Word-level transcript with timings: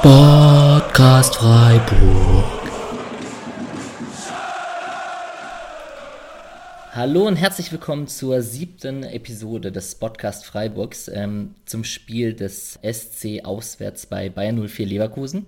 Sportcast 0.00 1.36
Freiburg. 1.36 2.70
Hallo 6.92 7.26
und 7.26 7.36
herzlich 7.36 7.70
willkommen 7.70 8.06
zur 8.06 8.40
siebten 8.40 9.02
Episode 9.02 9.70
des 9.70 9.96
Podcast 9.96 10.46
Freiburgs 10.46 11.08
ähm, 11.08 11.54
zum 11.66 11.84
Spiel 11.84 12.32
des 12.32 12.78
SC 12.82 13.44
auswärts 13.44 14.06
bei 14.06 14.30
Bayern 14.30 14.66
04 14.66 14.86
Leverkusen 14.86 15.44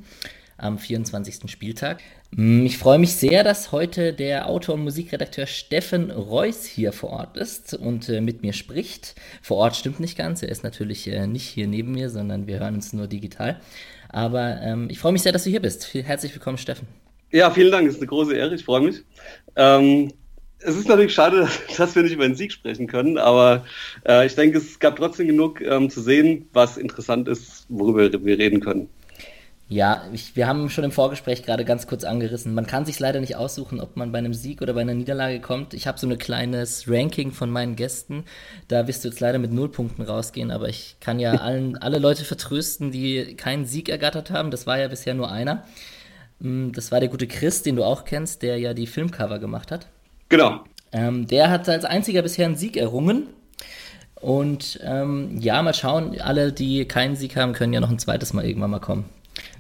am 0.59 0.79
24. 0.79 1.51
Spieltag. 1.51 2.03
Mm, 2.31 2.65
ich 2.65 2.79
freue 2.79 2.99
mich 2.99 3.15
sehr, 3.15 3.45
dass 3.45 3.73
heute 3.73 4.13
der 4.13 4.49
Autor 4.49 4.77
und 4.77 4.85
Musikredakteur 4.85 5.47
Steffen 5.47 6.11
Reuss 6.11 6.65
hier 6.65 6.93
vor 6.93 7.11
Ort 7.11 7.37
ist 7.37 7.75
und 7.75 8.09
äh, 8.09 8.21
mit 8.21 8.43
mir 8.43 8.53
spricht. 8.53 9.15
Vor 9.43 9.57
Ort 9.59 9.77
stimmt 9.77 10.01
nicht 10.01 10.17
ganz, 10.17 10.43
er 10.43 10.49
ist 10.51 10.63
natürlich 10.63 11.09
äh, 11.09 11.27
nicht 11.27 11.47
hier 11.47 11.67
neben 11.67 11.93
mir, 11.93 12.11
sondern 12.11 12.47
wir 12.47 12.61
hören 12.61 12.77
uns 12.77 12.93
nur 12.93 13.07
digital. 13.07 13.61
Aber 14.13 14.61
ähm, 14.63 14.89
ich 14.91 14.99
freue 14.99 15.13
mich 15.13 15.23
sehr, 15.23 15.33
dass 15.33 15.45
du 15.45 15.51
hier 15.51 15.61
bist. 15.61 15.93
Herzlich 15.95 16.35
willkommen, 16.35 16.59
Steffen. 16.59 16.87
Ja, 17.33 17.51
vielen 17.51 17.73
Dank, 17.73 17.89
es 17.89 17.95
ist 17.95 18.01
eine 18.01 18.09
große 18.09 18.37
Ehre, 18.37 18.55
ich 18.55 18.65
freue 18.65 18.83
mich. 18.83 19.03
Ähm, 19.57 20.13
es 20.59 20.77
ist 20.77 20.87
natürlich 20.87 21.15
schade, 21.15 21.49
dass 21.77 21.95
wir 21.97 22.03
nicht 22.03 22.13
über 22.13 22.29
den 22.29 22.37
Sieg 22.37 22.53
sprechen 22.53 22.87
können, 22.87 23.17
aber 23.17 23.65
äh, 24.07 24.27
ich 24.27 24.35
denke, 24.35 24.59
es 24.59 24.79
gab 24.79 24.97
trotzdem 24.97 25.29
genug 25.29 25.63
ähm, 25.63 25.89
zu 25.89 26.03
sehen, 26.03 26.47
was 26.53 26.77
interessant 26.77 27.27
ist, 27.27 27.65
worüber 27.71 28.13
wir 28.25 28.39
reden 28.39 28.61
können. 28.61 28.89
Ja, 29.69 30.05
ich, 30.13 30.37
wir 30.37 30.47
haben 30.47 30.69
schon 30.69 30.85
im 30.85 30.93
Vorgespräch 30.93 31.43
gerade 31.45 31.65
ganz 31.65 31.87
kurz 31.87 32.05
angerissen. 32.05 32.53
Man 32.53 32.67
kann 32.67 32.85
sich 32.85 33.01
leider 33.01 33.21
nicht 33.21 33.37
aussuchen, 33.37 33.81
ob 33.81 33.97
man 33.97 34.13
bei 34.13 34.19
einem 34.19 34.35
Sieg 34.35 34.61
oder 34.61 34.75
bei 34.75 34.83
einer 34.83 34.93
Niederlage 34.93 35.41
kommt. 35.41 35.73
Ich 35.73 35.87
habe 35.87 35.99
so 35.99 36.07
ein 36.07 36.19
kleines 36.19 36.89
Ranking 36.89 37.33
von 37.33 37.49
meinen 37.49 37.75
Gästen. 37.75 38.25
Da 38.69 38.87
wirst 38.87 39.03
du 39.03 39.09
jetzt 39.09 39.21
leider 39.21 39.39
mit 39.39 39.51
Nullpunkten 39.51 40.05
rausgehen, 40.05 40.51
aber 40.51 40.69
ich 40.69 40.97
kann 41.01 41.19
ja 41.19 41.33
allen, 41.41 41.79
alle 41.79 41.99
Leute 41.99 42.25
vertrösten, 42.25 42.91
die 42.91 43.35
keinen 43.37 43.65
Sieg 43.65 43.89
ergattert 43.89 44.31
haben. 44.31 44.51
Das 44.51 44.67
war 44.67 44.79
ja 44.79 44.89
bisher 44.89 45.15
nur 45.15 45.33
einer. 45.33 45.65
Mm, 46.41 46.73
das 46.73 46.93
war 46.93 47.01
der 47.01 47.09
gute 47.09 47.27
Chris, 47.27 47.63
den 47.63 47.77
du 47.77 47.85
auch 47.85 48.05
kennst, 48.05 48.43
der 48.43 48.59
ja 48.59 48.75
die 48.75 48.87
Filmcover 48.87 49.39
gemacht 49.39 49.71
hat. 49.71 49.87
Genau. 50.29 50.65
Ähm, 50.93 51.27
der 51.27 51.51
hat 51.51 51.69
als 51.69 51.87
einziger 51.87 52.21
bisher 52.21 52.45
einen 52.45 52.57
Sieg 52.57 52.77
errungen. 52.77 53.29
Und 54.17 54.79
ähm, 54.85 55.39
ja, 55.41 55.63
mal 55.63 55.75
schauen, 55.75 56.21
alle, 56.21 56.53
die 56.53 56.85
keinen 56.87 57.17
Sieg 57.17 57.37
haben, 57.37 57.55
können 57.55 57.73
ja 57.73 57.81
noch 57.81 57.91
ein 57.91 57.99
zweites 57.99 58.33
Mal 58.33 58.45
irgendwann 58.45 58.71
mal 58.71 58.79
kommen. 58.79 59.07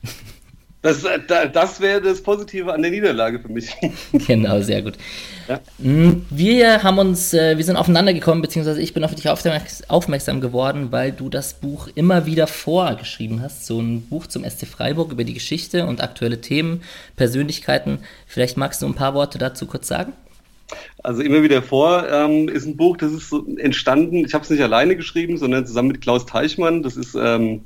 Das, 0.82 1.04
äh, 1.04 1.20
das 1.52 1.80
wäre 1.80 2.02
das 2.02 2.20
Positive 2.20 2.72
an 2.72 2.82
der 2.82 2.90
Niederlage 2.90 3.38
für 3.38 3.48
mich. 3.48 3.70
Genau, 4.26 4.60
sehr 4.60 4.82
gut. 4.82 4.94
Ja. 5.48 5.60
Mm, 5.78 6.26
wir 6.28 6.82
haben 6.82 6.98
uns, 6.98 7.32
äh, 7.32 7.56
wir 7.56 7.64
sind 7.64 7.76
aufeinander 7.76 8.12
gekommen, 8.12 8.42
beziehungsweise 8.42 8.82
ich 8.82 8.92
bin 8.92 9.04
auf 9.04 9.14
dich 9.14 9.28
aufmerksam 9.28 10.40
geworden, 10.40 10.88
weil 10.90 11.12
du 11.12 11.28
das 11.28 11.54
Buch 11.54 11.88
immer 11.94 12.26
wieder 12.26 12.48
vorgeschrieben 12.48 13.42
hast. 13.42 13.64
So 13.64 13.80
ein 13.80 14.02
Buch 14.02 14.26
zum 14.26 14.44
SC 14.44 14.66
Freiburg 14.66 15.12
über 15.12 15.22
die 15.22 15.34
Geschichte 15.34 15.86
und 15.86 16.02
aktuelle 16.02 16.40
Themen, 16.40 16.82
Persönlichkeiten. 17.14 18.00
Vielleicht 18.26 18.56
magst 18.56 18.82
du 18.82 18.86
ein 18.86 18.94
paar 18.94 19.14
Worte 19.14 19.38
dazu 19.38 19.66
kurz 19.66 19.86
sagen? 19.86 20.14
Also 21.02 21.22
immer 21.22 21.42
wieder 21.42 21.62
vor 21.62 22.08
ähm, 22.08 22.48
ist 22.48 22.66
ein 22.66 22.76
Buch, 22.76 22.96
das 22.96 23.12
ist 23.12 23.28
so 23.28 23.46
entstanden. 23.56 24.24
Ich 24.24 24.34
habe 24.34 24.44
es 24.44 24.50
nicht 24.50 24.62
alleine 24.62 24.96
geschrieben, 24.96 25.36
sondern 25.36 25.66
zusammen 25.66 25.88
mit 25.88 26.00
Klaus 26.00 26.26
Teichmann. 26.26 26.82
Das 26.82 26.96
ist 26.96 27.14
ähm, 27.14 27.62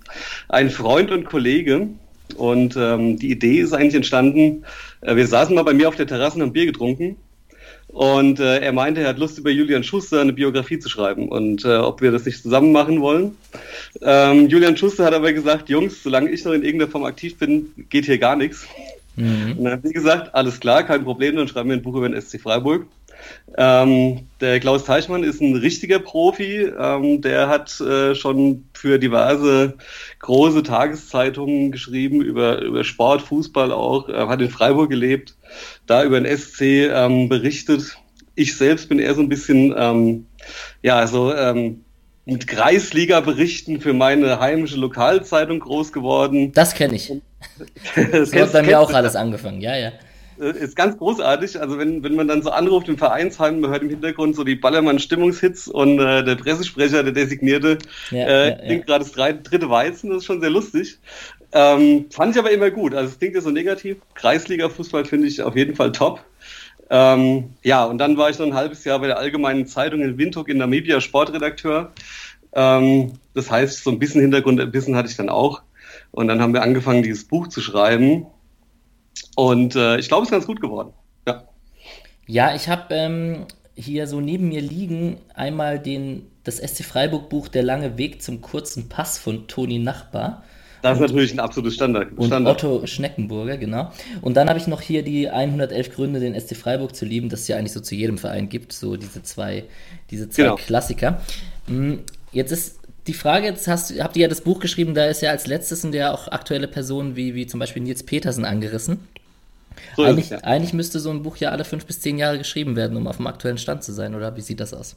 ein 0.48 0.70
Freund 0.70 1.10
und 1.10 1.24
Kollege. 1.26 1.88
Und 2.36 2.76
ähm, 2.76 3.18
die 3.18 3.30
Idee 3.30 3.60
ist 3.60 3.72
eigentlich 3.72 3.94
entstanden. 3.94 4.64
Äh, 5.00 5.16
wir 5.16 5.26
saßen 5.26 5.54
mal 5.54 5.62
bei 5.62 5.74
mir 5.74 5.88
auf 5.88 5.96
der 5.96 6.06
Terrasse 6.06 6.36
und 6.36 6.42
haben 6.42 6.52
Bier 6.52 6.66
getrunken. 6.66 7.16
Und 7.88 8.40
äh, 8.40 8.58
er 8.58 8.72
meinte, 8.72 9.00
er 9.00 9.08
hat 9.08 9.18
Lust, 9.18 9.38
über 9.38 9.50
Julian 9.50 9.84
Schuster 9.84 10.20
eine 10.20 10.32
Biografie 10.32 10.78
zu 10.78 10.88
schreiben 10.88 11.28
und 11.28 11.64
äh, 11.64 11.76
ob 11.76 12.02
wir 12.02 12.10
das 12.10 12.26
nicht 12.26 12.42
zusammen 12.42 12.72
machen 12.72 13.00
wollen. 13.00 13.36
Ähm, 14.02 14.48
Julian 14.48 14.76
Schuster 14.76 15.04
hat 15.04 15.14
aber 15.14 15.32
gesagt, 15.32 15.68
Jungs, 15.70 16.02
solange 16.02 16.30
ich 16.30 16.44
noch 16.44 16.52
in 16.52 16.62
irgendeiner 16.62 16.90
Form 16.90 17.04
aktiv 17.04 17.38
bin, 17.38 17.72
geht 17.88 18.04
hier 18.04 18.18
gar 18.18 18.36
nichts. 18.36 18.66
Mhm. 19.14 19.54
Und 19.56 19.64
dann 19.64 19.72
haben 19.74 19.82
sie 19.82 19.94
gesagt, 19.94 20.34
alles 20.34 20.60
klar, 20.60 20.82
kein 20.82 21.04
Problem, 21.04 21.36
dann 21.36 21.48
schreiben 21.48 21.70
wir 21.70 21.76
ein 21.76 21.82
Buch 21.82 21.94
über 21.94 22.08
den 22.08 22.20
SC 22.20 22.40
Freiburg. 22.40 22.86
Ähm, 23.58 24.26
der 24.40 24.60
Klaus 24.60 24.84
Teichmann 24.84 25.24
ist 25.24 25.40
ein 25.40 25.56
richtiger 25.56 25.98
Profi. 25.98 26.70
Ähm, 26.78 27.22
der 27.22 27.48
hat 27.48 27.80
äh, 27.80 28.14
schon 28.14 28.64
für 28.74 28.98
diverse 28.98 29.74
große 30.20 30.62
Tageszeitungen 30.62 31.72
geschrieben, 31.72 32.20
über, 32.20 32.60
über 32.60 32.84
Sport, 32.84 33.22
Fußball 33.22 33.72
auch, 33.72 34.08
äh, 34.08 34.26
hat 34.26 34.40
in 34.40 34.50
Freiburg 34.50 34.90
gelebt, 34.90 35.36
da 35.86 36.04
über 36.04 36.20
den 36.20 36.36
SC 36.36 36.90
ähm, 36.92 37.28
berichtet. 37.28 37.96
Ich 38.34 38.56
selbst 38.56 38.88
bin 38.88 38.98
eher 38.98 39.14
so 39.14 39.22
ein 39.22 39.30
bisschen, 39.30 39.74
ähm, 39.76 40.26
ja, 40.82 41.06
so 41.06 41.34
ähm, 41.34 41.82
mit 42.26 42.46
Kreisliga-Berichten 42.46 43.80
für 43.80 43.94
meine 43.94 44.40
heimische 44.40 44.76
Lokalzeitung 44.76 45.60
groß 45.60 45.92
geworden. 45.92 46.52
Das 46.52 46.74
kenne 46.74 46.96
ich. 46.96 47.12
das 47.94 48.32
hat 48.34 48.52
bei 48.52 48.62
mir 48.62 48.80
auch 48.80 48.92
alles 48.92 49.16
angefangen, 49.16 49.60
ja, 49.60 49.76
ja. 49.76 49.92
Äh, 50.40 50.58
ist 50.58 50.76
ganz 50.76 50.98
großartig. 50.98 51.60
Also 51.60 51.78
wenn, 51.78 52.02
wenn 52.02 52.14
man 52.14 52.28
dann 52.28 52.42
so 52.42 52.50
anruft 52.50 52.88
im 52.88 52.98
Vereinsheim, 52.98 53.60
man 53.60 53.70
hört 53.70 53.82
im 53.82 53.90
Hintergrund 53.90 54.36
so 54.36 54.44
die 54.44 54.56
Ballermann-Stimmungshits 54.56 55.68
und 55.68 55.98
äh, 55.98 56.24
der 56.24 56.36
Pressesprecher, 56.36 57.02
der 57.02 57.12
Designierte, 57.12 57.78
ja, 58.10 58.26
äh, 58.26 58.48
ja, 58.48 58.54
klingt 58.56 58.88
ja. 58.88 58.98
gerade 58.98 59.04
das 59.04 59.42
dritte 59.42 59.70
Weizen, 59.70 60.10
das 60.10 60.18
ist 60.18 60.24
schon 60.26 60.40
sehr 60.40 60.50
lustig. 60.50 60.98
Ähm, 61.52 62.06
fand 62.10 62.34
ich 62.34 62.38
aber 62.38 62.50
immer 62.50 62.70
gut. 62.70 62.94
Also 62.94 63.12
es 63.12 63.18
klingt 63.18 63.34
ja 63.34 63.40
so 63.40 63.50
negativ. 63.50 63.98
Kreisliga-Fußball 64.14 65.04
finde 65.04 65.28
ich 65.28 65.42
auf 65.42 65.56
jeden 65.56 65.74
Fall 65.74 65.92
top. 65.92 66.24
Ähm, 66.90 67.50
ja, 67.62 67.84
und 67.84 67.98
dann 67.98 68.16
war 68.16 68.30
ich 68.30 68.38
noch 68.38 68.46
ein 68.46 68.54
halbes 68.54 68.84
Jahr 68.84 68.98
bei 69.00 69.06
der 69.08 69.18
Allgemeinen 69.18 69.66
Zeitung 69.66 70.02
in 70.02 70.18
Windhoek 70.18 70.48
in 70.48 70.58
Namibia 70.58 71.00
Sportredakteur. 71.00 71.92
Ähm, 72.52 73.12
das 73.34 73.50
heißt, 73.50 73.84
so 73.84 73.90
ein 73.90 73.98
bisschen 73.98 74.20
Hintergrund, 74.20 74.60
ein 74.60 74.70
bisschen 74.70 74.96
hatte 74.96 75.08
ich 75.08 75.16
dann 75.16 75.28
auch. 75.28 75.62
Und 76.12 76.28
dann 76.28 76.40
haben 76.40 76.54
wir 76.54 76.62
angefangen, 76.62 77.02
dieses 77.02 77.24
Buch 77.24 77.48
zu 77.48 77.60
schreiben. 77.60 78.26
Und 79.34 79.76
äh, 79.76 79.98
ich 79.98 80.08
glaube, 80.08 80.22
es 80.22 80.28
ist 80.28 80.32
ganz 80.32 80.46
gut 80.46 80.60
geworden. 80.60 80.92
Ja, 81.26 81.44
ja 82.26 82.54
ich 82.54 82.68
habe 82.68 82.94
ähm, 82.94 83.46
hier 83.74 84.06
so 84.06 84.20
neben 84.20 84.48
mir 84.48 84.60
liegen 84.60 85.18
einmal 85.34 85.78
den, 85.78 86.26
das 86.44 86.56
SC 86.56 86.84
Freiburg 86.84 87.28
Buch 87.28 87.48
Der 87.48 87.62
lange 87.62 87.98
Weg 87.98 88.22
zum 88.22 88.40
kurzen 88.40 88.88
Pass 88.88 89.18
von 89.18 89.46
Toni 89.48 89.78
Nachbar. 89.78 90.44
Das 90.82 90.98
ist 90.98 91.00
und, 91.00 91.06
natürlich 91.08 91.32
ein 91.32 91.40
absolutes 91.40 91.74
Standard. 91.74 92.12
Und 92.16 92.26
Standard. 92.26 92.62
Otto 92.62 92.86
Schneckenburger, 92.86 93.56
genau. 93.56 93.90
Und 94.22 94.36
dann 94.36 94.48
habe 94.48 94.58
ich 94.58 94.66
noch 94.66 94.80
hier 94.80 95.02
die 95.02 95.28
111 95.28 95.94
Gründe, 95.94 96.20
den 96.20 96.38
SC 96.38 96.54
Freiburg 96.56 96.94
zu 96.94 97.04
lieben, 97.04 97.28
das 97.28 97.40
es 97.40 97.48
ja 97.48 97.56
eigentlich 97.56 97.72
so 97.72 97.80
zu 97.80 97.94
jedem 97.94 98.18
Verein 98.18 98.48
gibt, 98.48 98.72
so 98.72 98.96
diese 98.96 99.22
zwei, 99.22 99.64
diese 100.10 100.28
zwei 100.28 100.42
genau. 100.42 100.56
Klassiker. 100.56 101.20
Hm, 101.66 102.00
jetzt 102.32 102.52
ist 102.52 102.78
die 103.06 103.14
Frage, 103.14 103.46
jetzt 103.46 103.68
hast, 103.68 103.92
habt 104.00 104.16
ihr 104.16 104.22
ja 104.22 104.28
das 104.28 104.40
Buch 104.40 104.58
geschrieben, 104.58 104.94
da 104.94 105.06
ist 105.06 105.22
ja 105.22 105.30
als 105.30 105.46
letztes 105.46 105.82
sind 105.82 105.94
ja 105.94 106.12
auch 106.12 106.28
aktuelle 106.28 106.68
Personen 106.68 107.16
wie, 107.16 107.34
wie 107.34 107.46
zum 107.46 107.60
Beispiel 107.60 107.82
Nils 107.82 108.02
Petersen 108.02 108.44
angerissen. 108.44 108.98
So 109.96 110.04
eigentlich, 110.04 110.30
ja. 110.30 110.38
eigentlich 110.38 110.72
müsste 110.72 111.00
so 111.00 111.10
ein 111.10 111.22
Buch 111.22 111.36
ja 111.36 111.50
alle 111.50 111.64
fünf 111.64 111.86
bis 111.86 112.00
zehn 112.00 112.18
Jahre 112.18 112.38
geschrieben 112.38 112.76
werden, 112.76 112.96
um 112.96 113.06
auf 113.06 113.16
dem 113.16 113.26
aktuellen 113.26 113.58
Stand 113.58 113.84
zu 113.84 113.92
sein, 113.92 114.14
oder 114.14 114.36
wie 114.36 114.40
sieht 114.40 114.60
das 114.60 114.74
aus? 114.74 114.96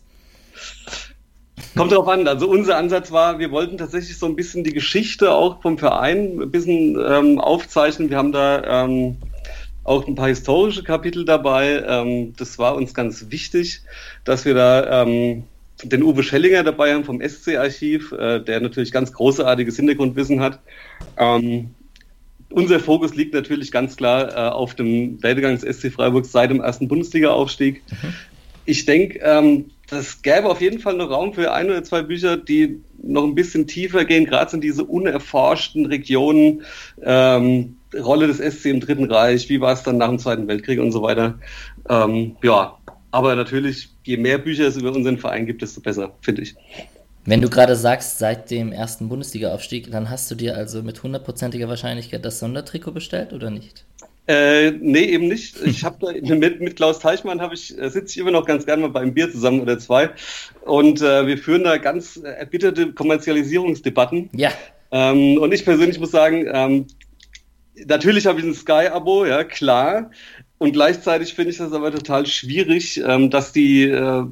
Kommt 1.76 1.92
darauf 1.92 2.08
an. 2.08 2.28
Also 2.28 2.50
unser 2.50 2.78
Ansatz 2.78 3.12
war, 3.12 3.40
wir 3.40 3.52
wollten 3.52 3.78
tatsächlich 3.78 4.18
so 4.18 4.26
ein 4.26 4.36
bisschen 4.36 4.64
die 4.64 4.74
Geschichte 4.74 5.32
auch 5.32 5.62
vom 5.62 5.78
Verein 5.78 6.42
ein 6.42 6.52
bisschen 6.52 6.98
ähm, 7.06 7.40
aufzeichnen. 7.40 8.10
Wir 8.10 8.18
haben 8.18 8.32
da 8.32 8.86
ähm, 8.86 9.18
auch 9.84 10.08
ein 10.08 10.16
paar 10.16 10.30
historische 10.30 10.84
Kapitel 10.84 11.26
dabei. 11.26 11.84
Ähm, 11.86 12.34
das 12.38 12.58
war 12.58 12.76
uns 12.76 12.94
ganz 12.94 13.26
wichtig, 13.30 13.82
dass 14.24 14.46
wir 14.46 14.54
da 14.54 15.04
ähm, 15.04 15.44
den 15.84 16.04
Uwe 16.04 16.24
Schellinger 16.24 16.64
dabei 16.64 16.94
haben 16.94 17.04
vom 17.04 17.22
SC-Archiv, 17.22 18.12
äh, 18.12 18.40
der 18.40 18.60
natürlich 18.60 18.92
ganz 18.92 19.14
großartiges 19.14 19.76
Hintergrundwissen 19.78 20.42
hat. 20.42 20.60
Ähm, 21.18 21.72
unser 22.52 22.80
Fokus 22.80 23.16
liegt 23.16 23.34
natürlich 23.34 23.72
ganz 23.72 23.96
klar 23.96 24.32
äh, 24.32 24.50
auf 24.52 24.76
dem 24.76 25.22
Werdegang 25.22 25.58
des 25.58 25.78
SC 25.78 25.92
Freiburg 25.92 26.26
seit 26.26 26.50
dem 26.50 26.62
ersten 26.62 26.88
Bundesliga-Aufstieg. 26.88 27.84
Mhm. 27.90 28.14
Ich 28.66 28.86
denke, 28.86 29.20
ähm, 29.20 29.66
das 29.90 30.22
gäbe 30.22 30.50
auf 30.50 30.62
jeden 30.62 30.80
Fall 30.80 30.96
noch 30.96 31.10
Raum 31.10 31.34
für 31.34 31.52
ein 31.52 31.68
oder 31.68 31.84
zwei 31.84 32.04
Bücher, 32.04 32.38
die 32.38 32.82
noch 33.02 33.24
ein 33.24 33.36
bisschen 33.36 33.66
tiefer 33.66 34.06
gehen, 34.06 34.26
gerade 34.26 34.56
in 34.56 34.62
diese 34.62 34.84
unerforschten 34.84 35.88
Regionen, 35.88 36.64
ähm, 37.02 37.78
Rolle 37.96 38.28
des 38.28 38.38
SC 38.38 38.66
im 38.68 38.80
Dritten 38.82 39.12
Reich, 39.12 39.50
wie 39.50 39.62
war 39.62 39.74
es 39.74 39.82
dann 39.82 39.98
nach 39.98 40.10
dem 40.10 40.20
Zweiten 40.20 40.48
Weltkrieg 40.48 40.80
und 40.80 40.92
so 40.92 41.02
weiter. 41.02 41.40
Ähm, 41.90 42.36
ja, 42.44 42.78
aber 43.12 43.36
natürlich, 43.36 43.90
je 44.04 44.18
mehr 44.18 44.38
Bücher 44.38 44.68
es 44.68 44.78
über 44.78 44.92
unseren 44.92 45.18
Verein 45.18 45.46
gibt, 45.46 45.62
desto 45.62 45.82
besser, 45.82 46.14
finde 46.22 46.44
ich. 46.44 46.56
Wenn 47.26 47.42
du 47.42 47.50
gerade 47.50 47.76
sagst, 47.76 48.18
seit 48.20 48.50
dem 48.50 48.72
ersten 48.72 49.10
Bundesliga-Aufstieg, 49.10 49.92
dann 49.92 50.10
hast 50.10 50.32
du 50.32 50.36
dir 50.36 50.56
also 50.56 50.82
mit 50.82 51.04
hundertprozentiger 51.04 51.68
Wahrscheinlichkeit 51.68 52.24
das 52.26 52.40
Sondertrikot 52.40 52.92
bestellt 52.92 53.34
oder 53.34 53.50
nicht? 53.50 53.86
Äh, 54.28 54.72
nee, 54.72 55.06
eben 55.06 55.28
nicht. 55.28 55.60
Ich 55.64 55.84
habe 55.84 56.14
mit, 56.22 56.62
mit 56.62 56.76
Klaus 56.76 57.00
Teichmann 57.00 57.42
habe 57.42 57.56
ich 57.56 57.78
äh, 57.78 57.90
sitze 57.90 58.14
ich 58.14 58.18
immer 58.20 58.32
noch 58.32 58.46
ganz 58.46 58.66
gerne 58.66 58.84
mal 58.84 58.90
beim 58.90 59.14
Bier 59.14 59.32
zusammen 59.32 59.60
oder 59.60 59.80
zwei 59.80 60.12
und 60.62 61.02
äh, 61.02 61.26
wir 61.26 61.38
führen 61.38 61.64
da 61.64 61.78
ganz 61.78 62.18
erbitterte 62.18 62.94
Kommerzialisierungsdebatten. 62.94 64.30
Ja. 64.34 64.52
Ähm, 64.92 65.40
und 65.40 65.52
ich 65.52 65.66
persönlich 65.66 66.00
muss 66.00 66.12
sagen, 66.12 66.48
ähm, 66.52 66.86
natürlich 67.86 68.28
habe 68.28 68.40
ich 68.40 68.46
ein 68.46 68.54
Sky-Abo, 68.54 69.26
ja 69.26 69.44
klar. 69.44 70.12
Und 70.60 70.74
gleichzeitig 70.74 71.34
finde 71.34 71.52
ich 71.52 71.58
das 71.58 71.72
aber 71.72 71.90
total 71.90 72.26
schwierig, 72.26 73.02
ähm, 73.08 73.30
dass 73.30 73.54
die, 73.54 73.84
äh, 73.84 74.26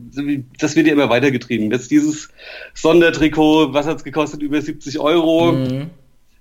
das 0.60 0.76
wird 0.76 0.86
ja 0.86 0.94
immer 0.94 1.10
weitergetrieben. 1.10 1.72
Jetzt 1.72 1.90
dieses 1.90 2.28
Sondertrikot, 2.74 3.74
was 3.74 3.88
hat 3.88 3.98
es 3.98 4.04
gekostet? 4.04 4.42
Über 4.42 4.62
70 4.62 5.00
Euro. 5.00 5.54
Mhm. 5.54 5.90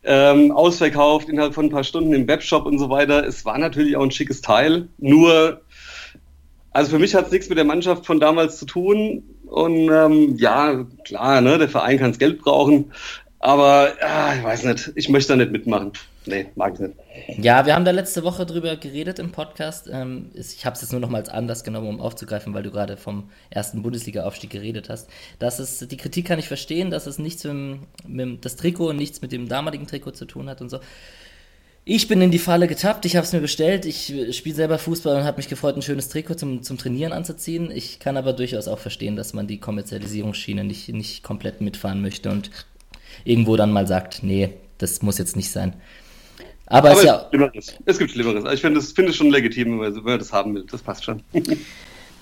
ähm, 0.09 0.53
ausverkauft 0.53 1.29
innerhalb 1.29 1.55
von 1.55 1.67
ein 1.67 1.71
paar 1.71 1.83
Stunden 1.83 2.13
im 2.13 2.29
Webshop 2.29 2.65
und 2.67 2.79
so 2.79 2.91
weiter. 2.91 3.27
Es 3.27 3.45
war 3.45 3.59
natürlich 3.59 3.97
auch 3.97 4.03
ein 4.03 4.13
schickes 4.13 4.41
Teil. 4.41 4.89
Nur, 4.99 5.63
also 6.73 6.91
für 6.91 6.99
mich 6.99 7.15
hat 7.15 7.27
es 7.27 7.33
nichts 7.33 7.49
mit 7.49 7.59
der 7.59 7.65
Mannschaft 7.65 8.07
von 8.07 8.21
damals 8.21 8.59
zu 8.59 8.67
tun. 8.67 9.23
Und 9.47 9.89
ähm, 9.91 10.37
ja, 10.37 10.85
klar, 11.05 11.41
ne, 11.41 11.59
der 11.59 11.69
Verein 11.69 11.99
kann 11.99 12.11
das 12.11 12.19
Geld 12.19 12.41
brauchen. 12.41 12.93
Aber 13.39 13.93
ah, 14.01 14.35
ich 14.37 14.43
weiß 14.43 14.65
nicht, 14.65 14.93
ich 14.97 15.09
möchte 15.09 15.33
da 15.33 15.37
nicht 15.37 15.53
mitmachen. 15.53 15.93
Nee, 16.27 16.47
mag 16.57 16.75
ich 16.75 16.81
nicht. 16.81 16.95
Ja, 17.39 17.67
wir 17.67 17.75
haben 17.75 17.85
da 17.85 17.93
letzte 17.93 18.25
Woche 18.25 18.45
drüber 18.45 18.77
geredet 18.77 19.21
im 19.21 19.31
Podcast. 19.31 19.89
Ähm, 19.93 20.31
ich 20.35 20.67
habe 20.67 20.75
es 20.75 20.83
jetzt 20.83 20.91
nur 20.91 21.01
noch 21.01 21.09
mal 21.09 21.19
als 21.19 21.29
Anlass 21.29 21.63
genommen, 21.63 21.89
um 21.89 22.01
aufzugreifen, 22.01 22.53
weil 22.53 22.65
du 22.65 22.73
gerade 22.73 22.97
vom 22.97 23.31
ersten 23.49 23.83
Bundesliga-Aufstieg 23.83 24.51
geredet 24.51 24.89
hast. 24.89 25.09
Das 25.39 25.61
ist, 25.61 25.91
die 25.91 25.97
Kritik 25.97 26.27
kann 26.27 26.41
ich 26.41 26.49
verstehen, 26.49 26.91
dass 26.91 27.07
es 27.07 27.19
nichts 27.19 27.45
mit, 27.45 27.79
mit 28.07 28.45
das 28.45 28.57
Trikot 28.57 28.91
und 28.91 28.97
nichts 28.97 29.23
mit 29.23 29.31
dem 29.31 29.49
damaligen 29.49 29.87
Trikot 29.87 30.13
zu 30.13 30.25
tun 30.25 30.49
hat 30.49 30.61
und 30.61 30.69
so. 30.69 30.81
Ich 31.85 32.09
bin 32.09 32.21
in 32.21 32.33
die 32.33 32.41
Falle 32.41 32.67
getappt, 32.67 33.05
ich 33.05 33.15
habe 33.15 33.25
es 33.25 33.33
mir 33.33 33.41
bestellt. 33.41 33.87
Ich 33.87 34.13
spiele 34.33 34.57
selber 34.57 34.79
Fußball 34.79 35.19
und 35.19 35.25
habe 35.25 35.37
mich 35.37 35.49
gefreut, 35.49 35.77
ein 35.77 35.83
schönes 35.83 36.09
Trikot 36.09 36.35
zum, 36.35 36.65
zum 36.65 36.77
Trainieren 36.77 37.13
anzuziehen. 37.13 37.71
Ich 37.71 38.01
kann 38.01 38.17
aber 38.17 38.33
durchaus 38.33 38.67
auch 38.67 38.81
verstehen, 38.81 39.15
dass 39.15 39.33
man 39.35 39.47
die 39.47 39.61
Kommerzialisierungsschiene 39.61 40.65
nicht, 40.65 40.89
nicht 40.89 41.23
komplett 41.23 41.61
mitfahren 41.61 42.03
möchte 42.03 42.31
und 42.31 42.51
irgendwo 43.25 43.55
dann 43.55 43.71
mal 43.71 43.87
sagt, 43.87 44.25
nee, 44.25 44.55
das 44.79 45.03
muss 45.03 45.19
jetzt 45.19 45.37
nicht 45.37 45.53
sein. 45.53 45.75
Aber, 46.67 46.91
Aber 46.91 46.99
es, 46.99 47.05
ja, 47.05 47.27
Schlimmeres. 47.31 47.75
es 47.85 47.99
gibt 47.99 48.11
Schlimmeres. 48.11 48.45
Ich 48.53 48.61
finde 48.61 48.81
es 48.81 48.93
find 48.93 49.15
schon 49.15 49.31
legitim, 49.31 49.81
wenn 49.81 49.95
man 49.95 50.19
das 50.19 50.33
haben 50.33 50.55
will. 50.55 50.65
Das 50.71 50.83
passt 50.83 51.05
schon. 51.05 51.23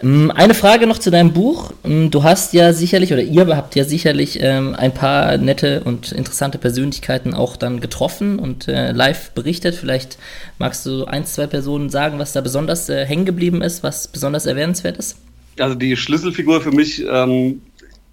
Ähm, 0.02 0.32
eine 0.34 0.54
Frage 0.54 0.86
noch 0.86 0.98
zu 0.98 1.10
deinem 1.10 1.32
Buch. 1.32 1.72
Ähm, 1.84 2.10
du 2.10 2.22
hast 2.22 2.52
ja 2.52 2.72
sicherlich, 2.72 3.12
oder 3.12 3.22
ihr 3.22 3.46
habt 3.56 3.74
ja 3.74 3.84
sicherlich 3.84 4.38
ähm, 4.40 4.74
ein 4.74 4.92
paar 4.92 5.38
nette 5.38 5.82
und 5.84 6.12
interessante 6.12 6.58
Persönlichkeiten 6.58 7.34
auch 7.34 7.56
dann 7.56 7.80
getroffen 7.80 8.38
und 8.38 8.68
äh, 8.68 8.92
live 8.92 9.30
berichtet. 9.32 9.74
Vielleicht 9.74 10.18
magst 10.58 10.84
du 10.86 11.04
ein, 11.04 11.24
zwei 11.26 11.46
Personen 11.46 11.90
sagen, 11.90 12.18
was 12.18 12.32
da 12.32 12.40
besonders 12.40 12.88
äh, 12.88 13.06
hängen 13.06 13.24
geblieben 13.24 13.62
ist, 13.62 13.82
was 13.82 14.08
besonders 14.08 14.46
erwähnenswert 14.46 14.96
ist? 14.96 15.16
Also 15.58 15.76
die 15.76 15.96
Schlüsselfigur 15.96 16.60
für 16.60 16.72
mich 16.72 17.04
ähm, 17.08 17.62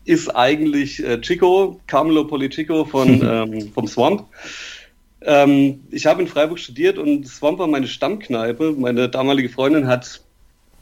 ist 0.05 0.29
eigentlich 0.35 1.03
äh, 1.03 1.19
Chico, 1.21 1.79
Carmelo 1.87 2.25
Politico 2.25 2.85
von, 2.85 3.09
ähm, 3.23 3.71
vom 3.73 3.87
Swamp. 3.87 4.25
Ähm, 5.23 5.83
ich 5.91 6.05
habe 6.05 6.21
in 6.21 6.27
Freiburg 6.27 6.59
studiert 6.59 6.97
und 6.97 7.27
Swamp 7.27 7.59
war 7.59 7.67
meine 7.67 7.87
Stammkneipe. 7.87 8.73
Meine 8.77 9.09
damalige 9.09 9.49
Freundin 9.49 9.87
hat, 9.87 10.21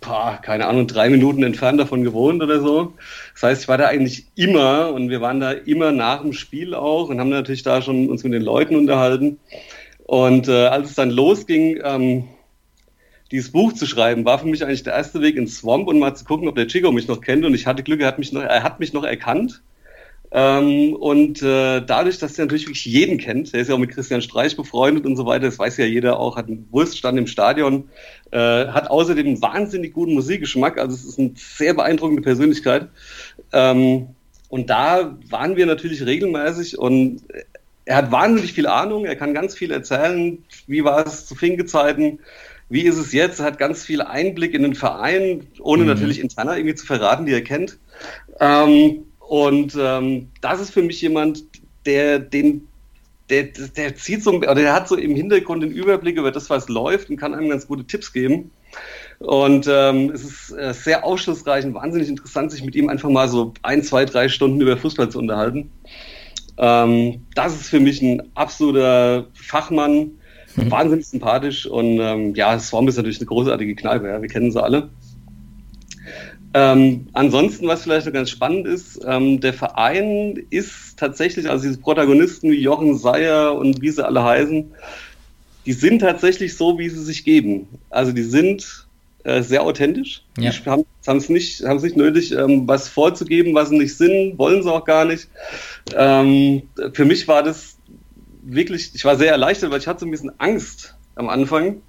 boah, 0.02 0.40
keine 0.42 0.68
Ahnung, 0.68 0.88
drei 0.88 1.10
Minuten 1.10 1.44
entfernt 1.44 1.80
davon 1.80 2.04
gewohnt 2.04 2.42
oder 2.42 2.62
so. 2.62 2.94
Das 3.34 3.44
heißt, 3.44 3.62
ich 3.64 3.68
war 3.68 3.78
da 3.78 3.88
eigentlich 3.88 4.28
immer 4.36 4.94
und 4.94 5.10
wir 5.10 5.22
waren 5.22 5.40
da 5.40 5.52
immer 5.52 5.92
nach 5.92 6.22
dem 6.22 6.34
Spiel 6.34 6.74
auch 6.74 7.10
und 7.10 7.20
haben 7.20 7.30
natürlich 7.30 7.64
da 7.64 7.82
schon 7.82 8.10
uns 8.10 8.24
mit 8.24 8.34
den 8.34 8.42
Leuten 8.42 8.76
unterhalten. 8.76 9.40
Und 10.06 10.48
äh, 10.48 10.68
als 10.68 10.90
es 10.90 10.96
dann 10.96 11.12
losging, 11.12 11.82
ähm, 11.84 12.24
dieses 13.32 13.52
Buch 13.52 13.74
zu 13.74 13.86
schreiben, 13.86 14.26
war 14.26 14.40
für 14.40 14.48
mich 14.48 14.64
eigentlich 14.64 14.84
der 14.84 14.94
erste 14.94 15.22
Weg 15.22 15.36
ins 15.36 15.58
Swamp 15.58 15.88
und 15.88 16.00
mal 16.00 16.16
zu 16.16 16.26
gucken, 16.26 16.48
ob 16.48 16.56
der 16.56 16.68
Chico 16.68 16.92
mich 16.92 17.08
noch 17.08 17.22
kennt. 17.22 17.46
Und 17.46 17.54
ich 17.54 17.68
hatte 17.68 17.84
Glück, 17.84 18.02
er 18.02 18.08
hat 18.08 18.20
mich 18.20 18.32
noch, 18.32 18.42
er 18.42 18.64
hat 18.64 18.80
mich 18.80 18.94
noch 18.94 19.04
erkannt. 19.04 19.62
Ähm, 20.32 20.94
und 20.96 21.42
äh, 21.42 21.82
dadurch, 21.82 22.20
dass 22.20 22.38
er 22.38 22.46
natürlich 22.46 22.68
wirklich 22.68 22.86
jeden 22.86 23.18
kennt, 23.18 23.52
der 23.52 23.62
ist 23.62 23.68
ja 23.68 23.76
auch 23.76 23.80
mit 23.80 23.92
Christian 23.92 24.22
Streich 24.22 24.56
befreundet 24.56 25.06
und 25.06 25.16
so 25.16 25.26
weiter, 25.26 25.46
das 25.46 25.58
weiß 25.58 25.78
ja 25.78 25.86
jeder 25.86 26.20
auch, 26.20 26.38
hat 26.38 26.48
einen 26.48 26.68
Wurststand 26.70 27.18
im 27.18 27.26
Stadion, 27.26 27.90
äh, 28.32 28.68
hat 28.68 28.92
außerdem 28.92 29.26
einen 29.26 29.42
wahnsinnig 29.42 29.94
guten 29.94 30.14
Musikgeschmack, 30.14 30.78
also 30.78 30.96
es 30.96 31.04
ist 31.04 31.18
eine 31.18 31.32
sehr 31.36 31.74
beeindruckende 31.74 32.22
Persönlichkeit. 32.22 32.90
Ähm, 33.54 34.10
und 34.50 34.70
da 34.70 35.18
waren 35.30 35.56
wir 35.56 35.66
natürlich 35.66 36.06
regelmäßig 36.06 36.78
und 36.78 37.24
er 37.86 37.96
hat 37.96 38.12
wahnsinnig 38.12 38.54
viel 38.54 38.68
Ahnung, 38.68 39.06
er 39.06 39.16
kann 39.16 39.34
ganz 39.34 39.56
viel 39.56 39.72
erzählen, 39.72 40.44
wie 40.68 40.84
war 40.84 41.08
es 41.08 41.26
zu 41.26 41.34
Finke-Zeiten, 41.34 42.20
wie 42.70 42.82
ist 42.82 42.98
es 42.98 43.14
jetzt, 43.14 43.40
er 43.40 43.48
hat 43.48 43.58
ganz 43.58 43.84
viel 43.84 44.04
Einblick 44.04 44.54
in 44.54 44.62
den 44.62 44.76
Verein, 44.76 45.48
ohne 45.60 45.84
mhm. 45.84 45.90
natürlich 45.90 46.20
interner 46.20 46.56
irgendwie 46.56 46.76
zu 46.76 46.86
verraten, 46.86 47.26
die 47.26 47.34
er 47.34 47.44
kennt. 47.44 47.80
Ähm, 48.40 49.06
und 49.30 49.78
ähm, 49.80 50.30
das 50.42 50.60
ist 50.60 50.72
für 50.72 50.82
mich 50.82 51.00
jemand, 51.02 51.44
der 51.86 52.18
den 52.18 52.68
der, 53.30 53.44
der 53.44 53.96
zieht 53.96 54.24
so, 54.24 54.32
oder 54.32 54.56
der 54.56 54.74
hat 54.74 54.88
so 54.88 54.96
im 54.96 55.16
Hintergrund 55.16 55.62
den 55.62 55.70
Überblick 55.70 56.18
über 56.18 56.32
das, 56.32 56.50
was 56.50 56.68
läuft 56.68 57.12
und 57.12 57.18
kann 57.18 57.36
einem 57.36 57.50
ganz 57.50 57.68
gute 57.68 57.84
Tipps 57.84 58.12
geben. 58.12 58.50
Und 59.20 59.68
ähm, 59.70 60.10
es 60.10 60.24
ist 60.24 60.52
äh, 60.58 60.74
sehr 60.74 61.06
aufschlussreich 61.06 61.64
und 61.64 61.76
wahnsinnig 61.76 62.10
interessant, 62.10 62.50
sich 62.50 62.64
mit 62.64 62.76
ihm 62.76 62.90
einfach 62.90 63.10
mal 63.10 63.30
so 63.30 63.54
ein, 63.62 63.84
zwei, 63.84 64.04
drei 64.06 64.30
Stunden 64.30 64.60
über 64.62 64.78
Fußball 64.78 65.10
zu 65.10 65.20
unterhalten. 65.20 65.70
Ähm, 66.58 67.24
das 67.36 67.54
ist 67.54 67.70
für 67.70 67.80
mich 67.80 68.02
ein 68.02 68.24
absoluter 68.34 69.28
Fachmann, 69.36 70.14
mhm. 70.56 70.72
wahnsinnig 70.72 71.06
sympathisch 71.06 71.68
und 71.68 72.00
ähm, 72.00 72.34
ja, 72.34 72.58
Swarm 72.58 72.88
ist 72.88 72.98
natürlich 72.98 73.20
eine 73.20 73.28
großartige 73.28 73.76
Kneipe, 73.76 74.08
ja, 74.08 74.20
wir 74.20 74.30
kennen 74.30 74.52
sie 74.52 74.64
alle. 74.64 74.90
Ähm, 76.54 77.08
ansonsten, 77.14 77.68
was 77.68 77.84
vielleicht 77.84 78.08
noch 78.08 78.14
ganz 78.14 78.30
spannend 78.30 78.66
ist, 78.66 79.00
ähm, 79.06 79.40
der 79.40 79.54
Verein 79.54 80.42
ist 80.50 80.98
tatsächlich, 80.98 81.50
also 81.50 81.68
diese 81.68 81.80
Protagonisten 81.80 82.52
wie 82.52 82.60
Jochen 82.60 82.98
Seyer 82.98 83.54
und 83.56 83.82
wie 83.82 83.92
sie 83.92 84.06
alle 84.06 84.24
heißen, 84.24 84.72
die 85.66 85.74
sind 85.74 86.00
tatsächlich 86.00 86.58
so, 86.58 86.80
wie 86.80 86.90
sie 86.90 87.04
sich 87.04 87.24
geben. 87.24 87.68
Also 87.92 88.12
die 88.12 88.24
sind 88.24 88.88
äh, 89.24 89.44
sehr 89.44 89.62
authentisch. 89.62 90.24
Ja. 90.40 90.50
Die 90.50 90.70
haben 90.70 91.18
es 91.18 91.30
nicht, 91.30 91.62
nicht 91.62 91.98
nötig, 91.98 92.32
ähm, 92.32 92.68
was 92.68 92.88
vorzugeben, 92.88 93.54
was 93.54 93.70
sie 93.70 93.78
nicht 93.78 93.96
sind, 93.96 94.40
wollen 94.40 94.64
sie 94.64 94.72
auch 94.72 94.86
gar 94.86 95.06
nicht. 95.06 95.28
Ähm, 95.96 96.64
für 96.94 97.06
mich 97.06 97.28
war 97.28 97.44
das 97.44 97.78
wirklich, 98.42 98.92
ich 98.96 99.06
war 99.06 99.18
sehr 99.18 99.32
erleichtert, 99.32 99.70
weil 99.70 99.80
ich 99.80 99.88
hatte 99.88 100.00
so 100.00 100.06
ein 100.08 100.12
bisschen 100.12 100.32
Angst 100.40 100.96
am 101.16 101.30
Anfang, 101.30 101.82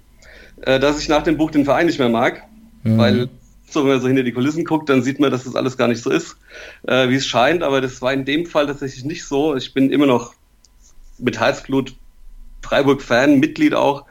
äh, 0.61 0.79
dass 0.79 0.99
ich 0.99 1.09
nach 1.09 1.23
dem 1.23 1.37
Buch 1.37 1.49
den 1.49 1.65
Verein 1.65 1.87
nicht 1.87 1.97
mehr 1.97 2.09
mag, 2.09 2.43
mhm. 2.83 2.97
weil 2.97 3.29
so, 3.73 3.83
wenn 3.83 3.91
man 3.91 4.01
so 4.01 4.07
hinter 4.07 4.23
die 4.23 4.31
Kulissen 4.31 4.65
guckt, 4.65 4.89
dann 4.89 5.03
sieht 5.03 5.19
man, 5.19 5.31
dass 5.31 5.43
das 5.43 5.55
alles 5.55 5.77
gar 5.77 5.87
nicht 5.87 6.01
so 6.01 6.09
ist, 6.09 6.37
äh, 6.87 7.09
wie 7.09 7.15
es 7.15 7.25
scheint. 7.25 7.63
Aber 7.63 7.81
das 7.81 8.01
war 8.01 8.13
in 8.13 8.25
dem 8.25 8.45
Fall 8.45 8.67
tatsächlich 8.67 9.05
nicht 9.05 9.25
so. 9.25 9.55
Ich 9.55 9.73
bin 9.73 9.91
immer 9.91 10.05
noch 10.05 10.33
mit 11.17 11.39
Herzblut 11.39 11.95
Freiburg-Fan, 12.61 13.39
Mitglied 13.39 13.73
auch. 13.73 14.05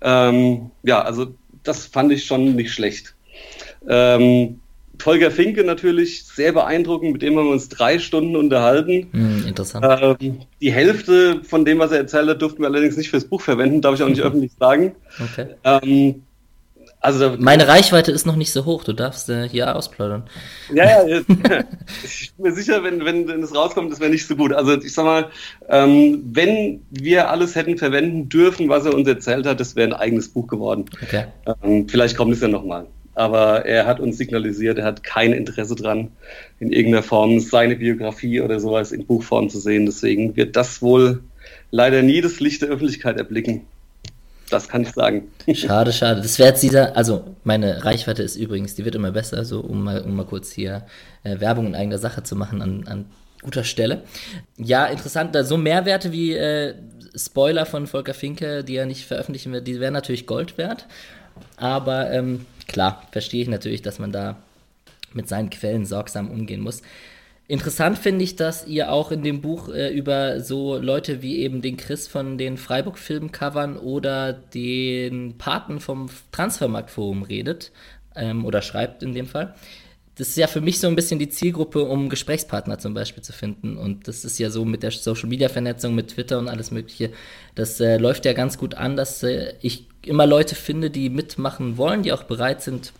Ähm, 0.00 0.70
ja, 0.82 1.02
also 1.02 1.34
das 1.62 1.86
fand 1.86 2.12
ich 2.12 2.24
schon 2.24 2.54
nicht 2.56 2.72
schlecht. 2.72 3.14
Ähm, 3.88 4.60
Volker 4.98 5.30
Finke 5.30 5.64
natürlich 5.64 6.24
sehr 6.24 6.52
beeindruckend, 6.52 7.12
mit 7.12 7.22
dem 7.22 7.36
haben 7.38 7.46
wir 7.46 7.52
uns 7.52 7.68
drei 7.68 7.98
Stunden 7.98 8.36
unterhalten. 8.36 9.08
Mm, 9.12 9.46
interessant. 9.48 9.86
Ähm, 10.20 10.40
die 10.60 10.72
Hälfte 10.72 11.42
von 11.44 11.64
dem, 11.64 11.78
was 11.78 11.90
er 11.90 11.98
erzählt 11.98 12.28
hat, 12.28 12.42
durften 12.42 12.60
wir 12.60 12.66
allerdings 12.66 12.96
nicht 12.96 13.10
fürs 13.10 13.24
Buch 13.24 13.40
verwenden, 13.40 13.80
darf 13.80 13.94
ich 13.94 14.02
auch 14.02 14.08
nicht 14.08 14.20
öffentlich 14.22 14.52
sagen. 14.58 14.94
Okay. 15.18 15.54
Ähm, 15.64 16.22
also 17.02 17.34
Meine 17.38 17.66
Reichweite 17.66 18.12
ist 18.12 18.26
noch 18.26 18.36
nicht 18.36 18.52
so 18.52 18.66
hoch, 18.66 18.84
du 18.84 18.92
darfst 18.92 19.30
äh, 19.30 19.48
hier 19.48 19.74
ausplaudern. 19.74 20.24
Ja, 20.72 21.06
ja, 21.06 21.20
ich 22.04 22.32
bin 22.36 22.46
mir 22.46 22.52
sicher, 22.52 22.84
wenn, 22.84 23.04
wenn, 23.06 23.26
wenn 23.26 23.42
es 23.42 23.54
rauskommt, 23.54 23.90
das 23.90 24.00
wäre 24.00 24.10
nicht 24.10 24.26
so 24.26 24.36
gut. 24.36 24.52
Also 24.52 24.74
ich 24.74 24.92
sag 24.92 25.04
mal, 25.06 25.30
ähm, 25.70 26.22
wenn 26.32 26.82
wir 26.90 27.30
alles 27.30 27.54
hätten 27.54 27.78
verwenden 27.78 28.28
dürfen, 28.28 28.68
was 28.68 28.84
er 28.84 28.94
uns 28.94 29.08
erzählt 29.08 29.46
hat, 29.46 29.60
das 29.60 29.76
wäre 29.76 29.88
ein 29.88 29.94
eigenes 29.94 30.28
Buch 30.28 30.46
geworden. 30.46 30.84
Okay. 31.02 31.24
Ähm, 31.62 31.88
vielleicht 31.88 32.18
kommt 32.18 32.34
es 32.34 32.42
ja 32.42 32.48
nochmal. 32.48 32.86
Aber 33.14 33.64
er 33.64 33.86
hat 33.86 33.98
uns 33.98 34.18
signalisiert, 34.18 34.78
er 34.78 34.84
hat 34.84 35.02
kein 35.02 35.32
Interesse 35.32 35.74
dran, 35.74 36.08
in 36.58 36.70
irgendeiner 36.70 37.02
Form 37.02 37.40
seine 37.40 37.76
Biografie 37.76 38.40
oder 38.40 38.60
sowas 38.60 38.92
in 38.92 39.06
Buchform 39.06 39.48
zu 39.48 39.58
sehen. 39.58 39.86
Deswegen 39.86 40.36
wird 40.36 40.54
das 40.54 40.82
wohl 40.82 41.22
leider 41.70 42.02
nie 42.02 42.20
das 42.20 42.40
Licht 42.40 42.62
der 42.62 42.68
Öffentlichkeit 42.68 43.16
erblicken. 43.16 43.62
Das 44.50 44.68
kann 44.68 44.82
ich 44.82 44.90
sagen. 44.90 45.30
Schade, 45.54 45.92
schade. 45.92 46.20
Das 46.20 46.38
wäre 46.38 46.50
jetzt 46.50 46.62
dieser, 46.62 46.96
also 46.96 47.36
meine 47.44 47.84
Reichweite 47.84 48.22
ist 48.22 48.36
übrigens, 48.36 48.74
die 48.74 48.84
wird 48.84 48.94
immer 48.94 49.12
besser, 49.12 49.44
so 49.44 49.60
um 49.60 49.84
mal, 49.84 50.02
um 50.02 50.16
mal 50.16 50.26
kurz 50.26 50.52
hier 50.52 50.86
äh, 51.22 51.38
Werbung 51.40 51.66
in 51.66 51.74
eigener 51.74 51.98
Sache 51.98 52.22
zu 52.22 52.36
machen 52.36 52.60
an, 52.60 52.86
an 52.86 53.06
guter 53.42 53.64
Stelle. 53.64 54.02
Ja, 54.58 54.86
interessant, 54.86 55.36
so 55.42 55.56
Mehrwerte 55.56 56.12
wie 56.12 56.34
äh, 56.34 56.74
Spoiler 57.14 57.66
von 57.66 57.86
Volker 57.86 58.14
Finke, 58.14 58.64
die 58.64 58.76
er 58.76 58.86
nicht 58.86 59.06
veröffentlichen 59.06 59.52
wird, 59.52 59.66
die 59.66 59.80
wären 59.80 59.94
natürlich 59.94 60.26
Gold 60.26 60.58
wert. 60.58 60.86
Aber 61.56 62.10
ähm, 62.10 62.46
klar, 62.68 63.06
verstehe 63.12 63.42
ich 63.42 63.48
natürlich, 63.48 63.82
dass 63.82 63.98
man 63.98 64.12
da 64.12 64.36
mit 65.12 65.28
seinen 65.28 65.50
Quellen 65.50 65.86
sorgsam 65.86 66.30
umgehen 66.30 66.60
muss. 66.60 66.82
Interessant 67.50 67.98
finde 67.98 68.22
ich, 68.22 68.36
dass 68.36 68.64
ihr 68.68 68.92
auch 68.92 69.10
in 69.10 69.24
dem 69.24 69.40
Buch 69.40 69.70
äh, 69.70 69.92
über 69.92 70.38
so 70.38 70.78
Leute 70.78 71.20
wie 71.20 71.38
eben 71.38 71.62
den 71.62 71.76
Chris 71.76 72.06
von 72.06 72.38
den 72.38 72.56
Freiburg-Filmen 72.56 73.32
covern 73.32 73.76
oder 73.76 74.32
den 74.32 75.36
Paten 75.36 75.80
vom 75.80 76.08
Transfermarktforum 76.30 77.24
redet 77.24 77.72
ähm, 78.14 78.44
oder 78.44 78.62
schreibt 78.62 79.02
in 79.02 79.14
dem 79.14 79.26
Fall. 79.26 79.56
Das 80.14 80.28
ist 80.28 80.36
ja 80.36 80.46
für 80.46 80.60
mich 80.60 80.78
so 80.78 80.86
ein 80.86 80.94
bisschen 80.94 81.18
die 81.18 81.28
Zielgruppe, 81.28 81.82
um 81.82 82.08
Gesprächspartner 82.08 82.78
zum 82.78 82.94
Beispiel 82.94 83.24
zu 83.24 83.32
finden. 83.32 83.76
Und 83.76 84.06
das 84.06 84.24
ist 84.24 84.38
ja 84.38 84.48
so 84.48 84.64
mit 84.64 84.84
der 84.84 84.92
Social-Media-Vernetzung, 84.92 85.92
mit 85.92 86.10
Twitter 86.10 86.38
und 86.38 86.46
alles 86.46 86.70
Mögliche. 86.70 87.10
Das 87.56 87.80
äh, 87.80 87.96
läuft 87.96 88.26
ja 88.26 88.32
ganz 88.32 88.58
gut 88.58 88.76
an, 88.76 88.94
dass 88.94 89.24
äh, 89.24 89.54
ich 89.60 89.86
immer 90.06 90.24
Leute 90.24 90.54
finde, 90.54 90.88
die 90.88 91.10
mitmachen 91.10 91.78
wollen, 91.78 92.04
die 92.04 92.12
auch 92.12 92.22
bereit 92.22 92.62
sind, 92.62 92.92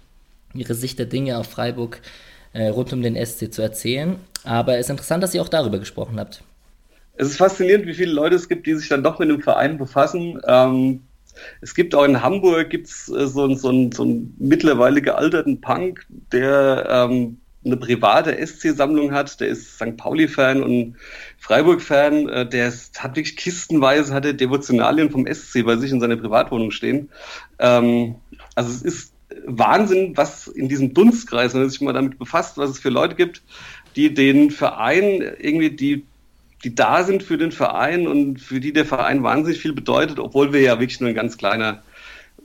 ihre 0.55 0.75
Sicht 0.75 0.99
der 0.99 1.07
Dinge 1.07 1.39
auf 1.39 1.47
Freiburg 1.47 1.99
äh, 1.99 2.09
rund 2.55 2.93
um 2.93 3.03
den 3.03 3.15
SC 3.25 3.53
zu 3.53 3.63
erzählen. 3.63 4.17
Aber 4.45 4.75
es 4.75 4.87
ist 4.87 4.91
interessant, 4.91 5.23
dass 5.23 5.35
ihr 5.35 5.43
auch 5.43 5.49
darüber 5.49 5.79
gesprochen 5.79 6.19
habt. 6.19 6.43
es 7.17 7.29
ist 7.29 7.37
faszinierend, 7.37 7.87
wie 7.87 7.95
viele 7.95 8.13
Leute 8.13 8.37
es 8.37 8.49
gibt, 8.49 8.67
die 8.67 8.75
sich 8.75 8.89
dann 8.89 9.03
doch 9.03 9.19
mit 9.19 9.29
dem 9.29 9.43
Verein 9.43 9.79
befassen. 9.79 10.41
Ähm, 10.47 11.03
es 11.61 11.75
gibt 11.75 11.95
auch 11.95 12.05
in 12.05 12.23
Hamburg 12.23 12.71
gibt's 12.71 13.09
äh, 13.09 13.27
so, 13.27 13.55
so, 13.55 13.91
so 13.93 14.03
einen 14.03 14.35
mittlerweile 14.39 15.03
gealterten 15.03 15.61
Punk, 15.61 16.07
der 16.33 16.87
ähm, 16.89 17.39
eine 17.65 17.77
private 17.77 18.35
SC-Sammlung 18.47 19.13
hat, 19.13 19.39
der 19.41 19.49
ist 19.49 19.75
St. 19.75 19.97
Pauli-Fan 19.97 20.63
und 20.63 20.97
Freiburg-Fan, 21.39 22.29
äh, 22.29 22.49
der 22.49 22.69
ist, 22.69 23.03
hat 23.03 23.17
wirklich 23.17 23.37
kistenweise, 23.37 24.15
hat 24.15 24.25
Devotionalien 24.41 25.11
vom 25.11 25.27
SC 25.27 25.65
bei 25.65 25.77
sich 25.77 25.93
in 25.93 26.01
seiner 26.01 26.17
Privatwohnung 26.17 26.71
stehen. 26.71 27.11
Ähm, 27.59 28.15
also 28.55 28.71
es 28.71 28.83
ist 28.83 29.10
Wahnsinn, 29.59 30.17
was 30.17 30.49
in 30.49 30.69
diesem 30.69 30.95
Dunstkreis, 30.95 31.55
wenn 31.55 31.63
man 31.63 31.71
sich 31.71 31.81
mal 31.81 31.93
damit 31.93 32.19
befasst, 32.19 32.59
was 32.59 32.71
es 32.71 32.79
für 32.79 32.91
Leute 32.91 33.15
gibt, 33.15 33.43
die 33.97 34.15
den 34.15 34.51
Verein 34.51 35.21
irgendwie, 35.39 35.71
die, 35.71 36.05
die 36.65 36.75
da 36.75 37.05
sind 37.05 37.23
für 37.23 37.39
den 37.39 37.53
Verein 37.53 38.07
und 38.07 38.41
für 38.41 38.61
die 38.61 38.73
der 38.73 38.85
Verein 38.85 39.23
wahnsinnig 39.23 39.61
viel 39.61 39.73
bedeutet, 39.73 40.19
obwohl 40.19 40.53
wir 40.53 40.61
ja 40.61 40.79
wirklich 40.79 41.01
nur 41.01 41.09
ein 41.09 41.15
ganz 41.15 41.37
kleiner 41.37 41.83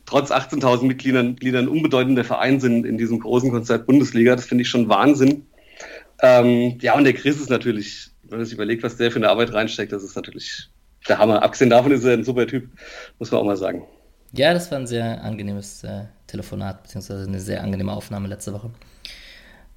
trotz 0.05 0.31
18.000 0.31 0.85
Mitgliedern, 0.85 1.29
Mitgliedern 1.29 1.67
unbedeutender 1.67 2.23
Verein 2.23 2.59
sind 2.59 2.85
in 2.85 2.97
diesem 2.97 3.19
großen 3.19 3.51
Konzert 3.51 3.87
Bundesliga. 3.87 4.35
Das 4.35 4.45
finde 4.45 4.61
ich 4.63 4.69
schon 4.69 4.89
Wahnsinn. 4.89 5.45
Ähm, 6.21 6.77
ja, 6.81 6.95
und 6.95 7.03
der 7.03 7.13
Chris 7.13 7.39
ist 7.39 7.49
natürlich, 7.49 8.09
wenn 8.23 8.37
man 8.37 8.45
sich 8.45 8.53
überlegt, 8.53 8.83
was 8.83 8.97
der 8.97 9.11
für 9.11 9.17
eine 9.17 9.29
Arbeit 9.29 9.53
reinsteckt, 9.53 9.91
das 9.91 10.03
ist 10.03 10.15
natürlich 10.15 10.69
der 11.07 11.17
Hammer. 11.17 11.43
Abgesehen 11.43 11.69
davon 11.69 11.91
ist 11.91 12.03
er 12.03 12.13
ein 12.13 12.23
super 12.23 12.47
Typ, 12.47 12.69
muss 13.19 13.31
man 13.31 13.41
auch 13.41 13.45
mal 13.45 13.57
sagen. 13.57 13.83
Ja, 14.31 14.53
das 14.53 14.71
war 14.71 14.79
ein 14.79 14.87
sehr 14.87 15.23
angenehmes 15.23 15.83
äh, 15.83 16.05
Telefonat, 16.35 16.83
beziehungsweise 16.83 17.27
eine 17.27 17.39
sehr 17.39 17.63
angenehme 17.63 17.93
Aufnahme 17.93 18.27
letzte 18.27 18.53
Woche. 18.53 18.69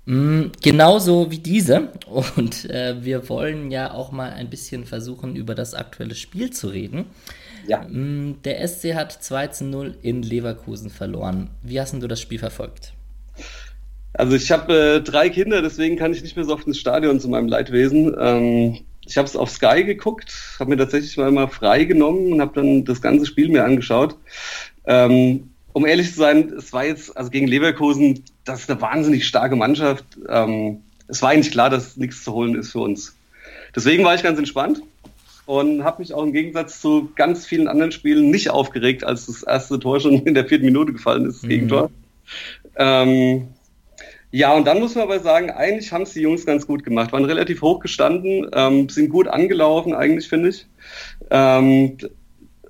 Mm, 0.07 0.51
genauso 0.63 1.31
wie 1.31 1.39
diese. 1.39 1.89
Und 2.37 2.69
äh, 2.71 2.97
wir 3.05 3.29
wollen 3.29 3.71
ja 3.71 3.93
auch 3.93 4.11
mal 4.11 4.33
ein 4.33 4.51
bisschen 4.51 4.85
versuchen, 4.87 5.37
über 5.37 5.55
das 5.55 5.75
aktuelle 5.75 6.15
Spiel 6.15 6.51
zu 6.51 6.69
reden. 6.69 7.07
Ja. 7.67 7.83
Mm, 7.83 8.43
der 8.45 8.67
SC 8.67 8.95
hat 8.95 9.13
2 9.13 9.47
zu 9.49 9.65
0 9.67 9.99
in 10.03 10.23
Leverkusen 10.23 10.91
verloren. 10.91 11.51
Wie 11.63 11.81
hast 11.81 11.95
du 11.95 12.09
das 12.09 12.21
Spiel 12.21 12.39
verfolgt? 12.39 12.95
Also 14.15 14.35
ich 14.35 14.51
habe 14.51 14.97
äh, 14.97 15.01
drei 15.03 15.29
Kinder, 15.29 15.63
deswegen 15.63 15.97
kann 15.97 16.13
ich 16.13 16.23
nicht 16.23 16.35
mehr 16.35 16.45
so 16.45 16.55
oft 16.55 16.67
ins 16.67 16.79
Stadion 16.79 17.21
zu 17.21 17.29
meinem 17.29 17.47
Leidwesen. 17.47 18.17
Ähm, 18.19 18.79
ich 19.07 19.17
habe 19.17 19.29
es 19.29 19.37
auf 19.37 19.51
Sky 19.51 19.85
geguckt, 19.85 20.57
habe 20.59 20.71
mir 20.71 20.77
tatsächlich 20.77 21.17
mal, 21.17 21.31
mal 21.31 21.49
frei 21.49 21.85
genommen 21.85 22.33
und 22.33 22.41
habe 22.41 22.55
dann 22.55 22.85
das 22.85 23.01
ganze 23.01 23.27
Spiel 23.27 23.49
mir 23.49 23.65
angeschaut. 23.65 24.17
Ähm, 24.87 25.51
um 25.73 25.87
ehrlich 25.87 26.11
zu 26.11 26.19
sein, 26.19 26.53
es 26.57 26.73
war 26.73 26.85
jetzt, 26.85 27.17
also 27.17 27.31
gegen 27.31 27.47
Leverkusen, 27.47 28.25
das 28.45 28.61
ist 28.61 28.71
eine 28.71 28.81
wahnsinnig 28.81 29.27
starke 29.27 29.57
Mannschaft. 29.57 30.05
Ähm, 30.29 30.83
es 31.09 31.23
war 31.23 31.31
eigentlich 31.31 31.53
klar, 31.53 31.71
dass 31.71 31.97
nichts 31.97 32.25
zu 32.25 32.33
holen 32.33 32.55
ist 32.55 32.73
für 32.73 32.81
uns. 32.81 33.17
Deswegen 33.75 34.05
war 34.05 34.15
ich 34.15 34.23
ganz 34.23 34.39
entspannt 34.39 34.83
und 35.47 35.85
habe 35.85 36.03
mich 36.03 36.13
auch 36.13 36.23
im 36.23 36.33
Gegensatz 36.33 36.81
zu 36.81 37.11
ganz 37.15 37.47
vielen 37.47 37.69
anderen 37.69 37.93
Spielen 37.93 38.31
nicht 38.31 38.51
aufgeregt, 38.51 39.05
als 39.05 39.27
das 39.27 39.43
erste 39.43 39.79
Tor 39.79 40.01
schon 40.01 40.27
in 40.27 40.35
der 40.35 40.47
vierten 40.47 40.65
Minute 40.65 40.93
gefallen 40.93 41.27
ist, 41.27 41.37
das 41.37 41.43
mhm. 41.45 41.49
Gegentor. 41.49 41.91
Ähm, 42.77 43.49
ja, 44.31 44.53
und 44.55 44.67
dann 44.67 44.79
muss 44.79 44.95
man 44.95 45.05
aber 45.05 45.21
sagen, 45.21 45.51
eigentlich 45.51 45.91
haben 45.91 46.03
es 46.03 46.13
die 46.13 46.21
Jungs 46.21 46.45
ganz 46.45 46.67
gut 46.67 46.85
gemacht, 46.85 47.13
waren 47.13 47.25
relativ 47.25 47.63
hoch 47.63 47.81
gestanden, 47.81 48.47
ähm, 48.53 48.89
sind 48.91 49.09
gut 49.09 49.27
angelaufen, 49.27 49.95
eigentlich, 49.95 50.29
finde 50.29 50.51
ich. 50.51 50.67
Ähm, 51.31 51.97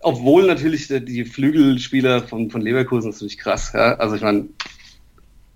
obwohl 0.02 0.46
natürlich 0.46 0.88
die 0.88 1.24
Flügelspieler 1.24 2.22
von, 2.22 2.50
von 2.50 2.60
Leverkusen 2.60 3.10
ist 3.10 3.16
natürlich 3.16 3.38
krass. 3.38 3.72
Ja? 3.74 3.94
Also 3.96 4.16
ich 4.16 4.22
meine, 4.22 4.48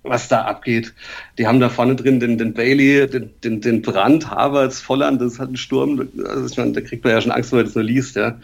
was 0.03 0.29
da 0.29 0.43
abgeht. 0.43 0.95
Die 1.39 1.47
haben 1.47 1.61
da 1.61 1.69
vorne 1.69 1.95
drin 1.95 2.19
den, 2.19 2.39
den 2.39 2.55
Bailey, 2.55 3.09
den, 3.09 3.31
den, 3.43 3.61
den 3.61 3.83
Brand, 3.83 4.31
Havertz, 4.31 4.81
Volland, 4.81 5.21
das 5.21 5.39
hat 5.39 5.49
einen 5.49 5.57
Sturm. 5.57 6.09
Also 6.27 6.47
ich 6.47 6.57
meine, 6.57 6.73
da 6.73 6.81
kriegt 6.81 7.05
man 7.05 7.13
ja 7.13 7.21
schon 7.21 7.33
Angst, 7.33 7.53
wenn 7.53 7.59
man 7.59 7.67
das 7.67 7.75
nur 7.75 7.85
liest. 7.85 8.17
Ja? 8.17 8.39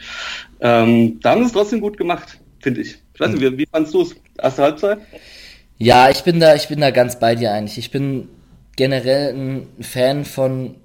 Ähm, 0.61 1.19
da 1.21 1.31
haben 1.31 1.41
sie 1.41 1.47
es 1.47 1.53
trotzdem 1.53 1.81
gut 1.81 1.97
gemacht, 1.97 2.39
finde 2.61 2.83
ich. 2.83 2.99
Ich 3.15 3.21
weiß 3.21 3.31
nicht, 3.31 3.41
wie, 3.41 3.59
wie 3.59 3.67
fandst 3.67 3.95
du 3.95 4.03
es? 4.03 4.15
Erste 4.41 4.63
Halbzeit? 4.63 4.99
Ja, 5.79 6.11
ich 6.11 6.23
bin 6.23 6.41
da, 6.41 6.55
ich 6.55 6.69
bin 6.69 6.81
da 6.81 6.91
ganz 6.91 7.19
bei 7.19 7.35
dir 7.35 7.53
eigentlich. 7.53 7.79
Ich 7.79 7.91
bin 7.91 8.29
generell 8.77 9.35
ein 9.35 9.67
Fan 9.81 10.25
von, 10.25 10.77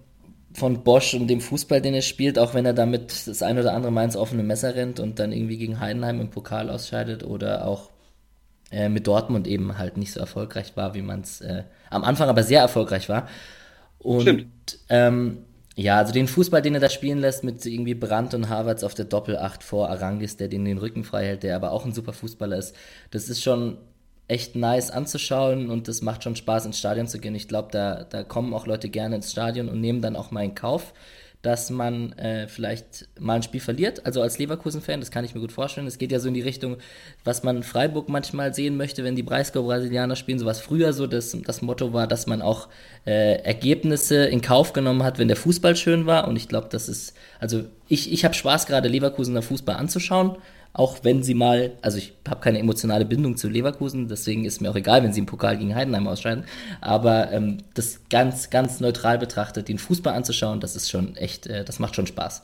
von 0.53 0.83
Bosch 0.83 1.13
und 1.13 1.27
dem 1.27 1.41
Fußball, 1.41 1.81
den 1.81 1.93
er 1.93 2.01
spielt, 2.01 2.37
auch 2.37 2.53
wenn 2.53 2.65
er 2.65 2.73
damit 2.73 3.27
das 3.27 3.41
ein 3.41 3.57
oder 3.57 3.73
andere 3.73 3.91
Mal 3.91 4.05
ins 4.05 4.15
offene 4.15 4.43
Messer 4.43 4.75
rennt 4.75 4.99
und 4.99 5.19
dann 5.19 5.31
irgendwie 5.31 5.57
gegen 5.57 5.79
Heidenheim 5.79 6.21
im 6.21 6.29
Pokal 6.29 6.69
ausscheidet 6.69 7.23
oder 7.23 7.67
auch 7.67 7.89
äh, 8.71 8.89
mit 8.89 9.07
Dortmund 9.07 9.47
eben 9.47 9.77
halt 9.77 9.97
nicht 9.97 10.11
so 10.11 10.19
erfolgreich 10.19 10.75
war, 10.75 10.93
wie 10.93 11.01
man 11.01 11.21
es 11.21 11.41
äh, 11.41 11.63
am 11.89 12.03
Anfang 12.03 12.29
aber 12.29 12.43
sehr 12.43 12.61
erfolgreich 12.61 13.09
war. 13.09 13.27
Und 13.99 14.21
Stimmt. 14.21 14.79
Ähm, 14.89 15.39
ja, 15.75 15.97
also 15.97 16.13
den 16.13 16.27
Fußball, 16.27 16.61
den 16.61 16.75
er 16.75 16.79
da 16.79 16.89
spielen 16.89 17.19
lässt, 17.19 17.43
mit 17.43 17.65
irgendwie 17.65 17.95
Brandt 17.95 18.35
und 18.35 18.49
Havertz 18.49 18.83
auf 18.83 18.93
der 18.93 19.05
Doppelacht 19.05 19.63
vor 19.63 19.89
Arangis, 19.89 20.37
der 20.37 20.47
den 20.47 20.65
den 20.65 20.77
Rücken 20.77 21.03
frei 21.03 21.25
hält, 21.25 21.43
der 21.43 21.55
aber 21.55 21.71
auch 21.71 21.85
ein 21.85 21.93
super 21.93 22.13
Fußballer 22.13 22.57
ist, 22.57 22.75
das 23.09 23.27
ist 23.29 23.41
schon 23.41 23.77
echt 24.27 24.55
nice 24.55 24.89
anzuschauen 24.89 25.69
und 25.69 25.87
das 25.87 26.01
macht 26.01 26.23
schon 26.23 26.35
Spaß, 26.35 26.65
ins 26.65 26.79
Stadion 26.79 27.07
zu 27.07 27.19
gehen. 27.19 27.35
Ich 27.35 27.47
glaube, 27.47 27.69
da, 27.71 28.03
da 28.03 28.23
kommen 28.23 28.53
auch 28.53 28.65
Leute 28.65 28.89
gerne 28.89 29.15
ins 29.17 29.31
Stadion 29.31 29.69
und 29.69 29.81
nehmen 29.81 30.01
dann 30.01 30.15
auch 30.15 30.31
mal 30.31 30.43
in 30.43 30.55
Kauf, 30.55 30.93
dass 31.41 31.69
man 31.69 32.13
äh, 32.13 32.47
vielleicht 32.47 33.09
mal 33.19 33.33
ein 33.35 33.43
Spiel 33.43 33.59
verliert. 33.59 34.05
Also 34.05 34.21
als 34.21 34.39
Leverkusen-Fan, 34.39 35.01
das 35.01 35.11
kann 35.11 35.25
ich 35.25 35.35
mir 35.35 35.41
gut 35.41 35.51
vorstellen. 35.51 35.87
Es 35.87 35.97
geht 35.97 36.13
ja 36.13 36.19
so 36.19 36.29
in 36.29 36.33
die 36.33 36.41
Richtung, 36.41 36.77
was 37.25 37.43
man 37.43 37.63
Freiburg 37.63 38.07
manchmal 38.07 38.53
sehen 38.53 38.77
möchte, 38.77 39.03
wenn 39.03 39.17
die 39.17 39.23
Breisgau-Brasilianer 39.23 40.15
spielen. 40.15 40.39
So 40.39 40.45
was 40.45 40.61
früher 40.61 40.93
so 40.93 41.05
das, 41.05 41.35
das 41.45 41.61
Motto 41.61 41.91
war, 41.91 42.07
dass 42.07 42.27
man 42.27 42.41
auch 42.41 42.69
äh, 43.05 43.41
Ergebnisse 43.43 44.23
in 44.23 44.39
Kauf 44.39 44.71
genommen 44.71 45.03
hat, 45.03 45.19
wenn 45.19 45.27
der 45.27 45.35
Fußball 45.35 45.75
schön 45.75 46.05
war. 46.05 46.29
Und 46.29 46.37
ich 46.37 46.47
glaube, 46.47 46.69
das 46.71 46.87
ist, 46.87 47.13
also 47.41 47.65
ich, 47.89 48.13
ich 48.13 48.23
habe 48.23 48.33
Spaß 48.33 48.65
gerade 48.65 48.87
Leverkusener 48.87 49.41
Fußball 49.41 49.75
anzuschauen 49.75 50.37
auch 50.73 50.97
wenn 51.03 51.21
sie 51.21 51.35
mal, 51.35 51.77
also 51.81 51.99
ich 51.99 52.13
habe 52.27 52.41
keine 52.41 52.59
emotionale 52.59 53.05
Bindung 53.05 53.37
zu 53.37 53.47
Leverkusen, 53.47 54.07
deswegen 54.07 54.43
ist 54.43 54.59
mir 54.59 54.71
auch 54.71 54.75
egal, 54.75 55.03
wenn 55.03 55.13
sie 55.13 55.19
im 55.19 55.27
Pokal 55.27 55.57
gegen 55.57 55.75
Heidenheim 55.75 56.07
ausscheiden, 56.07 56.45
aber 56.81 57.31
ähm, 57.31 57.59
das 57.75 58.01
ganz, 58.09 58.49
ganz 58.49 58.79
neutral 58.79 59.19
betrachtet, 59.19 59.67
den 59.67 59.77
Fußball 59.77 60.13
anzuschauen, 60.13 60.59
das 60.59 60.75
ist 60.75 60.89
schon 60.89 61.15
echt, 61.15 61.45
äh, 61.45 61.63
das 61.63 61.77
macht 61.77 61.95
schon 61.95 62.07
Spaß. 62.07 62.43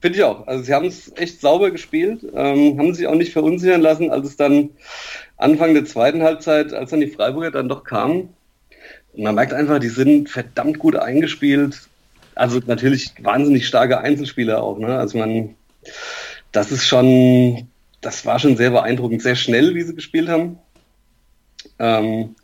Finde 0.00 0.18
ich 0.18 0.24
auch. 0.24 0.46
Also 0.46 0.62
sie 0.62 0.74
haben 0.74 0.86
es 0.86 1.12
echt 1.16 1.40
sauber 1.40 1.70
gespielt, 1.70 2.20
ähm, 2.34 2.78
haben 2.78 2.94
sich 2.94 3.06
auch 3.06 3.14
nicht 3.14 3.32
verunsichern 3.32 3.80
lassen, 3.80 4.10
als 4.10 4.28
es 4.28 4.36
dann 4.36 4.70
Anfang 5.36 5.74
der 5.74 5.86
zweiten 5.86 6.22
Halbzeit, 6.22 6.72
als 6.72 6.90
dann 6.90 7.00
die 7.00 7.08
Freiburger 7.08 7.50
dann 7.50 7.68
doch 7.68 7.84
kamen. 7.84 8.28
man 9.16 9.34
merkt 9.34 9.54
einfach, 9.54 9.78
die 9.78 9.88
sind 9.88 10.28
verdammt 10.28 10.78
gut 10.78 10.94
eingespielt. 10.94 11.88
Also 12.34 12.60
natürlich 12.66 13.12
wahnsinnig 13.22 13.66
starke 13.66 13.98
Einzelspieler 13.98 14.62
auch. 14.62 14.78
Ne? 14.78 14.98
Also 14.98 15.18
man 15.18 15.54
das 16.54 16.70
ist 16.70 16.86
schon, 16.86 17.68
das 18.00 18.24
war 18.24 18.38
schon 18.38 18.56
sehr 18.56 18.70
beeindruckend, 18.70 19.20
sehr 19.20 19.34
schnell, 19.34 19.74
wie 19.74 19.82
sie 19.82 19.94
gespielt 19.94 20.28
haben. 20.28 20.58
Ähm, 21.78 22.36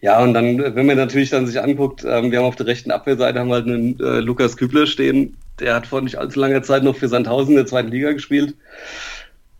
ja, 0.00 0.20
und 0.22 0.32
dann, 0.32 0.74
wenn 0.74 0.86
man 0.86 0.96
natürlich 0.96 1.30
dann 1.30 1.46
sich 1.46 1.60
anguckt, 1.60 2.02
ähm, 2.04 2.32
wir 2.32 2.38
haben 2.38 2.46
auf 2.46 2.56
der 2.56 2.66
rechten 2.66 2.90
Abwehrseite 2.90 3.38
haben 3.38 3.52
halt 3.52 3.66
einen 3.66 4.00
äh, 4.00 4.20
Lukas 4.20 4.56
Kübler 4.56 4.86
stehen, 4.86 5.36
der 5.60 5.74
hat 5.74 5.86
vor 5.86 6.00
nicht 6.00 6.16
allzu 6.16 6.40
langer 6.40 6.62
Zeit 6.62 6.82
noch 6.82 6.96
für 6.96 7.08
Sandhausen 7.08 7.50
in 7.50 7.56
der 7.56 7.66
zweiten 7.66 7.90
Liga 7.90 8.12
gespielt. 8.12 8.54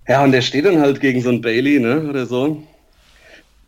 Ja, 0.09 0.25
und 0.25 0.33
der 0.33 0.41
steht 0.41 0.65
dann 0.65 0.81
halt 0.81 1.00
gegen 1.00 1.21
so 1.21 1.29
einen 1.29 1.43
Bailey, 1.43 1.79
ne, 1.79 2.09
oder 2.09 2.25
so. 2.25 2.62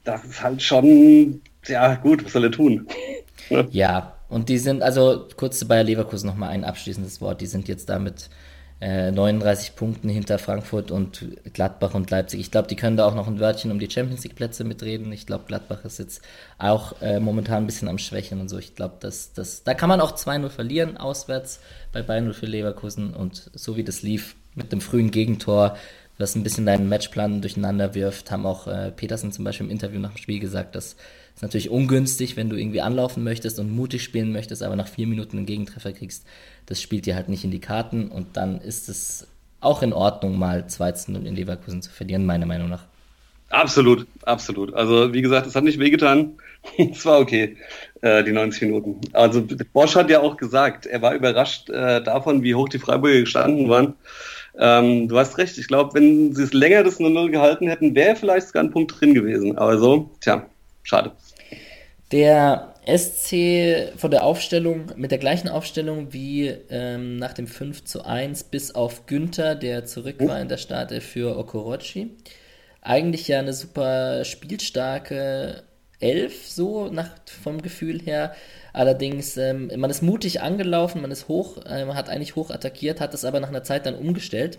Das 0.04 0.24
ist 0.24 0.42
halt 0.42 0.62
schon, 0.62 1.42
ja, 1.66 1.96
gut, 1.96 2.24
was 2.24 2.32
soll 2.32 2.44
er 2.44 2.50
tun? 2.50 2.86
ne? 3.50 3.68
Ja, 3.72 4.14
und 4.30 4.48
die 4.48 4.58
sind, 4.58 4.82
also 4.82 5.26
kurz 5.36 5.58
zu 5.58 5.68
Bayer 5.68 5.82
Leverkusen 5.82 6.28
nochmal 6.28 6.50
ein 6.50 6.64
abschließendes 6.64 7.20
Wort, 7.20 7.42
die 7.42 7.46
sind 7.46 7.68
jetzt 7.68 7.90
damit 7.90 8.30
39 8.80 9.68
äh, 9.68 9.72
Punkten 9.72 10.08
hinter 10.08 10.38
Frankfurt 10.38 10.90
und 10.90 11.26
Gladbach 11.52 11.92
und 11.92 12.10
Leipzig. 12.10 12.40
Ich 12.40 12.50
glaube, 12.50 12.68
die 12.68 12.76
können 12.76 12.96
da 12.96 13.06
auch 13.06 13.14
noch 13.14 13.26
ein 13.26 13.38
Wörtchen 13.38 13.70
um 13.70 13.78
die 13.78 13.90
Champions 13.90 14.24
League 14.24 14.36
Plätze 14.36 14.64
mitreden. 14.64 15.12
Ich 15.12 15.26
glaube, 15.26 15.44
Gladbach 15.46 15.84
ist 15.84 15.98
jetzt 15.98 16.22
auch 16.58 17.00
äh, 17.02 17.20
momentan 17.20 17.64
ein 17.64 17.66
bisschen 17.66 17.88
am 17.88 17.98
Schwächen 17.98 18.40
und 18.40 18.48
so. 18.48 18.56
Ich 18.56 18.74
glaube, 18.74 18.94
dass 19.00 19.34
das, 19.34 19.64
da 19.64 19.74
kann 19.74 19.90
man 19.90 20.00
auch 20.00 20.16
2-0 20.16 20.48
verlieren 20.48 20.96
auswärts 20.96 21.60
bei 21.92 22.00
Bayern 22.00 22.24
0 22.24 22.32
für 22.32 22.46
Leverkusen 22.46 23.12
und 23.12 23.50
so 23.52 23.76
wie 23.76 23.84
das 23.84 24.00
lief 24.00 24.34
mit 24.54 24.72
dem 24.72 24.80
frühen 24.80 25.10
Gegentor, 25.10 25.76
was 26.16 26.34
ein 26.34 26.42
bisschen 26.42 26.66
deinen 26.66 26.88
Matchplan 26.88 27.42
durcheinander 27.42 27.94
wirft, 27.94 28.30
haben 28.30 28.46
auch 28.46 28.66
äh, 28.66 28.92
Petersen 28.92 29.32
zum 29.32 29.44
Beispiel 29.44 29.66
im 29.66 29.72
Interview 29.72 30.00
nach 30.00 30.12
dem 30.12 30.18
Spiel 30.18 30.40
gesagt, 30.40 30.74
dass 30.74 30.96
ist 31.40 31.42
natürlich 31.44 31.70
ungünstig, 31.70 32.36
wenn 32.36 32.50
du 32.50 32.56
irgendwie 32.56 32.82
anlaufen 32.82 33.24
möchtest 33.24 33.58
und 33.58 33.74
mutig 33.74 34.04
spielen 34.04 34.30
möchtest, 34.30 34.62
aber 34.62 34.76
nach 34.76 34.88
vier 34.88 35.06
Minuten 35.06 35.38
einen 35.38 35.46
Gegentreffer 35.46 35.94
kriegst. 35.94 36.26
Das 36.66 36.82
spielt 36.82 37.06
dir 37.06 37.14
halt 37.14 37.30
nicht 37.30 37.44
in 37.44 37.50
die 37.50 37.60
Karten 37.60 38.08
und 38.08 38.36
dann 38.36 38.60
ist 38.60 38.90
es 38.90 39.26
auch 39.58 39.82
in 39.82 39.94
Ordnung, 39.94 40.38
mal 40.38 40.66
2 40.66 40.92
0 41.08 41.26
in 41.26 41.34
Leverkusen 41.34 41.80
zu 41.80 41.90
verlieren, 41.90 42.26
meiner 42.26 42.44
Meinung 42.44 42.68
nach. 42.68 42.84
Absolut, 43.48 44.06
absolut. 44.26 44.74
Also 44.74 45.14
wie 45.14 45.22
gesagt, 45.22 45.46
es 45.46 45.54
hat 45.54 45.64
nicht 45.64 45.78
wehgetan. 45.78 46.34
es 46.76 47.06
war 47.06 47.18
okay, 47.18 47.56
äh, 48.02 48.22
die 48.22 48.32
90 48.32 48.60
Minuten. 48.60 49.00
Also 49.14 49.42
Bosch 49.72 49.96
hat 49.96 50.10
ja 50.10 50.20
auch 50.20 50.36
gesagt, 50.36 50.84
er 50.84 51.00
war 51.00 51.14
überrascht 51.14 51.70
äh, 51.70 52.02
davon, 52.02 52.42
wie 52.42 52.54
hoch 52.54 52.68
die 52.68 52.78
Freiburger 52.78 53.20
gestanden 53.20 53.70
waren. 53.70 53.94
Ähm, 54.58 55.08
du 55.08 55.18
hast 55.18 55.38
recht, 55.38 55.56
ich 55.56 55.68
glaube, 55.68 55.94
wenn 55.94 56.34
sie 56.34 56.42
es 56.42 56.52
länger 56.52 56.84
das 56.84 57.00
0-0 57.00 57.30
gehalten 57.30 57.66
hätten, 57.66 57.94
wäre 57.94 58.14
vielleicht 58.14 58.48
sogar 58.48 58.62
ein 58.62 58.72
Punkt 58.72 59.00
drin 59.00 59.14
gewesen. 59.14 59.56
Aber 59.56 59.78
so, 59.78 60.10
tja, 60.20 60.44
schade. 60.82 61.12
Der 62.12 62.74
SC 62.86 63.92
von 63.96 64.10
der 64.10 64.24
Aufstellung, 64.24 64.86
mit 64.96 65.12
der 65.12 65.18
gleichen 65.18 65.48
Aufstellung 65.48 66.12
wie 66.12 66.48
ähm, 66.48 67.16
nach 67.16 67.32
dem 67.34 67.46
5 67.46 67.84
zu 67.84 68.04
1, 68.04 68.44
bis 68.44 68.74
auf 68.74 69.06
Günther, 69.06 69.54
der 69.54 69.84
zurück 69.84 70.16
war 70.18 70.40
in 70.40 70.48
der 70.48 70.56
Startelf 70.56 71.04
für 71.04 71.38
Okorochi. 71.38 72.16
Eigentlich 72.82 73.28
ja 73.28 73.38
eine 73.38 73.52
super 73.52 74.24
spielstarke 74.24 75.62
Elf, 76.00 76.48
so 76.48 76.88
nach, 76.88 77.10
vom 77.26 77.62
Gefühl 77.62 78.00
her. 78.00 78.34
Allerdings, 78.72 79.36
ähm, 79.36 79.70
man 79.76 79.90
ist 79.90 80.02
mutig 80.02 80.40
angelaufen, 80.40 81.02
man 81.02 81.10
ist 81.12 81.28
hoch, 81.28 81.58
ähm, 81.68 81.94
hat 81.94 82.08
eigentlich 82.08 82.34
hoch 82.36 82.50
attackiert, 82.50 83.00
hat 83.00 83.14
es 83.14 83.24
aber 83.24 83.38
nach 83.38 83.50
einer 83.50 83.62
Zeit 83.62 83.86
dann 83.86 83.94
umgestellt. 83.94 84.58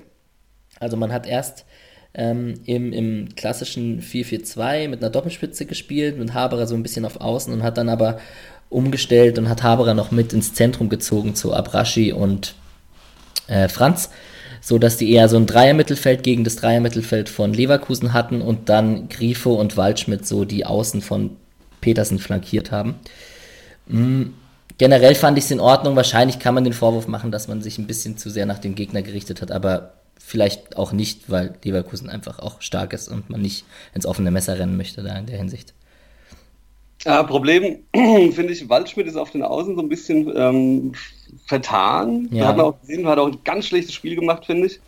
Also 0.79 0.95
man 0.95 1.11
hat 1.11 1.27
erst 1.27 1.65
ähm, 2.13 2.55
im, 2.65 2.91
im 2.91 3.35
klassischen 3.35 4.01
4-4-2 4.01 4.87
mit 4.89 5.01
einer 5.01 5.09
Doppelspitze 5.09 5.65
gespielt, 5.65 6.17
mit 6.17 6.33
Haberer 6.33 6.67
so 6.67 6.75
ein 6.75 6.83
bisschen 6.83 7.05
auf 7.05 7.21
Außen 7.21 7.53
und 7.53 7.63
hat 7.63 7.77
dann 7.77 7.89
aber 7.89 8.19
umgestellt 8.69 9.37
und 9.37 9.49
hat 9.49 9.63
Haberer 9.63 9.93
noch 9.93 10.11
mit 10.11 10.33
ins 10.33 10.53
Zentrum 10.53 10.89
gezogen 10.89 11.35
zu 11.35 11.53
Abraschi 11.53 12.11
und 12.11 12.55
äh, 13.47 13.67
Franz, 13.67 14.09
so 14.61 14.77
dass 14.77 14.97
die 14.97 15.11
eher 15.11 15.29
so 15.29 15.37
ein 15.37 15.47
Dreiermittelfeld 15.47 16.23
gegen 16.23 16.43
das 16.43 16.55
Dreiermittelfeld 16.55 17.29
von 17.29 17.53
Leverkusen 17.53 18.13
hatten 18.13 18.41
und 18.41 18.69
dann 18.69 19.09
Grifo 19.09 19.53
und 19.53 19.77
Waldschmidt 19.77 20.25
so 20.25 20.45
die 20.45 20.65
Außen 20.65 21.01
von 21.01 21.37
Petersen 21.81 22.19
flankiert 22.19 22.71
haben. 22.71 22.95
Mhm. 23.87 24.33
Generell 24.77 25.15
fand 25.15 25.37
ich 25.37 25.43
es 25.43 25.51
in 25.51 25.59
Ordnung. 25.59 25.95
Wahrscheinlich 25.95 26.39
kann 26.39 26.55
man 26.55 26.63
den 26.63 26.73
Vorwurf 26.73 27.07
machen, 27.07 27.31
dass 27.31 27.47
man 27.47 27.61
sich 27.61 27.77
ein 27.77 27.87
bisschen 27.87 28.17
zu 28.17 28.29
sehr 28.29 28.45
nach 28.45 28.57
dem 28.57 28.73
Gegner 28.73 29.01
gerichtet 29.01 29.41
hat, 29.41 29.51
aber 29.51 29.93
vielleicht 30.31 30.77
auch 30.77 30.93
nicht, 30.93 31.29
weil 31.29 31.53
Leverkusen 31.61 32.09
einfach 32.09 32.39
auch 32.39 32.61
stark 32.61 32.93
ist 32.93 33.09
und 33.09 33.29
man 33.29 33.41
nicht 33.41 33.65
ins 33.93 34.05
offene 34.05 34.31
Messer 34.31 34.57
rennen 34.57 34.77
möchte 34.77 35.03
da 35.03 35.17
in 35.17 35.25
der 35.25 35.37
Hinsicht. 35.37 35.73
Ja, 37.03 37.23
Problem 37.23 37.79
finde 37.93 38.53
ich, 38.53 38.69
Waldschmidt 38.69 39.07
ist 39.07 39.17
auf 39.17 39.31
den 39.31 39.43
Außen 39.43 39.75
so 39.75 39.81
ein 39.81 39.89
bisschen 39.89 40.31
ähm, 40.35 40.93
vertan. 41.47 42.29
Ja. 42.31 42.43
Da 42.43 42.47
hat 42.47 42.57
man 42.57 42.65
auch 42.67 42.79
gesehen, 42.79 43.07
hat 43.07 43.19
auch 43.19 43.27
ein 43.27 43.43
ganz 43.43 43.65
schlechtes 43.65 43.93
Spiel 43.93 44.15
gemacht, 44.15 44.45
finde 44.45 44.67
ich. 44.67 44.79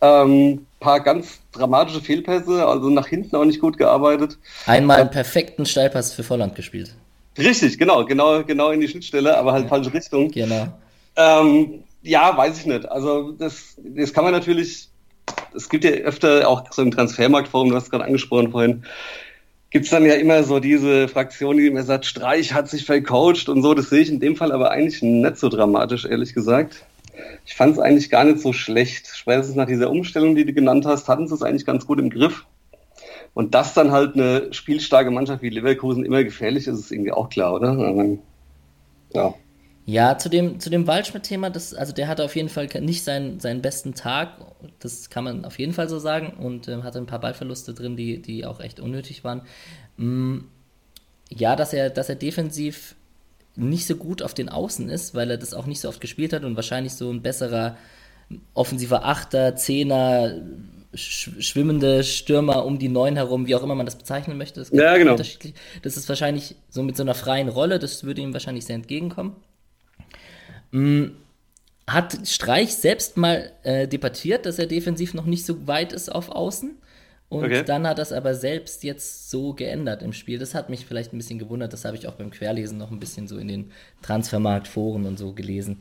Ähm, 0.00 0.66
paar 0.80 1.00
ganz 1.00 1.40
dramatische 1.52 2.00
Fehlpässe, 2.00 2.66
also 2.66 2.88
nach 2.88 3.08
hinten 3.08 3.36
auch 3.36 3.44
nicht 3.44 3.60
gut 3.60 3.76
gearbeitet. 3.76 4.38
Einmal 4.64 5.00
einen 5.00 5.10
perfekten 5.10 5.66
Steilpass 5.66 6.14
für 6.14 6.22
Volland 6.22 6.54
gespielt. 6.54 6.94
Richtig, 7.36 7.76
genau, 7.76 8.06
genau, 8.06 8.42
genau 8.42 8.70
in 8.70 8.80
die 8.80 8.88
Schnittstelle, 8.88 9.36
aber 9.36 9.52
halt 9.52 9.64
ja. 9.64 9.68
falsche 9.68 9.92
Richtung. 9.92 10.30
Genau. 10.30 10.68
Ähm, 11.16 11.82
ja, 12.08 12.36
weiß 12.36 12.58
ich 12.60 12.66
nicht. 12.66 12.90
Also 12.90 13.32
das, 13.32 13.76
das 13.78 14.12
kann 14.12 14.24
man 14.24 14.32
natürlich, 14.32 14.88
es 15.54 15.68
gibt 15.68 15.84
ja 15.84 15.90
öfter 15.90 16.48
auch 16.48 16.64
so 16.72 16.82
im 16.82 16.90
Transfermarktforum, 16.90 17.68
du 17.68 17.76
hast 17.76 17.84
es 17.84 17.90
gerade 17.90 18.04
angesprochen 18.04 18.50
vorhin, 18.50 18.84
gibt 19.70 19.84
es 19.84 19.90
dann 19.90 20.06
ja 20.06 20.14
immer 20.14 20.42
so 20.42 20.58
diese 20.58 21.08
Fraktion, 21.08 21.58
die 21.58 21.66
immer 21.66 21.82
sagt, 21.82 22.06
Streich 22.06 22.54
hat 22.54 22.68
sich 22.70 22.86
vercoacht 22.86 23.50
und 23.50 23.62
so. 23.62 23.74
Das 23.74 23.90
sehe 23.90 24.00
ich 24.00 24.08
in 24.08 24.20
dem 24.20 24.36
Fall 24.36 24.52
aber 24.52 24.70
eigentlich 24.70 25.02
nicht 25.02 25.36
so 25.36 25.50
dramatisch, 25.50 26.06
ehrlich 26.06 26.32
gesagt. 26.32 26.86
Ich 27.44 27.54
fand 27.54 27.74
es 27.74 27.78
eigentlich 27.78 28.08
gar 28.08 28.24
nicht 28.24 28.40
so 28.40 28.54
schlecht. 28.54 29.08
Spätestens 29.14 29.56
nach 29.56 29.66
dieser 29.66 29.90
Umstellung, 29.90 30.34
die 30.34 30.46
du 30.46 30.54
genannt 30.54 30.86
hast, 30.86 31.08
hatten 31.08 31.28
sie 31.28 31.34
es 31.34 31.42
eigentlich 31.42 31.66
ganz 31.66 31.86
gut 31.86 31.98
im 31.98 32.08
Griff. 32.08 32.46
Und 33.34 33.54
dass 33.54 33.74
dann 33.74 33.92
halt 33.92 34.14
eine 34.14 34.52
spielstarke 34.54 35.10
Mannschaft 35.10 35.42
wie 35.42 35.50
Leverkusen 35.50 36.04
immer 36.06 36.24
gefährlich 36.24 36.66
ist, 36.66 36.78
ist 36.78 36.92
irgendwie 36.92 37.12
auch 37.12 37.28
klar, 37.28 37.54
oder? 37.54 38.16
Ja. 39.12 39.34
Ja, 39.88 40.18
zu 40.18 40.28
dem, 40.28 40.60
zu 40.60 40.68
dem 40.68 40.86
Waldschmidt-Thema, 40.86 41.46
also 41.46 41.94
der 41.94 42.08
hatte 42.08 42.22
auf 42.22 42.36
jeden 42.36 42.50
Fall 42.50 42.68
nicht 42.82 43.04
seinen, 43.04 43.40
seinen 43.40 43.62
besten 43.62 43.94
Tag, 43.94 44.32
das 44.80 45.08
kann 45.08 45.24
man 45.24 45.46
auf 45.46 45.58
jeden 45.58 45.72
Fall 45.72 45.88
so 45.88 45.98
sagen, 45.98 46.34
und 46.44 46.68
äh, 46.68 46.82
hatte 46.82 46.98
ein 46.98 47.06
paar 47.06 47.20
Ballverluste 47.22 47.72
drin, 47.72 47.96
die, 47.96 48.20
die 48.20 48.44
auch 48.44 48.60
echt 48.60 48.80
unnötig 48.80 49.24
waren. 49.24 49.40
Mm, 49.96 50.40
ja, 51.30 51.56
dass 51.56 51.72
er, 51.72 51.88
dass 51.88 52.10
er 52.10 52.16
defensiv 52.16 52.96
nicht 53.56 53.86
so 53.86 53.96
gut 53.96 54.20
auf 54.20 54.34
den 54.34 54.50
Außen 54.50 54.90
ist, 54.90 55.14
weil 55.14 55.30
er 55.30 55.38
das 55.38 55.54
auch 55.54 55.64
nicht 55.64 55.80
so 55.80 55.88
oft 55.88 56.02
gespielt 56.02 56.34
hat 56.34 56.44
und 56.44 56.54
wahrscheinlich 56.54 56.92
so 56.92 57.10
ein 57.10 57.22
besserer 57.22 57.78
offensiver 58.52 59.06
Achter, 59.06 59.56
Zehner, 59.56 60.34
schwimmende 60.92 62.04
Stürmer 62.04 62.66
um 62.66 62.78
die 62.78 62.90
Neun 62.90 63.16
herum, 63.16 63.46
wie 63.46 63.54
auch 63.54 63.62
immer 63.62 63.74
man 63.74 63.86
das 63.86 63.96
bezeichnen 63.96 64.36
möchte. 64.36 64.60
Das 64.60 64.70
ja, 64.70 64.98
genau. 64.98 65.16
Das 65.16 65.96
ist 65.96 66.08
wahrscheinlich 66.10 66.56
so 66.68 66.82
mit 66.82 66.98
so 66.98 67.04
einer 67.04 67.14
freien 67.14 67.48
Rolle, 67.48 67.78
das 67.78 68.04
würde 68.04 68.20
ihm 68.20 68.34
wahrscheinlich 68.34 68.66
sehr 68.66 68.76
entgegenkommen. 68.76 69.34
Hm, 70.72 71.16
hat 71.86 72.18
Streich 72.28 72.74
selbst 72.74 73.16
mal 73.16 73.50
äh, 73.62 73.88
debattiert, 73.88 74.46
dass 74.46 74.58
er 74.58 74.66
defensiv 74.66 75.14
noch 75.14 75.24
nicht 75.24 75.46
so 75.46 75.66
weit 75.66 75.92
ist 75.92 76.10
auf 76.10 76.28
Außen. 76.28 76.76
Und 77.30 77.44
okay. 77.44 77.62
dann 77.62 77.86
hat 77.86 77.98
das 77.98 78.12
aber 78.12 78.34
selbst 78.34 78.84
jetzt 78.84 79.30
so 79.30 79.52
geändert 79.52 80.02
im 80.02 80.12
Spiel. 80.12 80.38
Das 80.38 80.54
hat 80.54 80.70
mich 80.70 80.86
vielleicht 80.86 81.12
ein 81.12 81.18
bisschen 81.18 81.38
gewundert. 81.38 81.72
Das 81.72 81.84
habe 81.84 81.96
ich 81.96 82.06
auch 82.06 82.14
beim 82.14 82.30
Querlesen 82.30 82.78
noch 82.78 82.90
ein 82.90 83.00
bisschen 83.00 83.28
so 83.28 83.36
in 83.36 83.48
den 83.48 83.72
Transfermarktforen 84.00 85.04
und 85.04 85.18
so 85.18 85.34
gelesen. 85.34 85.80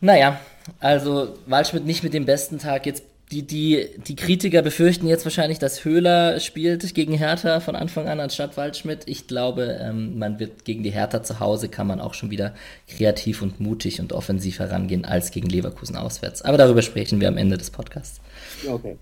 Naja, 0.00 0.38
also 0.80 1.38
Waldschmidt 1.46 1.86
nicht 1.86 2.02
mit 2.02 2.12
dem 2.12 2.26
besten 2.26 2.58
Tag. 2.58 2.84
Jetzt 2.84 3.04
die, 3.32 3.46
die, 3.46 3.88
die 4.06 4.16
Kritiker 4.16 4.62
befürchten 4.62 5.06
jetzt 5.06 5.24
wahrscheinlich, 5.24 5.58
dass 5.58 5.84
Höhler 5.84 6.38
spielt 6.40 6.94
gegen 6.94 7.14
Hertha 7.14 7.60
von 7.60 7.74
Anfang 7.74 8.08
an 8.08 8.20
anstatt 8.20 8.56
Waldschmidt. 8.56 9.02
Ich 9.06 9.26
glaube, 9.26 9.78
ähm, 9.80 10.18
man 10.18 10.38
wird 10.38 10.64
gegen 10.64 10.82
die 10.82 10.90
Hertha 10.90 11.22
zu 11.22 11.40
Hause 11.40 11.68
kann 11.68 11.86
man 11.86 12.00
auch 12.00 12.14
schon 12.14 12.30
wieder 12.30 12.54
kreativ 12.86 13.42
und 13.42 13.60
mutig 13.60 14.00
und 14.00 14.12
offensiv 14.12 14.58
herangehen 14.58 15.04
als 15.04 15.30
gegen 15.30 15.48
Leverkusen 15.48 15.96
auswärts. 15.96 16.42
Aber 16.42 16.58
darüber 16.58 16.82
sprechen 16.82 17.20
wir 17.20 17.28
am 17.28 17.38
Ende 17.38 17.56
des 17.56 17.70
Podcasts. 17.70 18.20
Okay. 18.68 18.96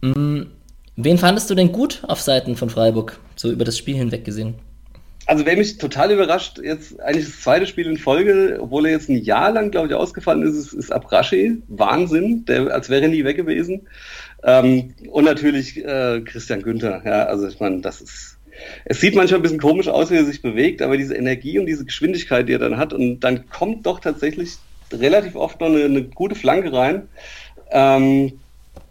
Mhm. 0.00 0.46
Wen 0.96 1.18
fandest 1.18 1.50
du 1.50 1.56
denn 1.56 1.72
gut 1.72 2.02
auf 2.06 2.20
Seiten 2.20 2.54
von 2.54 2.70
Freiburg, 2.70 3.18
so 3.34 3.50
über 3.50 3.64
das 3.64 3.76
Spiel 3.76 3.96
hinweg 3.96 4.24
gesehen? 4.24 4.54
Also 5.26 5.46
wer 5.46 5.56
mich 5.56 5.78
total 5.78 6.12
überrascht, 6.12 6.58
jetzt 6.62 7.00
eigentlich 7.00 7.26
das 7.26 7.40
zweite 7.40 7.66
Spiel 7.66 7.86
in 7.86 7.96
Folge, 7.96 8.58
obwohl 8.60 8.86
er 8.86 8.92
jetzt 8.92 9.08
ein 9.08 9.16
Jahr 9.16 9.52
lang, 9.52 9.70
glaube 9.70 9.88
ich, 9.88 9.94
ausgefallen 9.94 10.42
ist, 10.42 10.54
ist, 10.54 10.72
ist 10.74 10.92
Abraschi. 10.92 11.62
Wahnsinn, 11.68 12.44
der, 12.44 12.72
als 12.72 12.90
wäre 12.90 13.02
er 13.02 13.08
nie 13.08 13.24
weg 13.24 13.36
gewesen. 13.36 13.88
Ähm, 14.42 14.94
und 15.10 15.24
natürlich 15.24 15.82
äh, 15.82 16.20
Christian 16.20 16.62
Günther. 16.62 17.02
Ja, 17.04 17.24
also 17.24 17.48
ich 17.48 17.58
meine, 17.58 17.80
das 17.80 18.00
ist. 18.00 18.38
Es 18.84 19.00
sieht 19.00 19.16
manchmal 19.16 19.40
ein 19.40 19.42
bisschen 19.42 19.60
komisch 19.60 19.88
aus, 19.88 20.12
wie 20.12 20.16
er 20.16 20.24
sich 20.24 20.40
bewegt, 20.40 20.80
aber 20.80 20.96
diese 20.96 21.16
Energie 21.16 21.58
und 21.58 21.66
diese 21.66 21.84
Geschwindigkeit, 21.84 22.48
die 22.48 22.52
er 22.52 22.60
dann 22.60 22.76
hat, 22.76 22.92
und 22.92 23.20
dann 23.20 23.48
kommt 23.48 23.84
doch 23.84 23.98
tatsächlich 23.98 24.58
relativ 24.92 25.34
oft 25.34 25.60
noch 25.60 25.66
eine, 25.66 25.84
eine 25.84 26.04
gute 26.04 26.36
Flanke 26.36 26.72
rein. 26.72 27.08
Ähm, 27.72 28.38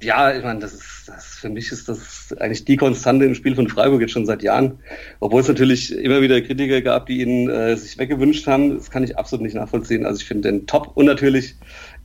ja, 0.02 0.36
ich 0.36 0.44
meine, 0.44 0.60
das 0.60 0.74
ist, 0.74 0.93
das, 1.06 1.26
für 1.26 1.50
mich 1.50 1.72
ist 1.72 1.90
das 1.90 2.34
eigentlich 2.40 2.66
die 2.66 2.78
Konstante 2.78 3.26
im 3.26 3.36
Spiel 3.36 3.56
von 3.56 3.68
Freiburg 3.68 4.02
jetzt 4.02 4.12
schon 4.12 4.26
seit 4.26 4.44
Jahren. 4.44 4.80
Obwohl 5.20 5.42
es 5.42 5.48
natürlich 5.48 5.96
immer 5.96 6.22
wieder 6.22 6.42
Kritiker 6.42 6.82
gab, 6.82 7.08
die 7.08 7.22
ihn 7.22 7.50
äh, 7.50 7.76
sich 7.76 7.98
weggewünscht 7.98 8.48
haben. 8.48 8.76
Das 8.76 8.90
kann 8.90 9.04
ich 9.04 9.18
absolut 9.18 9.44
nicht 9.44 9.56
nachvollziehen. 9.56 10.06
Also 10.06 10.22
ich 10.22 10.28
finde 10.28 10.52
den 10.52 10.66
top 10.68 10.92
und 10.96 11.06
natürlich 11.06 11.56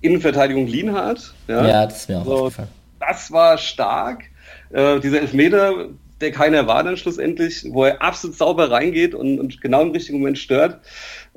Innenverteidigung 0.01 0.67
Lienhardt. 0.67 1.35
Ja, 1.49 1.67
ja 1.67 1.87
das 1.87 2.03
ist 2.03 2.09
mir 2.09 2.19
auch 2.19 2.25
so, 2.25 2.37
aufgefallen. 2.37 2.69
Das 3.01 3.31
war 3.31 3.59
stark. 3.59 4.25
Äh, 4.71 5.01
dieser 5.01 5.21
Elfmeter, 5.21 5.89
der 6.21 6.33
keiner 6.33 6.67
war 6.67 6.83
dann 6.83 6.97
schlussendlich, 6.97 7.67
wo 7.71 7.85
er 7.85 8.03
absolut 8.03 8.37
sauber 8.37 8.71
reingeht 8.71 9.15
und, 9.15 9.39
und 9.39 9.61
genau 9.61 9.83
im 9.83 9.91
richtigen 9.91 10.19
Moment 10.19 10.39
stört. 10.39 10.81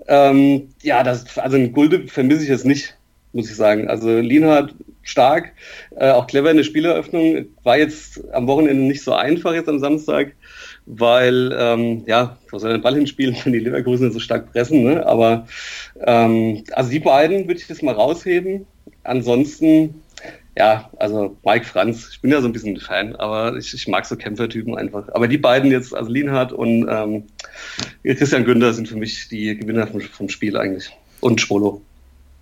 Ähm, 0.07 0.69
ja, 0.81 1.03
das, 1.03 1.37
also 1.37 1.57
ein 1.57 1.71
Gulde 1.71 2.07
vermisse 2.07 2.43
ich 2.43 2.49
jetzt 2.49 2.65
nicht 2.65 2.95
muss 3.33 3.49
ich 3.49 3.55
sagen. 3.55 3.87
Also 3.87 4.19
Lienhardt 4.19 4.73
stark, 5.03 5.53
äh, 5.95 6.11
auch 6.11 6.27
clever 6.27 6.51
in 6.51 6.57
der 6.57 6.63
Spieleröffnung. 6.63 7.45
War 7.63 7.77
jetzt 7.77 8.21
am 8.33 8.47
Wochenende 8.47 8.83
nicht 8.83 9.03
so 9.03 9.13
einfach 9.13 9.53
jetzt 9.53 9.69
am 9.69 9.79
Samstag, 9.79 10.33
weil, 10.85 11.55
ähm, 11.57 12.03
ja, 12.05 12.37
wo 12.49 12.59
soll 12.59 12.73
den 12.73 12.81
Ball 12.81 12.95
hinspielen, 12.95 13.35
wenn 13.43 13.53
die 13.53 13.59
Leverkusen 13.59 14.11
so 14.11 14.19
stark 14.19 14.51
pressen, 14.51 14.83
ne? 14.83 15.05
Aber 15.05 15.47
ähm, 16.01 16.63
also 16.73 16.89
die 16.89 16.99
beiden 16.99 17.47
würde 17.47 17.59
ich 17.59 17.67
jetzt 17.67 17.83
mal 17.83 17.95
rausheben. 17.95 18.65
Ansonsten, 19.03 20.01
ja, 20.57 20.89
also 20.97 21.37
Mike 21.43 21.65
Franz, 21.65 22.09
ich 22.11 22.21
bin 22.21 22.31
ja 22.31 22.41
so 22.41 22.47
ein 22.47 22.53
bisschen 22.53 22.75
ein 22.75 22.81
Fan, 22.81 23.15
aber 23.15 23.57
ich, 23.57 23.73
ich 23.73 23.87
mag 23.87 24.05
so 24.05 24.15
Kämpfertypen 24.15 24.77
einfach. 24.77 25.09
Aber 25.13 25.27
die 25.27 25.37
beiden 25.37 25.71
jetzt, 25.71 25.95
also 25.95 26.11
Lienhardt 26.11 26.53
und 26.53 26.87
ähm, 26.89 27.23
Christian 28.03 28.45
Günther 28.45 28.73
sind 28.73 28.87
für 28.87 28.97
mich 28.97 29.27
die 29.29 29.57
Gewinner 29.57 29.87
vom, 29.87 30.01
vom 30.01 30.29
Spiel 30.29 30.57
eigentlich. 30.57 30.91
Und 31.19 31.39
Schwolo. 31.39 31.81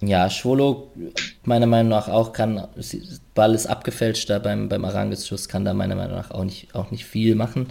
Ja, 0.01 0.29
Schwolo, 0.29 0.91
meiner 1.43 1.65
Meinung 1.65 1.89
nach 1.89 2.07
auch 2.07 2.31
kann, 2.31 2.67
Ball 3.33 3.53
ist 3.53 3.67
abgefälscht 3.67 4.29
da 4.29 4.39
beim, 4.39 4.69
beim 4.69 4.85
Aranges-Schuss, 4.85 5.49
kann 5.49 5.65
da 5.65 5.73
meiner 5.73 5.95
Meinung 5.95 6.15
nach 6.15 6.31
auch 6.31 6.45
nicht, 6.45 6.73
auch 6.73 6.89
nicht 6.89 7.05
viel 7.05 7.35
machen. 7.35 7.67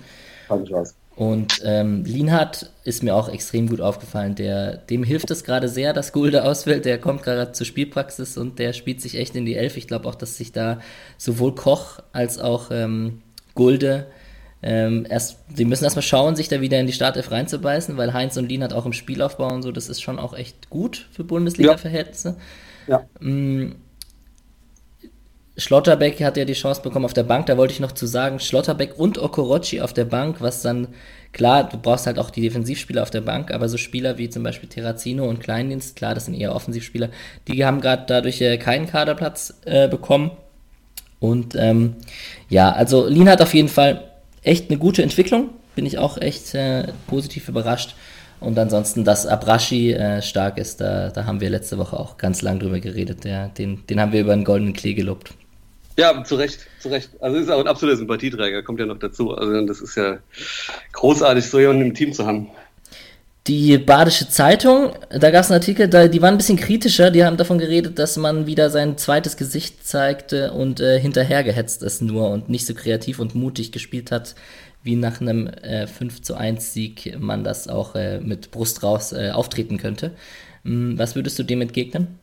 Und 1.19 1.63
ähm, 1.65 2.05
Lienhardt 2.05 2.71
ist 2.85 3.03
mir 3.03 3.17
auch 3.17 3.29
extrem 3.29 3.69
gut 3.69 3.81
aufgefallen. 3.81 4.37
Der, 4.37 4.77
dem 4.77 5.03
hilft 5.03 5.31
es 5.33 5.43
gerade 5.43 5.69
sehr, 5.69 5.93
dass 5.93 6.13
Gulde 6.13 6.45
ausfällt. 6.49 6.85
Der 6.85 7.01
kommt 7.01 7.23
gerade 7.25 7.51
zur 7.53 7.67
Spielpraxis 7.67 8.37
und 8.37 8.59
der 8.61 8.73
spielt 8.73 9.01
sich 9.01 9.17
echt 9.17 9.35
in 9.35 9.45
die 9.45 9.57
Elf. 9.57 9.77
Ich 9.77 9.89
glaube 9.89 10.07
auch, 10.07 10.15
dass 10.15 10.37
sich 10.37 10.53
da 10.53 10.79
sowohl 11.17 11.57
Koch 11.57 11.99
als 12.13 12.39
auch 12.39 12.71
ähm, 12.71 13.23
Gulde 13.55 14.07
ähm, 14.63 15.07
erst, 15.09 15.39
die 15.49 15.65
müssen 15.65 15.85
erstmal 15.85 16.03
schauen, 16.03 16.35
sich 16.35 16.49
da 16.49 16.61
wieder 16.61 16.81
in 16.81 16.87
die 16.87 16.93
Startelf 16.93 17.31
reinzubeißen, 17.31 17.97
weil 17.97 18.13
Heinz 18.13 18.37
und 18.37 18.49
Lien 18.49 18.63
hat 18.63 18.73
auch 18.73 18.87
im 18.87 18.93
Spielaufbau 18.93 19.53
und 19.53 19.63
so, 19.63 19.71
das 19.71 19.89
ist 19.89 20.03
schon 20.03 20.19
auch 20.19 20.35
echt 20.35 20.69
gut 20.69 21.07
für 21.13 21.25
Bundesliga-Verhältnisse. 21.25 22.37
Ja. 22.89 23.05
ja. 23.21 23.27
Mm, 23.27 23.77
Schlotterbeck 25.59 26.23
hat 26.23 26.37
ja 26.37 26.45
die 26.45 26.53
Chance 26.53 26.83
bekommen 26.83 27.05
auf 27.05 27.15
der 27.15 27.25
Bank. 27.25 27.47
Da 27.47 27.57
wollte 27.57 27.75
ich 27.75 27.81
noch 27.81 27.91
zu 27.91 28.07
sagen, 28.07 28.39
Schlotterbeck 28.39 28.97
und 28.97 29.19
Okorochi 29.19 29.81
auf 29.81 29.93
der 29.93 30.05
Bank, 30.05 30.37
was 30.41 30.63
dann, 30.63 30.89
klar, 31.33 31.69
du 31.69 31.79
brauchst 31.79 32.07
halt 32.07 32.19
auch 32.19 32.31
die 32.31 32.43
Defensivspieler 32.43 33.03
auf 33.03 33.11
der 33.11 33.23
Bank, 33.23 33.53
aber 33.53 33.69
so 33.69 33.77
Spieler 33.77 34.19
wie 34.19 34.29
zum 34.29 34.45
Beispiel 34.45 34.69
Terrazino 34.69 35.25
und 35.29 35.41
Kleindienst, 35.41 35.97
klar, 35.97 36.15
das 36.15 36.27
sind 36.27 36.35
eher 36.35 36.55
Offensivspieler, 36.55 37.11
die 37.49 37.65
haben 37.65 37.81
gerade 37.81 38.05
dadurch 38.07 38.41
äh, 38.41 38.57
keinen 38.57 38.87
Kaderplatz 38.87 39.61
äh, 39.65 39.89
bekommen. 39.89 40.31
Und 41.19 41.57
ähm, 41.57 41.97
ja, 42.49 42.71
also 42.71 43.09
Lin 43.09 43.29
hat 43.29 43.43
auf 43.43 43.53
jeden 43.53 43.69
Fall 43.69 44.08
echt 44.49 44.71
eine 44.71 44.79
gute 44.79 45.03
Entwicklung. 45.03 45.51
Bin 45.77 45.87
ich 45.87 45.99
auch 45.99 46.19
echt 46.19 46.55
äh, 46.55 46.89
positiv 47.07 47.49
überrascht. 47.49 47.95
Und 48.41 48.59
ansonsten, 48.59 49.05
dass 49.05 49.27
Abrashi 49.27 49.93
äh, 49.93 50.23
stark 50.23 50.59
ist, 50.59 50.81
da, 50.81 51.11
da 51.11 51.25
haben 51.25 51.41
wir 51.41 51.51
letzte 51.51 51.79
Woche 51.79 51.99
auch 51.99 52.17
ganz 52.19 52.43
lang 52.43 52.59
drüber 52.59 52.81
geredet. 52.81 53.25
Der, 53.25 53.49
den, 53.49 53.85
den 53.87 54.01
haben 54.01 54.13
wir 54.13 54.21
über 54.21 54.33
einen 54.33 54.45
goldenen 54.45 54.75
Klee 54.75 54.95
gelobt. 54.95 55.35
Ja, 55.99 56.23
zu 56.23 56.37
Recht, 56.37 56.61
zu 56.79 56.89
Recht. 56.89 57.11
Also 57.21 57.39
ist 57.39 57.51
auch 57.51 57.59
ein 57.59 57.67
absoluter 57.67 57.97
Sympathieträger, 57.97 58.63
kommt 58.63 58.79
ja 58.79 58.87
noch 58.87 59.01
dazu. 59.01 59.35
Also 59.35 59.67
das 59.67 59.81
ist 59.81 59.97
ja 59.97 60.19
großartig, 60.93 61.45
so 61.45 61.59
jemanden 61.59 61.83
im 61.83 61.95
Team 61.95 62.13
zu 62.13 62.25
haben. 62.25 62.49
Die 63.49 63.79
Badische 63.79 64.29
Zeitung, 64.29 64.93
da 65.09 65.31
gab 65.31 65.43
es 65.43 65.51
einen 65.51 65.61
Artikel, 65.61 65.89
da, 65.89 66.07
die 66.07 66.21
waren 66.21 66.35
ein 66.35 66.37
bisschen 66.37 66.59
kritischer, 66.59 67.11
die 67.11 67.25
haben 67.25 67.39
davon 67.39 67.59
geredet, 67.59 67.99
dass 67.99 68.19
man 68.19 68.47
wieder 68.47 68.69
sein 68.69 68.99
zweites 68.99 69.39
Gesicht 69.39 69.87
zeigte 69.87 70.53
und 70.53 70.81
äh, 70.81 71.01
hinterhergehetzt 71.01 71.83
ist 71.83 72.03
nur 72.03 72.29
und 72.29 72.51
nicht 72.51 72.67
so 72.67 72.75
kreativ 72.75 73.19
und 73.21 73.35
mutig 73.35 73.73
gespielt 73.73 74.13
hat, 74.13 74.35
wie 74.83 74.97
nach 74.97 75.23
einem 75.23 75.47
äh, 75.47 75.87
5 75.87 76.21
zu 76.21 76.35
1 76.35 76.75
Sieg 76.75 77.17
man 77.19 77.43
das 77.43 77.69
auch 77.69 77.95
äh, 77.95 78.21
mit 78.21 78.51
Brust 78.51 78.83
raus 78.83 79.13
äh, 79.15 79.31
auftreten 79.31 79.79
könnte. 79.79 80.13
Hm, 80.65 80.99
was 80.99 81.15
würdest 81.17 81.39
du 81.39 81.43
dem 81.43 81.63
entgegnen? 81.63 82.19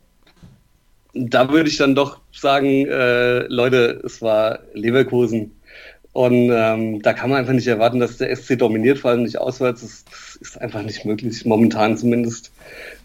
da 1.15 1.49
würde 1.49 1.69
ich 1.69 1.77
dann 1.77 1.95
doch 1.95 2.19
sagen, 2.33 2.87
äh, 2.87 3.47
Leute, 3.47 4.01
es 4.03 4.21
war 4.21 4.59
Leverkusen. 4.73 5.54
Und 6.15 6.49
ähm, 6.49 7.01
da 7.01 7.11
kann 7.11 7.29
man 7.29 7.39
einfach 7.39 7.51
nicht 7.51 7.67
erwarten, 7.67 7.99
dass 7.99 8.15
der 8.15 8.33
SC 8.33 8.57
dominiert, 8.57 8.99
vor 8.99 9.11
allem 9.11 9.23
nicht 9.23 9.37
auswärts. 9.37 9.81
Das, 9.81 10.05
das 10.05 10.35
ist 10.37 10.61
einfach 10.61 10.81
nicht 10.81 11.03
möglich, 11.03 11.43
momentan 11.43 11.97
zumindest. 11.97 12.53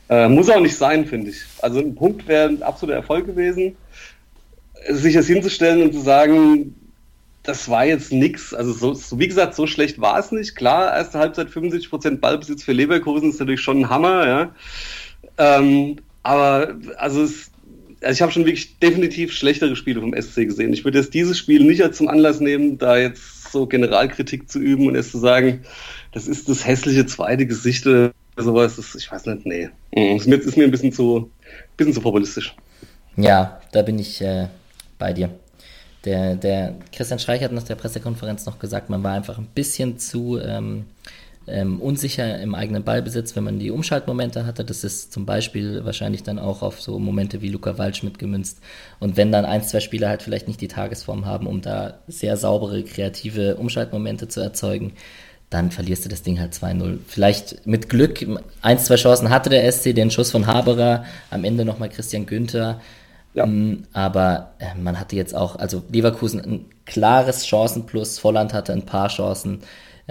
Äh, 0.08 0.28
muss 0.28 0.48
auch 0.48 0.60
nicht 0.60 0.76
sein, 0.76 1.04
finde 1.06 1.30
ich. 1.30 1.38
Also 1.60 1.80
ein 1.80 1.96
Punkt 1.96 2.28
wäre 2.28 2.48
ein 2.48 2.62
absoluter 2.62 2.98
Erfolg 2.98 3.26
gewesen, 3.26 3.76
sich 4.90 5.14
das 5.14 5.26
hinzustellen 5.26 5.82
und 5.82 5.92
zu 5.92 5.98
sagen, 5.98 6.76
das 7.42 7.68
war 7.68 7.84
jetzt 7.84 8.12
nix. 8.12 8.54
Also 8.54 8.72
so, 8.72 8.94
so, 8.94 9.18
wie 9.18 9.26
gesagt, 9.26 9.56
so 9.56 9.66
schlecht 9.66 10.00
war 10.00 10.20
es 10.20 10.30
nicht. 10.30 10.54
Klar, 10.54 10.96
erste 10.96 11.18
Halbzeit 11.18 11.48
75% 11.48 12.20
Ballbesitz 12.20 12.62
für 12.62 12.72
Leverkusen 12.72 13.30
ist 13.30 13.40
natürlich 13.40 13.60
schon 13.60 13.80
ein 13.80 13.90
Hammer, 13.90 14.28
ja. 14.28 14.54
Ähm, 15.36 15.96
aber 16.22 16.76
also 16.96 17.24
es, 17.24 17.49
also 18.02 18.12
ich 18.12 18.22
habe 18.22 18.32
schon 18.32 18.44
wirklich 18.44 18.78
definitiv 18.78 19.32
schlechtere 19.32 19.76
Spiele 19.76 20.00
vom 20.00 20.14
SC 20.14 20.46
gesehen. 20.46 20.72
Ich 20.72 20.84
würde 20.84 20.98
jetzt 20.98 21.14
dieses 21.14 21.38
Spiel 21.38 21.64
nicht 21.64 21.82
als 21.82 21.98
zum 21.98 22.08
Anlass 22.08 22.40
nehmen, 22.40 22.78
da 22.78 22.96
jetzt 22.96 23.52
so 23.52 23.66
Generalkritik 23.66 24.50
zu 24.50 24.58
üben 24.58 24.86
und 24.86 24.94
erst 24.94 25.12
zu 25.12 25.18
sagen, 25.18 25.64
das 26.12 26.26
ist 26.26 26.48
das 26.48 26.66
hässliche 26.66 27.06
zweite 27.06 27.46
Gesicht 27.46 27.86
oder 27.86 28.12
sowas. 28.36 28.76
Das, 28.76 28.94
ich 28.94 29.10
weiß 29.10 29.26
nicht, 29.26 29.46
nee. 29.46 29.68
Das 29.92 30.26
mhm. 30.26 30.32
ist 30.32 30.56
mir 30.56 30.64
ein 30.64 30.70
bisschen 30.70 30.92
zu, 30.92 31.30
bisschen 31.76 31.92
zu 31.92 32.00
populistisch. 32.00 32.54
Ja, 33.16 33.60
da 33.72 33.82
bin 33.82 33.98
ich 33.98 34.20
äh, 34.22 34.48
bei 34.98 35.12
dir. 35.12 35.30
Der, 36.04 36.34
der 36.36 36.76
Christian 36.92 37.18
Streich 37.18 37.42
hat 37.42 37.52
nach 37.52 37.64
der 37.64 37.74
Pressekonferenz 37.74 38.46
noch 38.46 38.58
gesagt, 38.58 38.88
man 38.88 39.02
war 39.02 39.12
einfach 39.12 39.36
ein 39.36 39.48
bisschen 39.54 39.98
zu 39.98 40.38
ähm, 40.38 40.86
ähm, 41.46 41.80
unsicher 41.80 42.40
im 42.40 42.54
eigenen 42.54 42.84
Ballbesitz, 42.84 43.34
wenn 43.34 43.44
man 43.44 43.58
die 43.58 43.70
Umschaltmomente 43.70 44.46
hatte. 44.46 44.64
Das 44.64 44.84
ist 44.84 45.12
zum 45.12 45.26
Beispiel 45.26 45.84
wahrscheinlich 45.84 46.22
dann 46.22 46.38
auch 46.38 46.62
auf 46.62 46.80
so 46.80 46.98
Momente 46.98 47.42
wie 47.42 47.48
Luca 47.48 47.78
Waldschmidt 47.78 48.18
gemünzt. 48.18 48.60
Und 48.98 49.16
wenn 49.16 49.32
dann 49.32 49.44
ein, 49.44 49.62
zwei 49.62 49.80
Spieler 49.80 50.08
halt 50.08 50.22
vielleicht 50.22 50.48
nicht 50.48 50.60
die 50.60 50.68
Tagesform 50.68 51.26
haben, 51.26 51.46
um 51.46 51.60
da 51.60 51.98
sehr 52.08 52.36
saubere, 52.36 52.82
kreative 52.82 53.56
Umschaltmomente 53.56 54.28
zu 54.28 54.40
erzeugen, 54.40 54.92
dann 55.50 55.72
verlierst 55.72 56.04
du 56.04 56.08
das 56.08 56.22
Ding 56.22 56.38
halt 56.38 56.54
2-0. 56.54 56.98
Vielleicht 57.06 57.66
mit 57.66 57.88
Glück, 57.88 58.24
ein, 58.62 58.78
zwei 58.78 58.94
Chancen 58.94 59.30
hatte 59.30 59.50
der 59.50 59.70
SC, 59.70 59.94
den 59.94 60.12
Schuss 60.12 60.30
von 60.30 60.46
Haberer, 60.46 61.04
am 61.30 61.42
Ende 61.42 61.64
nochmal 61.64 61.88
Christian 61.88 62.26
Günther. 62.26 62.80
Ja. 63.34 63.44
Ähm, 63.44 63.84
aber 63.92 64.52
äh, 64.58 64.78
man 64.80 64.98
hatte 64.98 65.16
jetzt 65.16 65.34
auch, 65.34 65.56
also 65.56 65.82
Leverkusen 65.90 66.40
ein 66.40 66.66
klares 66.86 67.46
Chancenplus, 67.46 68.18
Volland 68.20 68.52
hatte 68.52 68.72
ein 68.72 68.86
paar 68.86 69.08
Chancen. 69.08 69.60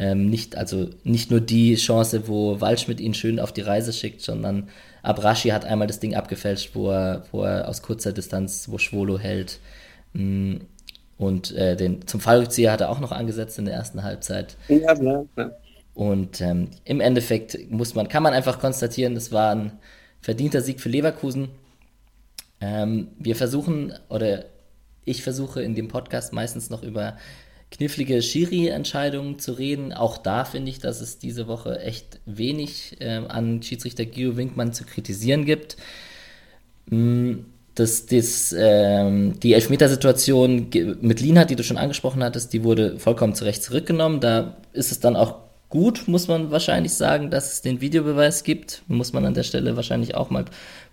Ähm, 0.01 0.29
nicht, 0.29 0.55
also 0.55 0.87
nicht 1.03 1.29
nur 1.29 1.41
die 1.41 1.75
Chance, 1.75 2.29
wo 2.29 2.61
Waldschmidt 2.61 3.01
ihn 3.01 3.13
schön 3.13 3.37
auf 3.37 3.51
die 3.51 3.59
Reise 3.59 3.91
schickt, 3.91 4.21
sondern 4.21 4.69
Abrashi 5.03 5.49
hat 5.49 5.65
einmal 5.65 5.87
das 5.87 5.99
Ding 5.99 6.15
abgefälscht, 6.15 6.73
wo 6.73 6.89
er, 6.89 7.25
wo 7.33 7.43
er 7.43 7.67
aus 7.67 7.81
kurzer 7.81 8.13
Distanz, 8.13 8.69
wo 8.69 8.77
Schwolo 8.77 9.19
hält. 9.19 9.59
Mm, 10.13 10.59
und 11.17 11.51
äh, 11.51 11.75
den, 11.75 12.07
zum 12.07 12.21
Fallrückzieher 12.21 12.71
hat 12.71 12.79
er 12.79 12.89
auch 12.91 13.01
noch 13.01 13.11
angesetzt 13.11 13.59
in 13.59 13.65
der 13.65 13.73
ersten 13.73 14.01
Halbzeit. 14.01 14.55
Ja, 14.69 14.95
ja, 14.95 15.25
ja. 15.35 15.51
Und 15.95 16.39
ähm, 16.39 16.69
im 16.85 17.01
Endeffekt 17.01 17.69
muss 17.69 17.93
man, 17.93 18.07
kann 18.07 18.23
man 18.23 18.31
einfach 18.31 18.57
konstatieren, 18.57 19.15
das 19.15 19.33
war 19.33 19.53
ein 19.53 19.73
verdienter 20.21 20.61
Sieg 20.61 20.79
für 20.79 20.87
Leverkusen. 20.87 21.49
Ähm, 22.61 23.09
wir 23.19 23.35
versuchen, 23.35 23.91
oder 24.07 24.45
ich 25.03 25.23
versuche 25.23 25.61
in 25.61 25.75
dem 25.75 25.89
Podcast 25.89 26.31
meistens 26.31 26.69
noch 26.69 26.83
über 26.83 27.17
knifflige 27.71 28.21
Schiri-Entscheidungen 28.21 29.39
zu 29.39 29.53
reden. 29.53 29.93
Auch 29.93 30.17
da 30.17 30.43
finde 30.43 30.71
ich, 30.71 30.79
dass 30.79 31.01
es 31.01 31.19
diese 31.19 31.47
Woche 31.47 31.79
echt 31.81 32.19
wenig 32.25 32.97
äh, 32.99 33.21
an 33.27 33.61
Schiedsrichter 33.61 34.05
Guido 34.05 34.37
Winkmann 34.37 34.73
zu 34.73 34.85
kritisieren 34.85 35.45
gibt. 35.45 35.77
Mm, 36.87 37.39
das, 37.75 38.07
das, 38.07 38.53
ähm, 38.57 39.39
die 39.39 39.53
Elfmetersituation 39.53 40.69
mit 41.01 41.21
Lienhardt, 41.21 41.49
die 41.49 41.55
du 41.55 41.63
schon 41.63 41.77
angesprochen 41.77 42.23
hattest, 42.23 42.51
die 42.51 42.63
wurde 42.63 42.99
vollkommen 42.99 43.35
zu 43.35 43.45
Recht 43.45 43.63
zurückgenommen. 43.63 44.19
Da 44.19 44.57
ist 44.73 44.91
es 44.91 44.99
dann 44.99 45.15
auch 45.15 45.35
gut, 45.69 46.07
muss 46.07 46.27
man 46.27 46.51
wahrscheinlich 46.51 46.93
sagen, 46.93 47.29
dass 47.29 47.53
es 47.53 47.61
den 47.61 47.79
Videobeweis 47.79 48.43
gibt. 48.43 48.81
Muss 48.87 49.13
man 49.13 49.25
an 49.25 49.33
der 49.33 49.43
Stelle 49.43 49.75
wahrscheinlich 49.75 50.15
auch 50.15 50.29
mal 50.29 50.45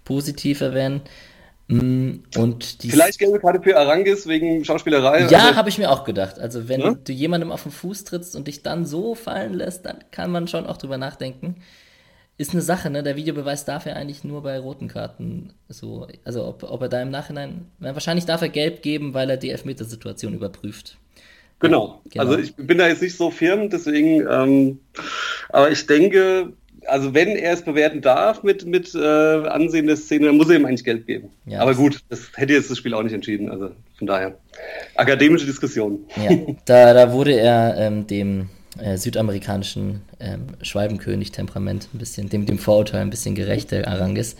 positiv 0.04 0.60
erwähnen. 0.60 1.00
Mm, 1.68 2.22
und 2.37 2.83
die 2.83 2.90
Vielleicht 2.90 3.18
gelbe 3.18 3.40
Karte 3.40 3.61
für 3.61 3.76
Arangis 3.76 4.26
wegen 4.29 4.64
Schauspielerei. 4.64 5.26
Ja, 5.29 5.46
also, 5.46 5.57
habe 5.57 5.68
ich 5.68 5.79
mir 5.79 5.90
auch 5.90 6.05
gedacht. 6.05 6.38
Also 6.38 6.68
wenn 6.68 6.81
ja? 6.81 6.94
du 6.94 7.12
jemandem 7.12 7.50
auf 7.50 7.64
den 7.64 7.72
Fuß 7.72 8.05
trittst 8.05 8.37
und 8.37 8.46
dich 8.46 8.62
dann 8.62 8.85
so 8.85 9.14
fallen 9.14 9.55
lässt, 9.55 9.85
dann 9.85 9.98
kann 10.12 10.31
man 10.31 10.46
schon 10.46 10.66
auch 10.66 10.76
drüber 10.76 10.96
nachdenken. 10.96 11.57
Ist 12.38 12.52
eine 12.52 12.62
Sache, 12.62 12.90
ne? 12.90 13.02
Der 13.02 13.16
Videobeweis 13.16 13.64
darf 13.64 13.87
ja 13.87 13.94
eigentlich 13.94 14.22
nur 14.22 14.42
bei 14.42 14.59
roten 14.59 14.88
Karten 14.88 15.55
so. 15.68 16.07
Also 16.22 16.46
ob, 16.46 16.62
ob 16.62 16.83
er 16.83 16.88
da 16.88 17.02
im 17.02 17.11
Nachhinein. 17.11 17.66
Wahrscheinlich 17.81 18.26
darf 18.26 18.42
er 18.42 18.50
gelb 18.50 18.83
geben, 18.83 19.14
weil 19.14 19.29
er 19.31 19.37
die 19.38 19.50
Elfmetersituation 19.50 20.35
überprüft. 20.35 20.98
Genau. 21.59 22.02
genau. 22.11 22.24
Also 22.24 22.38
ich 22.38 22.55
bin 22.55 22.79
da 22.79 22.87
jetzt 22.87 23.02
nicht 23.02 23.16
so 23.16 23.31
firm, 23.31 23.70
deswegen, 23.70 24.26
ähm, 24.29 24.81
aber 25.48 25.70
ich 25.70 25.87
denke, 25.87 26.52
also 26.88 27.14
wenn 27.14 27.31
er 27.31 27.53
es 27.53 27.62
bewerten 27.62 28.01
darf 28.01 28.42
mit, 28.42 28.64
mit 28.64 28.94
äh, 28.94 28.99
Ansehen 28.99 29.87
der 29.87 29.96
Szene, 29.96 30.27
dann 30.27 30.37
muss 30.37 30.49
er 30.49 30.57
ihm 30.57 30.66
eigentlich 30.66 30.85
Geld 30.85 31.07
geben. 31.07 31.31
Ja, 31.46 31.61
Aber 31.61 31.75
gut, 31.75 32.01
das 32.09 32.31
hätte 32.35 32.53
jetzt 32.53 32.70
das 32.70 32.79
Spiel 32.79 32.94
auch 32.94 33.03
nicht 33.03 33.12
entschieden. 33.12 33.51
Also 33.51 33.70
von 33.99 34.07
daher. 34.07 34.35
Akademische 34.94 35.46
Diskussion. 35.46 36.01
Ja, 36.16 36.37
da, 36.64 36.94
da 36.94 37.12
wurde 37.12 37.38
er 37.38 37.77
ähm, 37.79 38.07
dem 38.07 38.49
äh, 38.79 38.96
südamerikanischen 38.96 40.03
ähm, 40.20 40.46
Schwalbenkönig-Temperament 40.62 41.88
ein 41.94 41.99
bisschen, 41.99 42.29
dem, 42.29 42.46
dem 42.46 42.59
Vorurteil 42.59 43.01
ein 43.01 43.11
bisschen 43.11 43.35
gerechter 43.35 43.87
Arangis. 43.87 44.37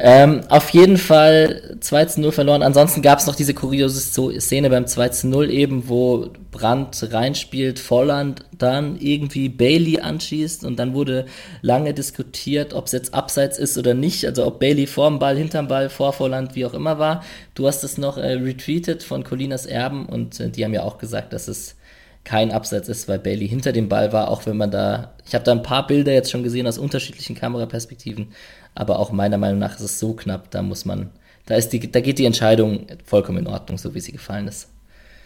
Ähm, 0.00 0.42
auf 0.48 0.70
jeden 0.70 0.96
Fall 0.96 1.76
2 1.80 2.04
zu 2.04 2.20
0 2.20 2.30
verloren. 2.30 2.62
Ansonsten 2.62 3.02
gab 3.02 3.18
es 3.18 3.26
noch 3.26 3.34
diese 3.34 3.52
kuriose 3.52 4.00
Szene 4.38 4.70
beim 4.70 4.86
2 4.86 5.08
zu 5.08 5.26
0 5.26 5.50
eben, 5.50 5.88
wo 5.88 6.28
Brandt 6.52 7.04
reinspielt, 7.12 7.80
Volland 7.80 8.44
dann 8.56 8.96
irgendwie 9.00 9.48
Bailey 9.48 9.98
anschießt 9.98 10.64
und 10.64 10.78
dann 10.78 10.94
wurde 10.94 11.26
lange 11.62 11.94
diskutiert, 11.94 12.74
ob 12.74 12.86
es 12.86 12.92
jetzt 12.92 13.12
abseits 13.12 13.58
ist 13.58 13.76
oder 13.76 13.94
nicht. 13.94 14.24
Also 14.24 14.46
ob 14.46 14.60
Bailey 14.60 14.86
vorm 14.86 15.18
Ball, 15.18 15.36
hinterm 15.36 15.66
Ball, 15.66 15.90
vor 15.90 16.12
Volland, 16.12 16.54
wie 16.54 16.64
auch 16.64 16.74
immer 16.74 17.00
war. 17.00 17.24
Du 17.56 17.66
hast 17.66 17.82
es 17.82 17.98
noch 17.98 18.18
äh, 18.18 18.34
retweetet 18.34 19.02
von 19.02 19.24
Colinas 19.24 19.66
Erben 19.66 20.06
und 20.06 20.38
äh, 20.38 20.48
die 20.48 20.64
haben 20.64 20.74
ja 20.74 20.84
auch 20.84 20.98
gesagt, 20.98 21.32
dass 21.32 21.48
es 21.48 21.74
kein 22.22 22.52
Abseits 22.52 22.88
ist, 22.88 23.08
weil 23.08 23.18
Bailey 23.18 23.48
hinter 23.48 23.72
dem 23.72 23.88
Ball 23.88 24.12
war, 24.12 24.28
auch 24.28 24.44
wenn 24.44 24.58
man 24.58 24.70
da, 24.70 25.14
ich 25.26 25.34
habe 25.34 25.44
da 25.44 25.52
ein 25.52 25.62
paar 25.62 25.86
Bilder 25.86 26.12
jetzt 26.12 26.30
schon 26.30 26.42
gesehen 26.42 26.66
aus 26.66 26.76
unterschiedlichen 26.76 27.34
Kameraperspektiven, 27.34 28.28
aber 28.78 29.00
auch 29.00 29.10
meiner 29.10 29.38
Meinung 29.38 29.58
nach 29.58 29.74
ist 29.74 29.80
es 29.80 29.98
so 29.98 30.12
knapp, 30.14 30.52
da 30.52 30.62
muss 30.62 30.84
man, 30.84 31.10
da 31.46 31.56
ist 31.56 31.70
die, 31.70 31.90
da 31.90 32.00
geht 32.00 32.18
die 32.20 32.26
Entscheidung 32.26 32.86
vollkommen 33.04 33.38
in 33.38 33.46
Ordnung, 33.48 33.76
so 33.76 33.92
wie 33.94 34.00
sie 34.00 34.12
gefallen 34.12 34.46
ist. 34.46 34.68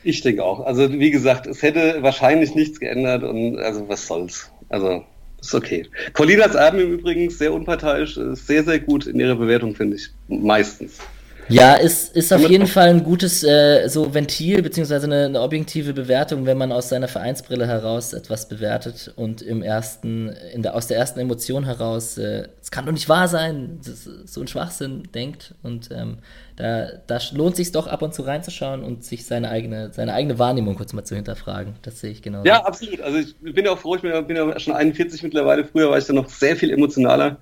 Ich 0.05 0.23
denke 0.23 0.43
auch. 0.43 0.61
Also 0.61 0.91
wie 0.91 1.11
gesagt, 1.11 1.47
es 1.47 1.61
hätte 1.61 2.03
wahrscheinlich 2.03 2.55
nichts 2.55 2.81
geändert 2.81 3.23
und 3.23 3.59
also 3.59 3.87
was 3.89 4.07
soll's. 4.07 4.51
Also 4.71 5.05
ist 5.39 5.55
okay. 5.55 5.87
Colinas 6.15 6.55
Erben 6.55 6.81
im 6.81 6.93
Übrigen 6.93 7.29
sehr 7.29 7.53
unparteiisch, 7.53 8.19
sehr, 8.33 8.65
sehr 8.65 8.81
gut 8.81 9.07
in 9.07 9.21
ihrer 9.21 9.37
Bewertung, 9.37 9.75
finde 9.75 9.97
ich. 9.97 10.09
Meistens. 10.29 10.99
Ja, 11.49 11.75
ist, 11.75 12.15
ist 12.17 12.33
auf 12.33 12.49
jeden 12.49 12.67
Fall 12.67 12.89
ein 12.89 13.05
gutes 13.05 13.43
äh, 13.43 13.89
so 13.89 14.15
Ventil, 14.15 14.63
beziehungsweise 14.63 15.07
eine, 15.07 15.27
eine, 15.27 15.41
objektive 15.41 15.93
Bewertung, 15.93 16.47
wenn 16.47 16.57
man 16.57 16.73
aus 16.73 16.89
seiner 16.89 17.09
Vereinsbrille 17.09 17.67
heraus 17.67 18.13
etwas 18.13 18.49
bewertet 18.49 19.13
und 19.17 19.43
im 19.43 19.63
ersten, 19.63 20.29
in 20.55 20.63
der, 20.63 20.75
aus 20.75 20.87
der 20.87 20.99
ersten 20.99 21.21
Emotion 21.21 21.65
heraus, 21.65 22.17
äh, 22.17 22.49
es 22.61 22.71
kann 22.71 22.87
doch 22.87 22.93
nicht 22.93 23.09
wahr 23.09 23.29
sein, 23.29 23.81
so 24.25 24.41
ein 24.41 24.49
Schwachsinn 24.49 25.09
denkt. 25.15 25.55
Und 25.63 25.91
ähm, 25.93 26.19
da, 26.57 26.89
da 27.07 27.19
lohnt 27.33 27.57
sich 27.57 27.73
doch 27.73 27.87
ab 27.87 28.03
und 28.03 28.15
zu 28.15 28.23
reinzuschauen 28.23 28.83
und 28.83 29.05
sich 29.05 29.25
seine 29.25 29.49
eigene, 29.49 29.93
seine 29.93 30.13
eigene 30.13 30.39
Wahrnehmung 30.39 30.75
kurz 30.75 30.93
mal 30.93 31.05
zu 31.05 31.15
hinterfragen. 31.15 31.75
Das 31.83 32.01
sehe 32.01 32.11
ich 32.11 32.23
genau. 32.23 32.45
Ja, 32.45 32.65
absolut. 32.65 33.01
Also 33.01 33.19
ich 33.19 33.35
bin 33.41 33.65
ja 33.65 33.73
auch 33.73 33.79
froh, 33.79 33.97
ich 33.97 34.03
bin 34.03 34.11
ja, 34.11 34.21
bin 34.21 34.37
ja 34.37 34.59
schon 34.59 34.75
41 34.75 35.23
mittlerweile. 35.23 35.65
Früher 35.65 35.91
war 35.91 35.99
ich 35.99 36.05
da 36.05 36.13
noch 36.13 36.29
sehr 36.29 36.57
viel 36.57 36.71
emotionaler. 36.71 37.39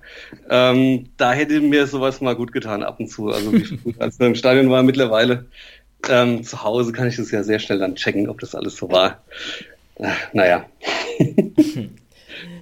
Ähm, 0.49 1.09
da 1.17 1.33
hätte 1.33 1.59
mir 1.59 1.87
sowas 1.87 2.21
mal 2.21 2.35
gut 2.35 2.53
getan 2.53 2.83
ab 2.83 2.99
und 2.99 3.09
zu. 3.09 3.29
Also 3.29 3.51
wie 3.51 3.95
als 3.99 4.19
wir 4.19 4.27
im 4.27 4.35
Stadion 4.35 4.69
war 4.69 4.83
mittlerweile. 4.83 5.45
Ähm, 6.09 6.43
zu 6.43 6.63
Hause 6.63 6.93
kann 6.93 7.07
ich 7.07 7.17
das 7.17 7.31
ja 7.31 7.43
sehr 7.43 7.59
schnell 7.59 7.79
dann 7.79 7.95
checken, 7.95 8.29
ob 8.29 8.39
das 8.39 8.55
alles 8.55 8.75
so 8.75 8.89
war. 8.89 9.21
Äh, 9.95 10.09
naja. 10.33 10.65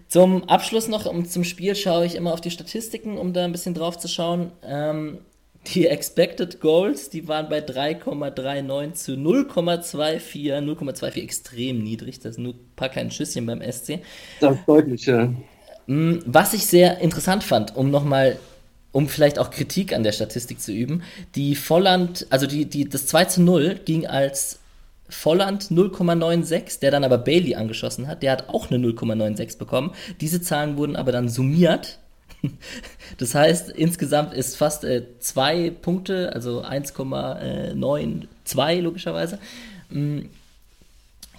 Zum 0.09 0.49
Abschluss 0.49 0.87
noch 0.87 1.05
um, 1.05 1.25
zum 1.25 1.43
Spiel 1.43 1.75
schaue 1.75 2.03
ich 2.03 2.15
immer 2.15 2.33
auf 2.33 2.41
die 2.41 2.49
Statistiken, 2.49 3.19
um 3.19 3.31
da 3.31 3.45
ein 3.45 3.51
bisschen 3.51 3.75
drauf 3.75 3.99
zu 3.99 4.07
schauen. 4.07 4.51
Ähm, 4.63 5.19
die 5.67 5.87
Expected 5.87 6.59
Goals, 6.61 7.09
die 7.09 7.27
waren 7.27 7.49
bei 7.49 7.59
3,39 7.59 8.93
zu 8.93 9.11
0,24. 9.13 10.61
0,24 10.61 11.21
extrem 11.21 11.83
niedrig, 11.83 12.19
das 12.19 12.31
ist 12.31 12.39
nur 12.39 12.53
ein 12.53 12.59
paar 12.75 12.89
kleine 12.89 13.11
Schüsschen 13.11 13.45
beim 13.45 13.61
SC. 13.61 13.99
Das 14.39 14.55
ist 14.55 14.67
deutlich, 14.67 15.05
ja. 15.05 15.31
Mm, 15.87 16.19
was 16.25 16.53
ich 16.53 16.65
sehr 16.65 16.99
interessant 16.99 17.43
fand, 17.43 17.75
um 17.75 17.91
nochmal, 17.91 18.37
um 18.91 19.07
vielleicht 19.07 19.37
auch 19.37 19.51
Kritik 19.51 19.93
an 19.93 20.03
der 20.03 20.11
Statistik 20.11 20.61
zu 20.61 20.71
üben, 20.71 21.03
die 21.35 21.55
Volland, 21.55 22.25
also 22.29 22.47
die, 22.47 22.65
die, 22.65 22.87
das 22.87 23.05
2 23.07 23.25
zu 23.25 23.41
0 23.41 23.79
ging 23.85 24.07
als 24.07 24.59
Volland 25.09 25.65
0,96, 25.65 26.79
der 26.79 26.91
dann 26.91 27.03
aber 27.03 27.17
Bailey 27.17 27.55
angeschossen 27.55 28.07
hat, 28.07 28.23
der 28.23 28.31
hat 28.31 28.49
auch 28.49 28.71
eine 28.71 28.85
0,96 28.85 29.57
bekommen. 29.57 29.91
Diese 30.21 30.41
Zahlen 30.41 30.77
wurden 30.77 30.95
aber 30.95 31.11
dann 31.11 31.29
summiert 31.29 31.99
Das 33.17 33.35
heißt, 33.35 33.71
insgesamt 33.71 34.33
ist 34.33 34.55
fast 34.55 34.83
äh, 34.83 35.03
zwei 35.19 35.71
Punkte, 35.71 36.31
also 36.33 36.63
1,92 36.63 38.81
logischerweise, 38.81 39.39
mh, 39.89 39.99
mm, 39.99 40.29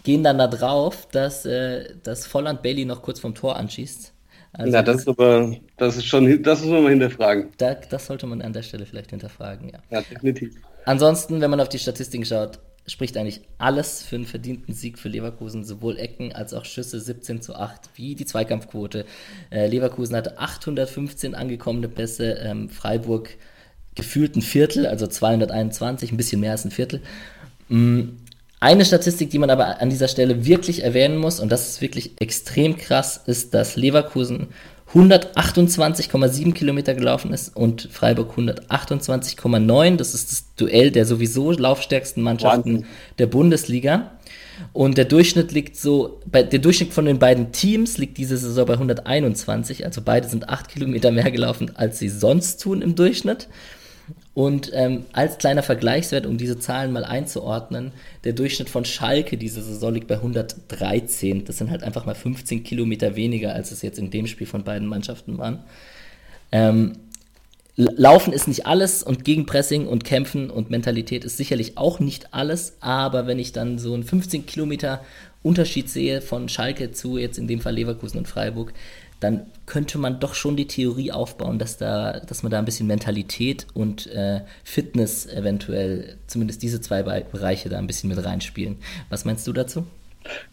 gehen 0.02 0.24
dann 0.24 0.38
da 0.38 0.46
drauf, 0.46 1.08
dass, 1.12 1.44
äh, 1.46 1.94
dass 2.02 2.26
Volland 2.26 2.62
Bailey 2.62 2.84
noch 2.84 3.02
kurz 3.02 3.20
vom 3.20 3.34
Tor 3.34 3.56
anschießt. 3.56 4.12
Also 4.52 4.72
ja, 4.72 4.82
das 4.82 5.02
ist 5.02 5.08
aber, 5.08 5.54
das 5.76 5.96
ist 5.96 6.06
schon, 6.06 6.42
das 6.42 6.60
muss 6.62 6.70
man 6.70 6.82
mal 6.82 6.90
hinterfragen. 6.90 7.50
Da, 7.58 7.74
das 7.74 8.06
sollte 8.06 8.26
man 8.26 8.42
an 8.42 8.52
der 8.52 8.62
Stelle 8.62 8.84
vielleicht 8.84 9.10
hinterfragen, 9.10 9.70
ja. 9.70 9.78
Ja, 9.90 10.02
definitiv. 10.02 10.54
Ansonsten, 10.86 11.40
wenn 11.40 11.50
man 11.50 11.60
auf 11.60 11.68
die 11.68 11.78
Statistiken 11.78 12.24
schaut, 12.24 12.58
spricht 12.86 13.16
eigentlich 13.16 13.42
alles 13.58 14.02
für 14.02 14.16
einen 14.16 14.26
verdienten 14.26 14.74
Sieg 14.74 14.98
für 14.98 15.08
Leverkusen, 15.08 15.64
sowohl 15.64 15.98
Ecken 15.98 16.32
als 16.32 16.54
auch 16.54 16.64
Schüsse 16.64 17.00
17 17.00 17.42
zu 17.42 17.54
8, 17.54 17.90
wie 17.94 18.14
die 18.14 18.26
Zweikampfquote. 18.26 19.04
Äh, 19.50 19.68
Leverkusen 19.68 20.16
hatte 20.16 20.38
815 20.38 21.34
angekommene 21.34 21.88
Pässe, 21.88 22.32
ähm, 22.42 22.68
Freiburg 22.68 23.36
gefühlt 23.94 24.36
ein 24.36 24.42
Viertel, 24.42 24.86
also 24.86 25.06
221, 25.06 26.12
ein 26.12 26.16
bisschen 26.16 26.40
mehr 26.40 26.52
als 26.52 26.64
ein 26.64 26.70
Viertel. 26.70 27.00
Mm, 27.68 28.02
eine 28.60 28.84
Statistik, 28.84 29.30
die 29.30 29.38
man 29.38 29.50
aber 29.50 29.80
an 29.80 29.88
dieser 29.88 30.08
Stelle 30.08 30.44
wirklich 30.44 30.84
erwähnen 30.84 31.16
muss, 31.16 31.40
und 31.40 31.50
das 31.50 31.68
ist 31.68 31.80
wirklich 31.80 32.20
extrem 32.20 32.76
krass, 32.76 33.20
ist, 33.26 33.54
dass 33.54 33.76
Leverkusen 33.76 34.48
128,7 34.94 36.53
Kilometer 36.53 36.94
gelaufen 36.94 37.33
ist 37.33 37.55
und 37.57 37.88
Freiburg 37.92 38.37
128,9. 38.37 39.96
Das 39.96 40.14
ist 40.14 40.31
das 40.31 40.55
Duell 40.57 40.90
der 40.90 41.07
sowieso 41.07 41.53
laufstärksten 41.53 42.22
Mannschaften 42.22 42.74
Wahnsinn. 42.74 42.87
der 43.18 43.26
Bundesliga. 43.26 44.11
Und 44.72 44.98
der 44.98 45.05
Durchschnitt 45.05 45.53
liegt 45.53 45.76
so, 45.76 46.20
bei, 46.26 46.42
der 46.42 46.59
Durchschnitt 46.59 46.92
von 46.92 47.05
den 47.05 47.18
beiden 47.18 47.53
Teams 47.53 47.98
liegt 47.98 48.18
diese 48.18 48.37
Saison 48.37 48.66
bei 48.66 48.74
121. 48.74 49.87
Also 49.87 50.03
beide 50.05 50.29
sind 50.29 50.48
8 50.48 50.68
Kilometer 50.68 51.12
mehr 51.12 51.31
gelaufen, 51.31 51.70
als 51.76 51.98
sie 51.98 52.09
sonst 52.09 52.61
tun 52.61 52.83
im 52.83 52.94
Durchschnitt. 52.94 53.48
Und 54.35 54.70
ähm, 54.75 55.05
als 55.12 55.38
kleiner 55.38 55.62
Vergleichswert, 55.62 56.27
um 56.27 56.38
diese 56.38 56.59
Zahlen 56.59 56.92
mal 56.92 57.05
einzuordnen, 57.05 57.92
der 58.25 58.33
Durchschnitt 58.33 58.70
von 58.70 58.85
Schalke 58.85 59.37
diese 59.37 59.62
Saison 59.62 59.92
liegt 59.92 60.07
bei 60.07 60.16
113. 60.16 61.44
Das 61.44 61.59
sind 61.59 61.70
halt 61.70 61.83
einfach 61.83 62.07
mal 62.07 62.14
15 62.14 62.64
Kilometer 62.64 63.16
weniger, 63.16 63.55
als 63.55 63.70
es 63.70 63.83
jetzt 63.83 63.99
in 63.99 64.11
dem 64.11 64.27
Spiel 64.27 64.46
von 64.46 64.64
beiden 64.64 64.88
Mannschaften 64.88 65.38
waren. 65.38 65.61
Ähm, 66.53 66.92
Laufen 67.77 68.33
ist 68.35 68.46
nicht 68.46 68.66
alles 68.66 69.03
und 69.03 69.25
Gegenpressing 69.25 69.87
und 69.87 70.05
Kämpfen 70.05 70.51
und 70.51 70.70
Mentalität 70.70 71.25
ist 71.25 71.38
sicherlich 71.38 71.79
auch 71.79 71.99
nicht 71.99 72.35
alles, 72.35 72.75
aber 72.81 73.27
wenn 73.27 73.38
ich 73.38 73.53
dann 73.53 73.79
so 73.79 73.94
einen 73.94 74.03
15 74.03 74.44
Kilometer 74.44 75.03
Unterschied 75.42 75.88
sehe 75.88 76.20
von 76.20 76.51
Schalke 76.51 76.92
zu 76.92 77.16
jetzt 77.16 77.38
in 77.38 77.46
dem 77.46 77.61
Fall 77.61 77.75
Leverkusen 77.75 78.18
und 78.18 78.29
Freiburg, 78.29 78.75
dann 79.20 79.46
könnte 79.66 79.98
man 79.98 80.18
doch 80.18 80.35
schon 80.35 80.56
die 80.56 80.66
Theorie 80.66 81.12
aufbauen, 81.12 81.59
dass, 81.59 81.76
da, 81.76 82.20
dass 82.20 82.42
man 82.42 82.50
da 82.50 82.59
ein 82.59 82.64
bisschen 82.64 82.87
Mentalität 82.87 83.66
und 83.74 84.06
äh, 84.09 84.40
Fitness 84.64 85.26
eventuell, 85.26 86.16
zumindest 86.26 86.62
diese 86.62 86.80
zwei 86.80 87.02
Bereiche 87.02 87.68
da 87.68 87.78
ein 87.78 87.87
bisschen 87.87 88.09
mit 88.09 88.24
reinspielen. 88.24 88.78
Was 89.11 89.24
meinst 89.24 89.46
du 89.46 89.52
dazu? 89.52 89.87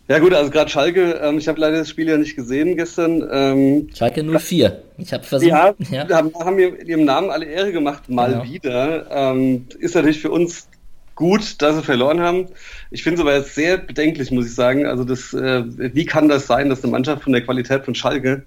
Ja 0.07 0.19
gut, 0.19 0.33
also 0.33 0.49
gerade 0.49 0.69
Schalke, 0.69 1.19
ähm, 1.21 1.37
ich 1.37 1.47
habe 1.47 1.59
leider 1.59 1.79
das 1.79 1.89
Spiel 1.89 2.07
ja 2.07 2.17
nicht 2.17 2.35
gesehen 2.35 2.77
gestern. 2.77 3.27
Ähm, 3.29 3.89
Schalke 3.93 4.23
04. 4.23 4.81
Ich 4.97 5.11
habe 5.11 5.23
versucht. 5.23 5.49
Ja, 5.49 5.75
ja. 5.91 6.09
haben, 6.09 6.33
haben 6.35 6.57
ihrem 6.59 7.03
Namen 7.03 7.29
alle 7.29 7.45
Ehre 7.45 7.71
gemacht, 7.73 8.09
mal 8.09 8.31
genau. 8.31 8.43
wieder. 8.45 9.05
Ähm, 9.11 9.65
ist 9.79 9.95
natürlich 9.95 10.21
für 10.21 10.31
uns 10.31 10.69
gut, 11.17 11.61
dass 11.61 11.75
sie 11.75 11.83
verloren 11.83 12.21
haben. 12.21 12.45
Ich 12.91 13.03
finde 13.03 13.15
es 13.15 13.21
aber 13.21 13.41
sehr 13.41 13.77
bedenklich, 13.77 14.31
muss 14.31 14.45
ich 14.45 14.55
sagen. 14.55 14.85
Also 14.85 15.03
das, 15.03 15.33
äh, 15.33 15.63
wie 15.65 16.05
kann 16.05 16.29
das 16.29 16.47
sein, 16.47 16.69
dass 16.69 16.83
eine 16.83 16.91
Mannschaft 16.91 17.23
von 17.23 17.33
der 17.33 17.43
Qualität 17.43 17.83
von 17.83 17.95
Schalke 17.95 18.43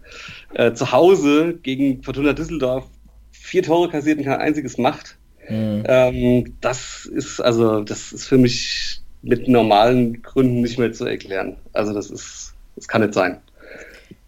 äh, 0.55 0.73
zu 0.73 0.91
Hause 0.91 1.59
gegen 1.63 2.03
Fortuna 2.03 2.33
Düsseldorf 2.33 2.87
vier 3.33 3.63
Tore 3.63 3.91
kassiert 3.91 4.19
und 4.19 4.25
kein 4.25 4.41
einziges 4.41 4.79
macht? 4.79 5.19
Mhm. 5.49 5.83
Ähm, 5.87 6.55
das 6.61 7.07
ist 7.07 7.41
also, 7.41 7.81
das 7.83 8.13
ist 8.13 8.27
für 8.27 8.39
mich 8.39 9.03
mit 9.23 9.49
normalen 9.49 10.23
Gründen 10.23 10.63
nicht 10.63 10.79
mehr 10.79 10.93
zu 10.93 11.05
erklären. 11.05 11.57
Also 11.73 11.93
das 11.93 12.09
ist, 12.09 12.55
das 12.77 12.87
kann 12.87 13.03
nicht 13.03 13.15
sein. 13.15 13.41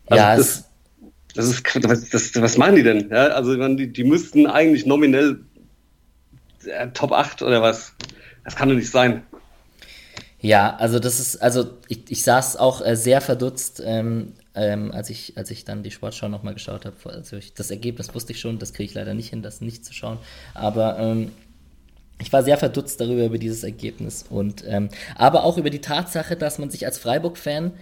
Also 0.07 0.22
ja, 0.22 0.37
das, 0.37 0.68
das 1.35 1.46
ist, 1.46 1.62
das, 1.85 2.11
das, 2.11 2.42
was 2.42 2.59
machen 2.59 2.74
die 2.74 2.83
denn? 2.83 3.09
Ja, 3.09 3.28
also 3.28 3.57
die, 3.76 3.87
die 3.87 4.05
müssten 4.05 4.46
eigentlich 4.48 4.85
nominell 4.85 5.38
äh, 6.66 6.88
Top 6.88 7.12
8 7.12 7.42
oder 7.42 7.62
was 7.62 7.94
das 8.44 8.57
kann 8.57 8.68
doch 8.68 8.76
nicht 8.76 8.90
sein. 8.90 9.22
Ja, 10.40 10.74
also 10.76 10.98
das 10.98 11.20
ist, 11.20 11.40
also 11.40 11.78
ich, 11.87 12.11
ich 12.11 12.24
saß 12.24 12.57
auch 12.57 12.85
äh, 12.85 12.96
sehr 12.96 13.20
verdutzt, 13.20 13.81
ähm, 13.85 14.33
ähm, 14.57 14.90
als, 14.90 15.09
ich, 15.09 15.37
als 15.37 15.52
ich 15.52 15.64
dann 15.64 15.85
die 15.85 15.92
Sportschau 15.92 16.28
nochmal 16.28 16.55
geschaut 16.55 16.85
habe. 16.85 16.96
Also 17.05 17.37
ich, 17.37 17.55
das 17.55 17.70
Ergebnis 17.70 18.12
wusste 18.12 18.33
ich 18.33 18.40
schon, 18.40 18.59
das 18.59 18.72
kriege 18.72 18.88
ich 18.90 18.94
leider 18.94 19.14
nicht 19.14 19.31
hin, 19.31 19.42
das 19.42 19.61
nicht 19.61 19.85
zu 19.85 19.94
schauen. 19.94 20.18
Aber 20.55 20.98
ähm, 20.98 21.31
ich 22.20 22.33
war 22.33 22.42
sehr 22.42 22.59
verdutzt 22.59 23.00
darüber, 23.00 23.24
über 23.24 23.38
dieses 23.38 23.62
Ergebnis. 23.62 24.24
Und, 24.28 24.64
ähm, 24.66 24.88
aber 25.14 25.44
auch 25.44 25.59
über 25.59 25.70
die 25.70 25.81
Tatsache, 25.81 26.37
dass 26.37 26.59
man 26.59 26.70
sich 26.70 26.87
als 26.87 26.98
Freiburg-Fan 26.98 27.72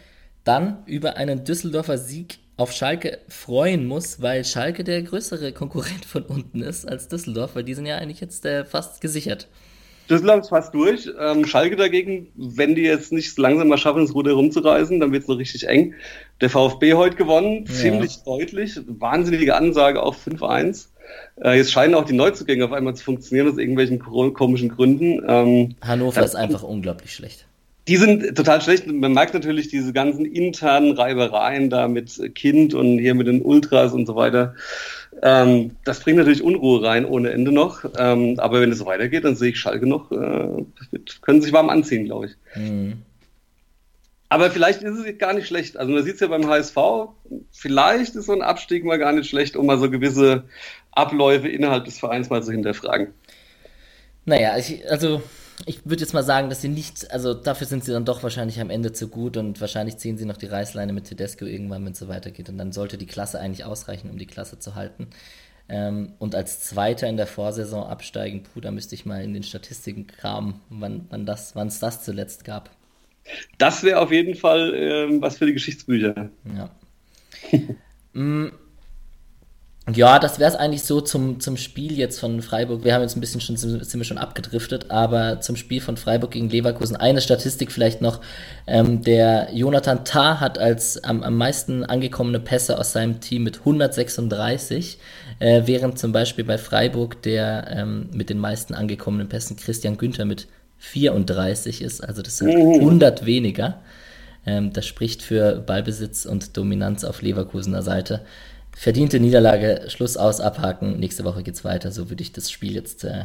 dann 0.45 0.83
über 0.85 1.17
einen 1.17 1.45
Düsseldorfer 1.45 1.97
Sieg 1.97 2.41
auf 2.59 2.73
Schalke 2.73 3.21
freuen 3.29 3.87
muss, 3.87 4.21
weil 4.21 4.45
Schalke 4.45 4.85
der 4.85 5.03
größere 5.03 5.53
Konkurrent 5.53 6.05
von 6.05 6.25
unten 6.25 6.61
ist 6.61 6.87
als 6.87 7.09
Düsseldorf, 7.09 7.55
weil 7.55 7.65
die 7.65 7.75
sind 7.75 7.87
ja 7.87 7.97
eigentlich 7.97 8.21
jetzt 8.21 8.45
äh, 8.45 8.67
fast 8.67 9.01
gesichert. 9.01 9.49
Düsseldorf 10.11 10.41
ist 10.41 10.49
fast 10.49 10.75
durch. 10.75 11.09
Ähm, 11.19 11.47
Schalke 11.47 11.77
dagegen, 11.77 12.29
wenn 12.35 12.75
die 12.75 12.83
jetzt 12.83 13.13
nicht 13.13 13.39
langsam 13.39 13.69
mal 13.69 13.79
schaffen, 13.79 14.03
das 14.05 14.15
Ruder 14.15 14.33
rumzureißen, 14.33 14.99
dann 14.99 15.13
wird 15.13 15.23
es 15.23 15.29
noch 15.29 15.39
richtig 15.39 15.69
eng. 15.69 15.95
Der 16.41 16.51
VfB 16.51 16.95
heute 16.95 17.17
gewonnen, 17.17 17.65
ja. 17.69 17.75
ziemlich 17.75 18.19
deutlich. 18.25 18.79
Wahnsinnige 18.87 19.55
Ansage 19.55 20.03
auf 20.03 20.27
5-1. 20.27 20.89
Äh, 21.43 21.57
jetzt 21.57 21.73
scheinen 21.73 21.95
auch 21.95 22.05
die 22.05 22.13
Neuzugänge 22.13 22.65
auf 22.65 22.73
einmal 22.73 22.95
zu 22.95 23.05
funktionieren, 23.05 23.49
aus 23.49 23.59
irgendwelchen 23.59 23.99
komischen 23.99 24.69
Gründen. 24.69 25.23
Ähm, 25.27 25.77
Hannover 25.81 26.25
ist 26.25 26.35
einfach 26.35 26.63
unglaublich 26.63 27.15
schlecht. 27.15 27.47
Die 27.89 27.97
sind 27.97 28.37
total 28.37 28.61
schlecht. 28.61 28.87
Man 28.87 29.13
merkt 29.13 29.35
natürlich 29.35 29.69
diese 29.69 29.93
ganzen 29.93 30.25
internen 30.25 30.93
Reibereien 30.93 31.71
da 31.71 31.89
mit 31.89 32.35
Kind 32.35 32.75
und 32.75 32.99
hier 32.99 33.15
mit 33.15 33.27
den 33.27 33.43
Ultras 33.43 33.93
und 33.93 34.07
so 34.07 34.15
weiter. 34.17 34.55
Ähm, 35.23 35.77
das 35.85 36.01
bringt 36.01 36.19
natürlich 36.19 36.43
Unruhe 36.43 36.83
rein 36.83 37.05
ohne 37.05 37.31
Ende 37.31 37.53
noch. 37.53 37.85
Ähm, 37.99 38.39
aber 38.39 38.61
wenn 38.61 38.73
es 38.73 38.79
so 38.79 38.87
weitergeht, 38.87 39.25
dann 39.25 39.37
sehe 39.37 39.51
ich 39.51 39.61
Schalke 39.61 39.87
noch, 39.87 40.11
äh, 40.13 40.65
können 41.23 41.43
sich 41.43 41.53
warm 41.53 41.69
anziehen, 41.69 42.05
glaube 42.05 42.27
ich. 42.27 42.37
Mhm. 42.57 43.03
Aber 44.29 44.51
vielleicht 44.53 44.83
ist 44.83 44.97
es 44.97 45.19
gar 45.19 45.33
nicht 45.33 45.49
schlecht. 45.49 45.77
Also 45.77 45.93
man 45.93 46.05
sieht 46.05 46.15
es 46.15 46.21
ja 46.21 46.29
beim 46.29 46.47
HSV, 46.47 46.77
vielleicht 47.51 48.15
ist 48.15 48.27
so 48.27 48.33
ein 48.33 48.43
Abstieg 48.43 48.85
mal 48.85 48.99
gar 48.99 49.13
nicht 49.13 49.29
schlecht, 49.29 49.57
um 49.57 49.67
mal 49.67 49.79
so 49.79 49.91
gewisse 49.91 50.45
Abläufe 50.93 51.49
innerhalb 51.49 51.85
des 51.85 51.99
Vereins 51.99 52.31
mal 52.31 52.43
zu 52.43 52.53
hinterfragen. 52.53 53.09
Naja, 54.27 54.57
ich, 54.57 54.89
also 54.89 55.21
ich 55.67 55.85
würde 55.85 56.03
jetzt 56.03 56.15
mal 56.15 56.23
sagen, 56.23 56.49
dass 56.49 56.63
sie 56.63 56.69
nicht, 56.69 57.11
also 57.11 57.35
dafür 57.35 57.67
sind 57.67 57.85
sie 57.85 57.93
dann 57.93 58.05
doch 58.05 58.23
wahrscheinlich 58.23 58.61
am 58.61 58.71
Ende 58.71 58.93
zu 58.93 59.09
gut 59.09 59.37
und 59.37 59.61
wahrscheinlich 59.61 59.97
ziehen 59.99 60.17
sie 60.17 60.25
noch 60.25 60.37
die 60.37 60.47
Reißleine 60.47 60.93
mit 60.93 61.05
Tedesco 61.05 61.45
irgendwann, 61.45 61.85
wenn 61.85 61.93
es 61.93 61.99
so 61.99 62.09
weitergeht. 62.09 62.49
Und 62.49 62.59
dann 62.59 62.73
sollte 62.73 62.99
die 62.99 63.07
Klasse 63.07 63.41
eigentlich 63.41 63.65
ausreichen, 63.65 64.11
um 64.11 64.19
die 64.19 64.27
Klasse 64.27 64.59
zu 64.59 64.75
halten. 64.75 65.09
Ähm, 65.69 66.15
und 66.19 66.35
als 66.35 66.61
Zweiter 66.61 67.09
in 67.09 67.17
der 67.17 67.27
Vorsaison 67.27 67.85
absteigen, 67.85 68.43
puh, 68.43 68.61
da 68.61 68.71
müsste 68.71 68.95
ich 68.95 69.07
mal 69.07 69.23
in 69.23 69.35
den 69.35 69.45
Statistiken 69.45 70.07
kramen, 70.07 70.61
wann, 70.69 71.07
wann 71.11 71.27
das, 71.27 71.55
es 71.55 71.79
das 71.79 72.05
zuletzt 72.05 72.45
gab. 72.45 72.71
Das 73.59 73.83
wäre 73.83 74.01
auf 74.01 74.11
jeden 74.11 74.35
Fall 74.35 74.75
ähm, 74.75 75.23
was 75.23 75.39
für 75.39 75.47
die 75.47 75.53
Geschichtsbücher. 75.53 76.31
Ja. 76.57 76.71
mm, 78.13 78.49
ja, 79.89 80.19
das 80.19 80.39
wäre 80.39 80.51
es 80.51 80.57
eigentlich 80.57 80.85
so 80.85 81.01
zum, 81.01 81.41
zum 81.41 81.57
Spiel 81.57 81.99
jetzt 81.99 82.21
von 82.21 82.43
Freiburg. 82.43 82.85
Wir 82.85 82.95
haben 82.95 83.03
jetzt 83.03 83.17
ein 83.17 83.21
bisschen 83.21 83.41
schon, 83.41 83.57
sind 83.57 83.95
wir 83.95 84.05
schon 84.05 84.19
abgedriftet, 84.19 84.91
aber 84.91 85.41
zum 85.41 85.57
Spiel 85.57 85.81
von 85.81 85.97
Freiburg 85.97 86.33
gegen 86.33 86.51
Leverkusen 86.51 86.97
eine 86.97 87.21
Statistik 87.21 87.73
vielleicht 87.73 88.03
noch. 88.03 88.21
Ähm, 88.67 89.03
der 89.03 89.49
Jonathan 89.53 90.05
Tah 90.05 90.39
hat 90.39 90.59
als 90.59 91.03
am, 91.03 91.23
am 91.23 91.37
meisten 91.37 91.83
angekommene 91.83 92.41
Pässe 92.41 92.79
aus 92.79 92.93
seinem 92.93 93.21
Team 93.21 93.43
mit 93.43 93.61
136, 93.61 94.99
äh, 95.39 95.63
während 95.65 95.99
zum 95.99 96.13
Beispiel 96.13 96.45
bei 96.45 96.59
Freiburg 96.59 97.23
der 97.23 97.69
ähm, 97.71 98.11
mit 98.13 98.31
den 98.31 98.39
meisten 98.39 98.75
angekommenen 98.75 99.29
Pässen 99.29 99.57
Christian 99.57 99.97
Günther 99.97 100.27
mit 100.27 100.47
34 100.79 101.83
ist. 101.83 102.01
Also 102.03 102.23
das 102.23 102.37
sind 102.37 102.51
100 102.51 103.25
weniger. 103.25 103.81
Ähm, 104.47 104.73
das 104.73 104.87
spricht 104.87 105.23
für 105.23 105.57
Ballbesitz 105.57 106.27
und 106.27 106.57
Dominanz 106.57 107.03
auf 107.03 107.23
Leverkusener 107.23 107.83
Seite 107.83 108.21
verdiente 108.77 109.21
Niederlage, 109.21 109.85
Schluss 109.89 110.17
aus, 110.17 110.41
abhaken. 110.41 110.99
Nächste 110.99 111.25
Woche 111.25 111.43
geht's 111.43 111.65
weiter. 111.65 111.91
So 111.91 112.11
würde 112.11 112.23
ich 112.23 112.33
das 112.33 112.51
Spiel 112.51 112.75
jetzt, 112.75 113.05
äh, 113.05 113.25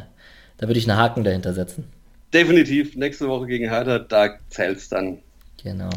da 0.58 0.66
würde 0.66 0.78
ich 0.78 0.88
einen 0.88 0.98
Haken 0.98 1.24
dahinter 1.24 1.52
setzen. 1.52 1.84
Definitiv, 2.32 2.96
nächste 2.96 3.28
Woche 3.28 3.46
gegen 3.46 3.68
Hertha, 3.68 3.98
da 3.98 4.38
zählt's 4.50 4.88
dann. 4.88 5.18
Genau. 5.62 5.90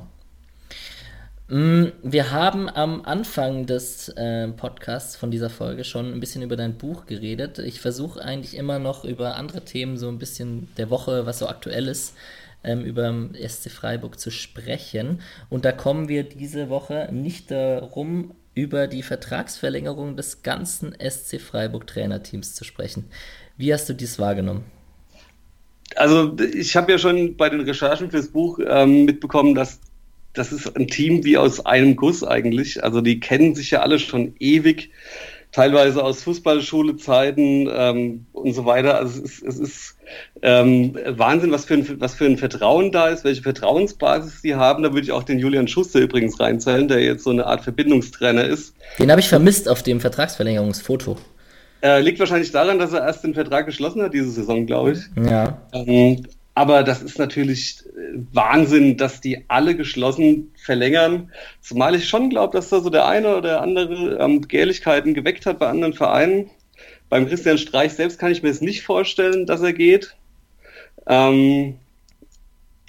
Mm, 1.50 1.86
wir 2.04 2.32
haben 2.32 2.70
am 2.70 3.02
Anfang 3.06 3.66
des 3.66 4.10
äh, 4.10 4.48
Podcasts 4.50 5.16
von 5.16 5.32
dieser 5.32 5.50
Folge 5.50 5.84
schon 5.84 6.14
ein 6.14 6.20
bisschen 6.20 6.44
über 6.44 6.56
dein 6.56 6.78
Buch 6.78 7.08
geredet. 7.08 7.58
Ich 7.58 7.82
versuche 7.82 8.24
eigentlich 8.24 8.56
immer 8.56 8.78
noch 8.78 9.04
über 9.04 9.36
andere 9.36 9.66
Themen, 9.66 9.98
so 9.98 10.10
ein 10.10 10.20
bisschen 10.20 10.70
der 10.78 10.92
Woche, 10.92 11.26
was 11.26 11.40
so 11.40 11.48
aktuell 11.48 11.88
ist, 11.88 12.16
ähm, 12.64 12.86
über 12.86 13.30
SC 13.34 13.72
Freiburg 13.72 14.20
zu 14.20 14.30
sprechen. 14.30 15.22
Und 15.50 15.66
da 15.66 15.72
kommen 15.72 16.08
wir 16.08 16.24
diese 16.24 16.70
Woche 16.70 17.10
nicht 17.12 17.50
darum, 17.50 18.36
über 18.60 18.88
die 18.88 19.04
Vertragsverlängerung 19.04 20.18
des 20.18 20.44
ganzen 20.44 20.94
SC 21.00 21.40
Freiburg 21.40 21.88
Trainerteams 21.88 22.56
zu 22.56 22.66
sprechen. 22.66 23.06
Wie 23.56 23.74
hast 23.74 23.88
du 23.88 23.94
dies 23.94 24.20
wahrgenommen? 24.20 24.66
Also 25.96 26.36
ich 26.54 26.76
habe 26.76 26.92
ja 26.92 26.98
schon 26.98 27.38
bei 27.38 27.50
den 27.50 27.62
Recherchen 27.62 28.12
fürs 28.12 28.28
Buch 28.28 28.60
ähm, 28.68 29.06
mitbekommen, 29.06 29.56
dass 29.56 29.80
das 30.34 30.52
ist 30.52 30.76
ein 30.76 30.88
Team 30.88 31.24
wie 31.24 31.38
aus 31.38 31.66
einem 31.66 31.96
Guss 31.96 32.24
eigentlich. 32.24 32.84
Also 32.84 33.02
die 33.02 33.20
kennen 33.20 33.56
sich 33.56 33.72
ja 33.72 33.80
alle 33.80 33.98
schon 33.98 34.36
ewig 34.40 34.92
teilweise 35.52 36.04
aus 36.04 36.24
Fußballschulezeiten 36.24 37.70
ähm, 37.72 38.26
und 38.34 38.54
so 38.54 38.66
weiter. 38.66 38.98
Also 38.98 39.24
es 39.24 39.40
ist, 39.40 39.44
es 39.44 39.60
ist 39.60 39.96
ähm, 40.42 40.98
Wahnsinn, 41.08 41.52
was 41.52 41.66
für, 41.66 41.76
ein, 41.76 42.02
was 42.02 42.14
für 42.14 42.26
ein 42.26 42.38
Vertrauen 42.38 42.92
da 42.92 43.08
ist, 43.08 43.24
welche 43.24 43.42
Vertrauensbasis 43.42 44.42
sie 44.42 44.56
haben. 44.56 44.84
Da 44.84 44.90
würde 44.90 45.02
ich 45.02 45.12
auch 45.12 45.24
den 45.24 45.40
Julian 45.40 45.68
Schuster 45.68 46.00
übrigens 46.00 46.40
reinzählen, 46.40 46.88
der 46.88 47.02
jetzt 47.02 47.24
so 47.24 47.32
eine 47.32 47.46
Art 47.46 47.62
Verbindungstrainer 47.62 48.46
ist. 48.46 48.76
Den 49.00 49.10
habe 49.10 49.22
ich 49.22 49.30
vermisst 49.30 49.68
auf 49.68 49.82
dem 49.84 50.00
Vertragsverlängerungsfoto. 50.00 51.18
Äh, 51.82 52.02
liegt 52.02 52.20
wahrscheinlich 52.20 52.52
daran, 52.52 52.78
dass 52.78 52.94
er 52.94 53.06
erst 53.06 53.24
den 53.24 53.34
Vertrag 53.34 53.66
geschlossen 53.66 54.02
hat 54.02 54.14
diese 54.14 54.30
Saison, 54.30 54.66
glaube 54.66 54.92
ich. 54.92 55.00
Ja. 55.30 55.62
Ähm, 55.72 56.26
aber 56.60 56.84
das 56.84 57.02
ist 57.02 57.18
natürlich 57.18 57.86
äh, 57.86 58.18
Wahnsinn, 58.34 58.98
dass 58.98 59.22
die 59.22 59.46
alle 59.48 59.78
geschlossen 59.78 60.52
verlängern. 60.62 61.32
Zumal 61.62 61.96
ich 61.96 62.10
schon 62.10 62.30
glaube, 62.30 62.58
dass 62.58 62.68
da 62.68 62.82
so 62.82 62.90
der 62.90 63.08
eine 63.08 63.38
oder 63.38 63.62
andere 63.62 64.18
ähm, 64.20 64.42
Begehrlichkeiten 64.42 65.14
geweckt 65.14 65.46
hat 65.46 65.58
bei 65.58 65.70
anderen 65.70 65.94
Vereinen. 65.94 66.50
Beim 67.08 67.30
Christian 67.30 67.58
Streich 67.58 67.94
selbst 67.94 68.20
kann 68.20 68.34
ich 68.34 68.44
mir 68.44 68.50
es 68.50 68.60
nicht 68.60 68.84
vorstellen, 68.84 69.46
dass 69.46 69.62
er 69.62 69.72
geht. 69.72 70.18
Ähm, 71.08 71.76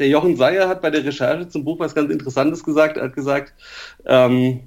der 0.00 0.09
Jochen 0.09 0.35
Seyer 0.35 0.68
hat 0.68 0.83
bei 0.83 0.90
der 0.90 1.04
Recherche 1.04 1.48
zum 1.48 1.62
Buch 1.62 1.78
was 1.78 1.94
ganz 1.94 2.11
Interessantes 2.11 2.64
gesagt. 2.64 2.96
Er 2.96 3.04
hat 3.04 3.14
gesagt, 3.14 3.54
ähm, 4.04 4.62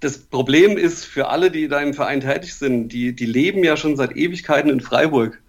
das 0.00 0.16
Problem 0.16 0.78
ist 0.78 1.04
für 1.04 1.28
alle, 1.28 1.50
die 1.50 1.68
da 1.68 1.82
im 1.82 1.92
Verein 1.92 2.22
tätig 2.22 2.54
sind, 2.54 2.88
die, 2.88 3.14
die 3.14 3.26
leben 3.26 3.62
ja 3.62 3.76
schon 3.76 3.98
seit 3.98 4.16
Ewigkeiten 4.16 4.70
in 4.70 4.80
Freiburg. 4.80 5.42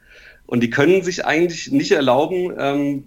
Und 0.48 0.62
die 0.62 0.70
können 0.70 1.04
sich 1.04 1.26
eigentlich 1.26 1.72
nicht 1.72 1.92
erlauben, 1.92 2.54
ähm, 2.58 3.04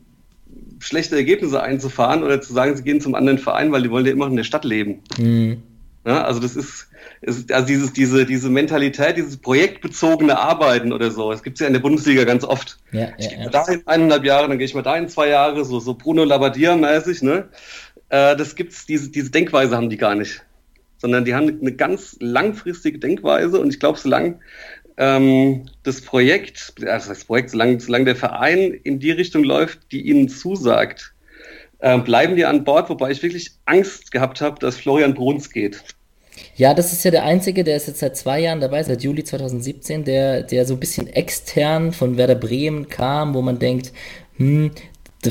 schlechte 0.80 1.16
Ergebnisse 1.16 1.62
einzufahren 1.62 2.22
oder 2.22 2.40
zu 2.40 2.52
sagen, 2.52 2.76
sie 2.76 2.82
gehen 2.82 3.00
zum 3.00 3.14
anderen 3.14 3.38
Verein, 3.38 3.72
weil 3.72 3.82
die 3.82 3.90
wollen 3.90 4.06
ja 4.06 4.12
immer 4.12 4.26
noch 4.26 4.32
in 4.32 4.36
der 4.36 4.44
Stadt 4.44 4.64
leben. 4.64 5.00
Mhm. 5.18 5.62
Ja, 6.06 6.24
also 6.24 6.40
das 6.40 6.56
ist, 6.56 6.88
ist, 7.20 7.52
also 7.52 7.66
dieses, 7.66 7.92
diese, 7.92 8.24
diese 8.24 8.48
Mentalität, 8.48 9.16
dieses 9.16 9.36
projektbezogene 9.36 10.38
Arbeiten 10.38 10.92
oder 10.92 11.10
so, 11.10 11.30
das 11.30 11.42
gibt 11.42 11.56
es 11.56 11.60
ja 11.60 11.66
in 11.66 11.74
der 11.74 11.80
Bundesliga 11.80 12.24
ganz 12.24 12.44
oft. 12.44 12.78
Ja, 12.92 13.08
ich 13.18 13.28
gehe 13.28 13.44
ja. 13.44 13.50
dahin 13.50 13.82
eineinhalb 13.86 14.24
Jahre, 14.24 14.48
dann 14.48 14.58
gehe 14.58 14.64
ich 14.64 14.74
mal 14.74 14.82
dahin 14.82 15.08
zwei 15.08 15.28
Jahre, 15.28 15.64
so, 15.64 15.80
so 15.80 15.94
Bruno 15.94 16.24
Labbadia-mäßig, 16.24 17.22
ne? 17.22 17.48
Äh, 18.08 18.36
das 18.36 18.54
gibt's, 18.54 18.86
diese, 18.86 19.10
diese 19.10 19.30
Denkweise 19.30 19.76
haben 19.76 19.90
die 19.90 19.98
gar 19.98 20.14
nicht. 20.14 20.42
Sondern 20.96 21.24
die 21.24 21.34
haben 21.34 21.60
eine 21.60 21.72
ganz 21.72 22.16
langfristige 22.20 22.98
Denkweise 22.98 23.60
und 23.60 23.68
ich 23.68 23.78
glaube, 23.78 23.98
solange 23.98 24.38
ähm, 24.98 25.66
das 25.84 26.00
Projekt, 26.00 26.74
also 26.86 27.10
das 27.10 27.24
Projekt, 27.24 27.50
solange, 27.50 27.80
solange 27.80 28.06
der 28.06 28.16
Verein 28.16 28.72
in 28.82 28.98
die 28.98 29.12
Richtung 29.12 29.44
läuft, 29.44 29.92
die 29.92 30.02
ihnen 30.02 30.28
zusagt, 30.28 31.14
äh, 31.78 31.98
bleiben 31.98 32.34
die 32.34 32.44
an 32.44 32.64
Bord, 32.64 32.90
wobei 32.90 33.12
ich 33.12 33.22
wirklich 33.22 33.52
Angst 33.64 34.10
gehabt 34.10 34.40
habe, 34.40 34.58
dass 34.58 34.76
Florian 34.76 35.14
Bruns 35.14 35.50
geht. 35.50 35.82
Ja, 36.56 36.74
das 36.74 36.92
ist 36.92 37.04
ja 37.04 37.10
der 37.10 37.24
Einzige, 37.24 37.64
der 37.64 37.76
ist 37.76 37.86
jetzt 37.86 38.00
seit 38.00 38.16
zwei 38.16 38.40
Jahren 38.40 38.60
dabei, 38.60 38.82
seit 38.82 39.02
Juli 39.02 39.24
2017, 39.24 40.04
der, 40.04 40.42
der 40.42 40.66
so 40.66 40.74
ein 40.74 40.80
bisschen 40.80 41.06
extern 41.06 41.92
von 41.92 42.16
Werder 42.16 42.34
Bremen 42.34 42.88
kam, 42.88 43.34
wo 43.34 43.42
man 43.42 43.58
denkt, 43.58 43.92
hm, 44.36 44.72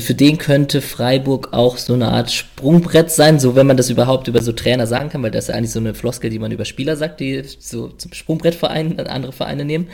für 0.00 0.14
den 0.14 0.38
könnte 0.38 0.80
Freiburg 0.82 1.52
auch 1.52 1.76
so 1.76 1.94
eine 1.94 2.08
Art 2.08 2.30
Sprungbrett 2.30 3.10
sein, 3.10 3.38
so 3.40 3.56
wenn 3.56 3.66
man 3.66 3.76
das 3.76 3.90
überhaupt 3.90 4.28
über 4.28 4.42
so 4.42 4.52
Trainer 4.52 4.86
sagen 4.86 5.08
kann, 5.08 5.22
weil 5.22 5.30
das 5.30 5.44
ist 5.44 5.48
ja 5.48 5.54
eigentlich 5.54 5.72
so 5.72 5.80
eine 5.80 5.94
Floskel, 5.94 6.30
die 6.30 6.38
man 6.38 6.52
über 6.52 6.64
Spieler 6.64 6.96
sagt, 6.96 7.20
die 7.20 7.42
so 7.44 7.88
zum 7.88 8.12
Sprungbrettverein 8.12 8.98
andere 9.00 9.32
Vereine 9.32 9.64
nehmen. 9.64 9.88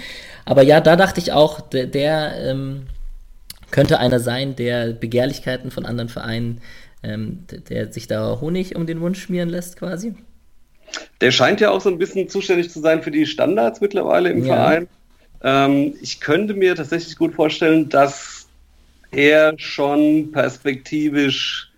Aber 0.45 0.62
ja, 0.62 0.81
da 0.81 0.97
dachte 0.97 1.21
ich 1.21 1.33
auch, 1.33 1.61
der, 1.61 1.87
der 1.87 2.35
ähm, 2.38 2.87
könnte 3.71 3.99
einer 3.99 4.21
sein, 4.21 4.57
der 4.57 4.93
Begehrlichkeiten 4.93 5.71
von 5.71 5.85
anderen 5.87 6.09
Vereinen, 6.09 6.61
ähm, 7.03 7.45
der, 7.51 7.61
der 7.61 7.93
sich 7.93 8.07
da 8.07 8.40
Honig 8.40 8.77
um 8.77 8.87
den 8.87 8.99
Mund 8.99 9.17
schmieren 9.17 9.49
lässt, 9.49 9.77
quasi. 9.77 10.14
Der 11.21 11.31
scheint 11.31 11.61
ja 11.61 11.71
auch 11.71 11.81
so 11.81 11.88
ein 11.88 11.99
bisschen 11.99 12.29
zuständig 12.29 12.71
zu 12.71 12.81
sein 12.81 13.03
für 13.03 13.11
die 13.11 13.27
Standards 13.27 13.81
mittlerweile 13.81 14.31
im 14.31 14.45
ja. 14.45 14.55
Verein. 14.55 14.88
Ähm, 15.43 15.95
ich 16.01 16.21
könnte 16.21 16.55
mir 16.55 16.75
tatsächlich 16.75 17.17
gut 17.17 17.35
vorstellen, 17.35 17.88
dass 17.88 18.43
er 19.16 19.55
schon 19.59 20.33
perspektivisch 20.33 21.72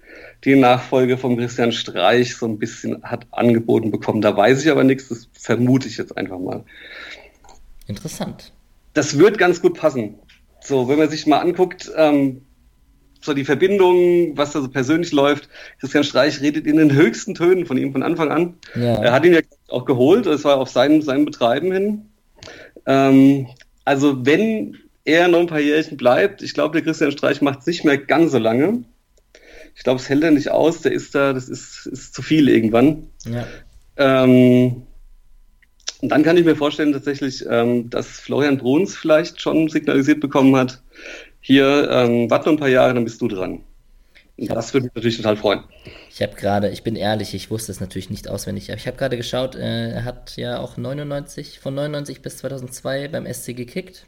die 0.44 0.54
Nachfolge 0.54 1.18
von 1.18 1.36
Christian 1.36 1.72
Streich 1.72 2.36
so 2.36 2.46
ein 2.46 2.58
bisschen 2.58 3.02
hat 3.02 3.26
angeboten 3.32 3.90
bekommen. 3.90 4.20
Da 4.20 4.36
weiß 4.36 4.64
ich 4.64 4.70
aber 4.70 4.84
nichts, 4.84 5.08
das 5.08 5.28
vermute 5.32 5.88
ich 5.88 5.96
jetzt 5.96 6.16
einfach 6.16 6.38
mal. 6.38 6.64
Interessant. 7.86 8.52
Das 8.94 9.18
wird 9.18 9.38
ganz 9.38 9.60
gut 9.60 9.76
passen. 9.76 10.14
So, 10.60 10.88
wenn 10.88 10.98
man 10.98 11.10
sich 11.10 11.26
mal 11.26 11.40
anguckt, 11.40 11.90
ähm, 11.96 12.42
so 13.20 13.34
die 13.34 13.44
Verbindung, 13.44 14.36
was 14.36 14.52
da 14.52 14.60
so 14.60 14.68
persönlich 14.68 15.12
läuft. 15.12 15.48
Christian 15.80 16.04
Streich 16.04 16.40
redet 16.40 16.66
in 16.66 16.76
den 16.76 16.92
höchsten 16.92 17.34
Tönen 17.34 17.66
von 17.66 17.76
ihm 17.76 17.92
von 17.92 18.02
Anfang 18.02 18.30
an. 18.30 18.54
Ja. 18.74 19.02
Er 19.02 19.12
hat 19.12 19.24
ihn 19.24 19.34
ja 19.34 19.40
auch 19.68 19.84
geholt, 19.84 20.26
das 20.26 20.44
war 20.44 20.58
auf 20.58 20.70
sein, 20.70 21.02
sein 21.02 21.24
Betreiben 21.24 21.72
hin. 21.72 22.08
Ähm, 22.86 23.48
also 23.84 24.24
wenn 24.24 24.78
er 25.06 25.28
noch 25.28 25.40
ein 25.40 25.46
paar 25.46 25.60
Jährchen 25.60 25.96
bleibt. 25.96 26.42
Ich 26.42 26.52
glaube, 26.52 26.72
der 26.72 26.82
Christian 26.82 27.12
Streich 27.12 27.40
macht 27.40 27.60
es 27.60 27.66
nicht 27.66 27.84
mehr 27.84 27.96
ganz 27.96 28.32
so 28.32 28.38
lange. 28.38 28.84
Ich 29.74 29.82
glaube, 29.82 30.00
es 30.00 30.08
hält 30.08 30.24
er 30.24 30.30
nicht 30.32 30.50
aus. 30.50 30.82
Der 30.82 30.92
ist 30.92 31.14
da, 31.14 31.32
das 31.32 31.48
ist, 31.48 31.86
ist 31.86 32.14
zu 32.14 32.22
viel 32.22 32.48
irgendwann. 32.48 33.08
Ja. 33.24 33.46
Ähm, 33.96 34.82
und 36.02 36.08
dann 36.10 36.22
kann 36.22 36.36
ich 36.36 36.44
mir 36.44 36.56
vorstellen 36.56 36.92
tatsächlich, 36.92 37.44
ähm, 37.48 37.88
dass 37.88 38.20
Florian 38.20 38.58
Bruns 38.58 38.96
vielleicht 38.96 39.40
schon 39.40 39.68
signalisiert 39.68 40.20
bekommen 40.20 40.56
hat, 40.56 40.82
hier, 41.40 41.88
ähm, 41.90 42.28
warte 42.28 42.46
noch 42.46 42.54
ein 42.54 42.58
paar 42.58 42.68
Jahre, 42.68 42.92
dann 42.92 43.04
bist 43.04 43.20
du 43.20 43.28
dran. 43.28 43.62
Und 44.36 44.50
das 44.50 44.74
würde 44.74 44.86
mich 44.86 44.94
natürlich 44.94 45.16
total 45.16 45.36
freuen. 45.36 45.60
Ich 46.10 46.20
habe 46.20 46.34
gerade, 46.34 46.68
ich 46.68 46.82
bin 46.82 46.96
ehrlich, 46.96 47.32
ich 47.32 47.50
wusste 47.50 47.72
es 47.72 47.80
natürlich 47.80 48.10
nicht 48.10 48.28
auswendig, 48.28 48.70
aber 48.70 48.78
ich 48.78 48.86
habe 48.86 48.98
gerade 48.98 49.16
geschaut, 49.16 49.54
äh, 49.54 49.92
er 49.92 50.04
hat 50.04 50.36
ja 50.36 50.58
auch 50.58 50.76
99, 50.76 51.60
von 51.60 51.74
99 51.74 52.20
bis 52.20 52.38
2002 52.38 53.08
beim 53.08 53.32
SC 53.32 53.56
gekickt 53.56 54.06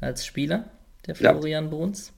als 0.00 0.26
Spieler, 0.26 0.70
der 1.06 1.14
Florian 1.14 1.64
ja. 1.64 1.70
Bruns. 1.70 2.12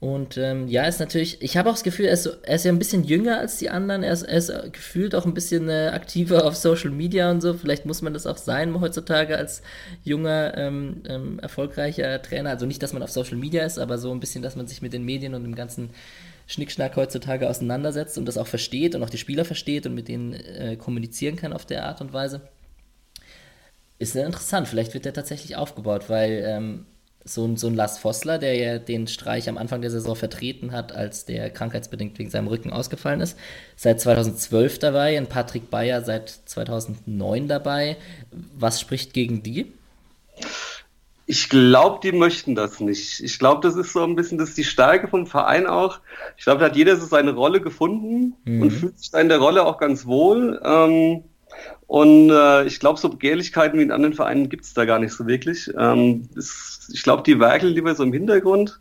Und 0.00 0.36
ähm, 0.36 0.68
ja, 0.68 0.84
ist 0.84 1.00
natürlich, 1.00 1.42
ich 1.42 1.56
habe 1.56 1.68
auch 1.68 1.74
das 1.74 1.82
Gefühl, 1.82 2.06
er 2.06 2.12
ist, 2.12 2.22
so, 2.22 2.30
er 2.42 2.54
ist 2.54 2.64
ja 2.64 2.70
ein 2.70 2.78
bisschen 2.78 3.02
jünger 3.02 3.38
als 3.38 3.58
die 3.58 3.68
anderen. 3.68 4.04
Er 4.04 4.12
ist, 4.12 4.22
er 4.22 4.38
ist 4.38 4.52
gefühlt 4.72 5.16
auch 5.16 5.26
ein 5.26 5.34
bisschen 5.34 5.68
äh, 5.68 5.90
aktiver 5.92 6.44
auf 6.44 6.54
Social 6.54 6.90
Media 6.90 7.28
und 7.32 7.40
so. 7.40 7.54
Vielleicht 7.54 7.84
muss 7.84 8.00
man 8.00 8.14
das 8.14 8.24
auch 8.24 8.36
sein 8.36 8.80
heutzutage 8.80 9.36
als 9.36 9.60
junger, 10.04 10.56
ähm, 10.56 11.02
ähm, 11.08 11.40
erfolgreicher 11.40 12.22
Trainer. 12.22 12.50
Also 12.50 12.64
nicht, 12.64 12.80
dass 12.80 12.92
man 12.92 13.02
auf 13.02 13.10
Social 13.10 13.36
Media 13.36 13.64
ist, 13.64 13.80
aber 13.80 13.98
so 13.98 14.12
ein 14.12 14.20
bisschen, 14.20 14.40
dass 14.40 14.54
man 14.54 14.68
sich 14.68 14.82
mit 14.82 14.92
den 14.92 15.04
Medien 15.04 15.34
und 15.34 15.42
dem 15.42 15.56
ganzen 15.56 15.90
Schnickschnack 16.46 16.94
heutzutage 16.94 17.48
auseinandersetzt 17.48 18.18
und 18.18 18.26
das 18.26 18.38
auch 18.38 18.46
versteht 18.46 18.94
und 18.94 19.02
auch 19.02 19.10
die 19.10 19.18
Spieler 19.18 19.44
versteht 19.44 19.84
und 19.84 19.96
mit 19.96 20.06
denen 20.06 20.32
äh, 20.32 20.76
kommunizieren 20.76 21.34
kann 21.34 21.52
auf 21.52 21.66
der 21.66 21.84
Art 21.86 22.00
und 22.00 22.12
Weise. 22.12 22.42
Ist 23.98 24.14
ja 24.14 24.24
interessant, 24.24 24.68
vielleicht 24.68 24.94
wird 24.94 25.06
der 25.06 25.12
tatsächlich 25.12 25.56
aufgebaut, 25.56 26.08
weil 26.08 26.44
ähm, 26.46 26.86
so, 27.28 27.44
ein, 27.44 27.56
so 27.56 27.66
ein 27.66 27.74
Lars 27.74 27.98
Vossler, 27.98 28.38
der 28.38 28.54
ja 28.56 28.78
den 28.78 29.06
Streich 29.06 29.48
am 29.48 29.58
Anfang 29.58 29.80
der 29.80 29.90
Saison 29.90 30.16
vertreten 30.16 30.72
hat, 30.72 30.92
als 30.92 31.24
der 31.24 31.50
krankheitsbedingt 31.50 32.18
wegen 32.18 32.30
seinem 32.30 32.48
Rücken 32.48 32.72
ausgefallen 32.72 33.20
ist, 33.20 33.36
seit 33.76 34.00
2012 34.00 34.78
dabei, 34.78 35.16
ein 35.16 35.26
Patrick 35.26 35.70
Bayer 35.70 36.02
seit 36.02 36.28
2009 36.30 37.48
dabei. 37.48 37.96
Was 38.56 38.80
spricht 38.80 39.12
gegen 39.12 39.42
die? 39.42 39.72
Ich 41.30 41.50
glaube, 41.50 42.00
die 42.02 42.12
möchten 42.12 42.54
das 42.54 42.80
nicht. 42.80 43.20
Ich 43.20 43.38
glaube, 43.38 43.60
das 43.60 43.76
ist 43.76 43.92
so 43.92 44.02
ein 44.02 44.16
bisschen 44.16 44.38
das 44.38 44.50
ist 44.50 44.58
die 44.58 44.64
Stärke 44.64 45.08
vom 45.08 45.26
Verein 45.26 45.66
auch. 45.66 46.00
Ich 46.38 46.44
glaube, 46.44 46.60
da 46.60 46.66
hat 46.66 46.76
jeder 46.76 46.96
so 46.96 47.04
seine 47.04 47.34
Rolle 47.34 47.60
gefunden 47.60 48.34
mhm. 48.44 48.62
und 48.62 48.70
fühlt 48.70 48.98
sich 48.98 49.10
da 49.10 49.20
in 49.20 49.28
der 49.28 49.38
Rolle 49.38 49.66
auch 49.66 49.76
ganz 49.76 50.06
wohl. 50.06 50.58
Ähm, 50.64 51.24
und 51.88 52.30
äh, 52.30 52.64
ich 52.64 52.80
glaube, 52.80 53.00
so 53.00 53.08
Begehrlichkeiten 53.08 53.78
wie 53.78 53.82
in 53.82 53.90
anderen 53.90 54.12
Vereinen 54.12 54.50
gibt 54.50 54.64
es 54.64 54.74
da 54.74 54.84
gar 54.84 54.98
nicht 54.98 55.14
so 55.14 55.26
wirklich. 55.26 55.70
Ähm, 55.78 56.28
ist, 56.36 56.90
ich 56.92 57.02
glaube, 57.02 57.22
die 57.22 57.40
werkeln 57.40 57.72
lieber 57.72 57.94
so 57.94 58.02
im 58.02 58.12
Hintergrund. 58.12 58.78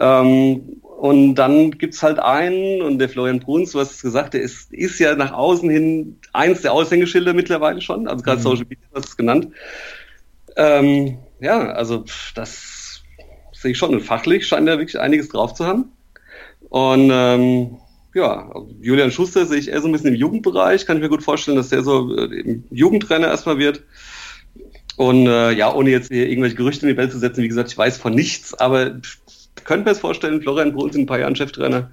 Ähm, 0.00 0.80
und 0.98 1.34
dann 1.34 1.72
gibt's 1.72 2.02
halt 2.02 2.18
einen, 2.18 2.80
und 2.80 2.98
der 2.98 3.10
Florian 3.10 3.40
Bruns, 3.40 3.72
du 3.72 3.80
hast 3.80 3.92
es 3.92 4.02
gesagt, 4.02 4.32
der 4.32 4.40
ist, 4.40 4.72
ist 4.72 4.98
ja 4.98 5.14
nach 5.14 5.32
außen 5.32 5.68
hin 5.68 6.18
eins 6.32 6.62
der 6.62 6.72
Aushängeschilder 6.72 7.34
mittlerweile 7.34 7.82
schon, 7.82 8.08
also 8.08 8.24
gerade 8.24 8.38
mhm. 8.38 8.42
Social 8.42 8.66
Media, 8.68 8.86
hast 8.94 9.08
es 9.10 9.16
genannt. 9.16 9.48
Ähm, 10.56 11.18
ja, 11.40 11.70
also 11.72 12.04
das 12.34 13.02
sehe 13.52 13.72
ich 13.72 13.78
schon. 13.78 13.94
Und 13.94 14.00
fachlich 14.00 14.46
scheint 14.46 14.68
er 14.68 14.78
wirklich 14.78 14.98
einiges 14.98 15.28
drauf 15.28 15.52
zu 15.52 15.66
haben. 15.66 15.92
Und 16.70 17.10
ähm, 17.12 17.76
ja, 18.18 18.52
Julian 18.80 19.10
Schuster 19.10 19.46
sehe 19.46 19.58
ich 19.58 19.68
eher 19.68 19.80
so 19.80 19.88
ein 19.88 19.92
bisschen 19.92 20.08
im 20.08 20.14
Jugendbereich. 20.14 20.86
Kann 20.86 20.96
ich 20.96 21.02
mir 21.02 21.08
gut 21.08 21.22
vorstellen, 21.22 21.56
dass 21.56 21.70
der 21.70 21.82
so 21.82 22.14
äh, 22.16 22.60
Jugendtrainer 22.70 23.28
erstmal 23.28 23.58
wird. 23.58 23.82
Und 24.96 25.26
äh, 25.26 25.52
ja, 25.52 25.72
ohne 25.72 25.90
jetzt 25.90 26.08
hier 26.08 26.28
irgendwelche 26.28 26.56
Gerüchte 26.56 26.86
in 26.86 26.92
die 26.92 26.98
Welt 26.98 27.12
zu 27.12 27.18
setzen, 27.18 27.42
wie 27.42 27.48
gesagt, 27.48 27.70
ich 27.70 27.78
weiß 27.78 27.98
von 27.98 28.14
nichts, 28.14 28.52
aber 28.54 29.00
könnte 29.64 29.84
mir 29.84 29.92
es 29.92 30.00
vorstellen, 30.00 30.42
Florian 30.42 30.72
Bruns 30.72 30.96
in 30.96 31.02
ein 31.02 31.06
paar 31.06 31.20
Jahren 31.20 31.36
Cheftrainer. 31.36 31.90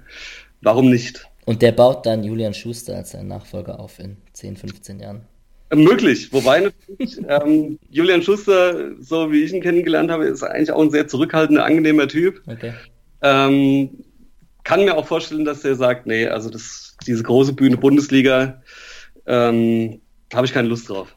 Warum 0.60 0.90
nicht? 0.90 1.28
Und 1.44 1.62
der 1.62 1.72
baut 1.72 2.04
dann 2.04 2.24
Julian 2.24 2.54
Schuster 2.54 2.96
als 2.96 3.12
seinen 3.12 3.28
Nachfolger 3.28 3.78
auf 3.78 4.00
in 4.00 4.16
10, 4.32 4.56
15 4.56 4.98
Jahren. 4.98 5.20
Möglich, 5.72 6.32
wobei 6.32 6.60
natürlich 6.60 7.18
ähm, 7.28 7.78
Julian 7.90 8.22
Schuster, 8.22 8.92
so 9.00 9.30
wie 9.30 9.42
ich 9.42 9.52
ihn 9.52 9.62
kennengelernt 9.62 10.10
habe, 10.10 10.26
ist 10.26 10.42
eigentlich 10.42 10.72
auch 10.72 10.82
ein 10.82 10.90
sehr 10.90 11.06
zurückhaltender, 11.06 11.64
angenehmer 11.64 12.08
Typ. 12.08 12.42
Okay. 12.46 12.72
Ähm, 13.22 13.90
kann 14.66 14.84
mir 14.84 14.96
auch 14.96 15.06
vorstellen, 15.06 15.44
dass 15.44 15.64
er 15.64 15.76
sagt, 15.76 16.06
nee, 16.06 16.26
also 16.26 16.50
das, 16.50 16.96
diese 17.06 17.22
große 17.22 17.52
Bühne 17.52 17.76
Bundesliga, 17.76 18.60
ähm, 19.24 20.00
habe 20.34 20.44
ich 20.44 20.52
keine 20.52 20.66
Lust 20.66 20.90
drauf. 20.90 21.14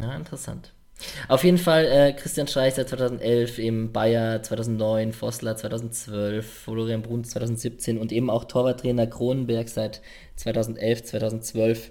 Ja, 0.00 0.16
interessant. 0.16 0.72
Auf 1.28 1.44
jeden 1.44 1.58
Fall 1.58 1.84
äh, 1.84 2.12
Christian 2.14 2.48
Streich 2.48 2.72
seit 2.72 2.88
2011, 2.88 3.58
eben 3.58 3.92
Bayer 3.92 4.42
2009, 4.42 5.12
Vossler 5.12 5.54
2012, 5.54 6.50
Florian 6.50 7.02
Bruns 7.02 7.28
2017 7.30 7.98
und 7.98 8.10
eben 8.10 8.30
auch 8.30 8.44
Torwarttrainer 8.44 9.06
Kronenberg 9.06 9.68
seit 9.68 10.00
2011, 10.36 11.02
2012. 11.04 11.90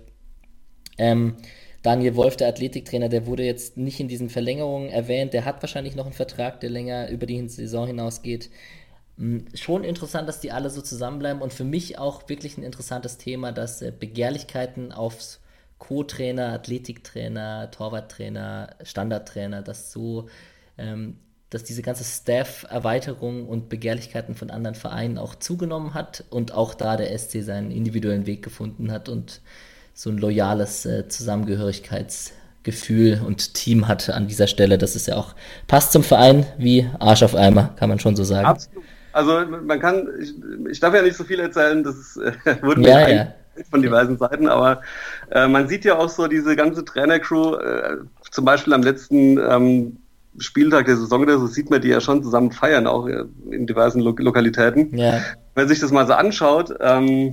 Ähm, 0.97 1.35
Daniel 1.83 2.15
Wolf, 2.15 2.37
der 2.37 2.47
Athletiktrainer, 2.47 3.09
der 3.09 3.27
wurde 3.27 3.43
jetzt 3.43 3.77
nicht 3.77 3.99
in 3.99 4.07
diesen 4.07 4.31
Verlängerungen 4.31 4.89
erwähnt. 4.89 5.35
Der 5.35 5.45
hat 5.45 5.61
wahrscheinlich 5.61 5.95
noch 5.95 6.05
einen 6.05 6.13
Vertrag, 6.13 6.59
der 6.59 6.71
länger 6.71 7.09
über 7.09 7.27
die 7.27 7.47
Saison 7.47 7.85
hinausgeht. 7.85 8.49
Schon 9.53 9.85
interessant, 9.85 10.27
dass 10.27 10.41
die 10.41 10.51
alle 10.51 10.69
so 10.69 10.81
zusammenbleiben 10.81 11.41
und 11.41 11.53
für 11.53 11.63
mich 11.63 11.97
auch 11.97 12.27
wirklich 12.27 12.57
ein 12.57 12.63
interessantes 12.63 13.17
Thema, 13.17 13.53
dass 13.53 13.81
äh, 13.81 13.93
Begehrlichkeiten 13.97 14.91
aufs 14.91 15.39
Co-Trainer, 15.77 16.51
Athletiktrainer, 16.51 17.71
Torwarttrainer, 17.71 18.75
Standardtrainer, 18.83 19.61
dass 19.61 19.93
so, 19.93 20.27
ähm, 20.77 21.15
dass 21.49 21.63
diese 21.63 21.81
ganze 21.81 22.03
Staff-Erweiterung 22.03 23.47
und 23.47 23.69
Begehrlichkeiten 23.69 24.35
von 24.35 24.49
anderen 24.49 24.75
Vereinen 24.75 25.17
auch 25.17 25.35
zugenommen 25.35 25.93
hat 25.93 26.25
und 26.29 26.53
auch 26.53 26.73
da 26.73 26.97
der 26.97 27.17
SC 27.17 27.41
seinen 27.41 27.71
individuellen 27.71 28.25
Weg 28.25 28.43
gefunden 28.43 28.91
hat 28.91 29.07
und 29.07 29.39
so 29.93 30.09
ein 30.09 30.17
loyales 30.17 30.85
äh, 30.85 31.07
Zusammengehörigkeitsgefühl 31.07 33.21
und 33.25 33.53
Team 33.53 33.87
hat 33.87 34.09
an 34.09 34.27
dieser 34.27 34.47
Stelle. 34.47 34.77
Das 34.77 34.97
ist 34.97 35.07
ja 35.07 35.15
auch, 35.15 35.35
passt 35.67 35.93
zum 35.93 36.03
Verein 36.03 36.45
wie 36.57 36.89
Arsch 36.99 37.23
auf 37.23 37.33
Eimer, 37.33 37.69
kann 37.77 37.87
man 37.87 37.99
schon 37.99 38.17
so 38.17 38.25
sagen. 38.25 38.47
Absolut. 38.47 38.83
Also 39.15 39.45
man 39.45 39.79
kann, 39.79 40.09
ich, 40.19 40.33
ich 40.69 40.79
darf 40.81 40.93
ja 40.93 41.01
nicht 41.01 41.15
so 41.15 41.23
viel 41.23 41.39
erzählen, 41.39 41.85
das 41.85 42.17
äh, 42.17 42.33
wurde 42.61 42.81
mir 42.81 42.89
ja, 42.89 43.07
ja. 43.07 43.27
von 43.71 43.81
diversen 43.81 44.17
Seiten, 44.17 44.49
aber 44.49 44.81
äh, 45.31 45.47
man 45.47 45.69
sieht 45.69 45.85
ja 45.85 45.97
auch 45.97 46.09
so 46.09 46.27
diese 46.27 46.57
ganze 46.57 46.83
Trainercrew, 46.83 47.55
äh, 47.55 47.97
zum 48.29 48.43
Beispiel 48.43 48.73
am 48.73 48.83
letzten 48.83 49.37
ähm, 49.37 49.97
Spieltag 50.37 50.87
der 50.87 50.97
Saison 50.97 51.21
oder 51.21 51.39
so 51.39 51.47
sieht 51.47 51.69
man 51.69 51.79
die 51.79 51.87
ja 51.87 52.01
schon 52.01 52.23
zusammen 52.23 52.51
feiern, 52.51 52.87
auch 52.87 53.07
äh, 53.07 53.23
in 53.51 53.65
diversen 53.65 54.01
Lo 54.01 54.13
Lokalitäten. 54.17 54.97
Ja. 54.97 55.13
Wenn 55.53 55.63
man 55.63 55.67
sich 55.69 55.79
das 55.79 55.93
mal 55.93 56.05
so 56.05 56.13
anschaut, 56.13 56.75
ähm, 56.81 57.31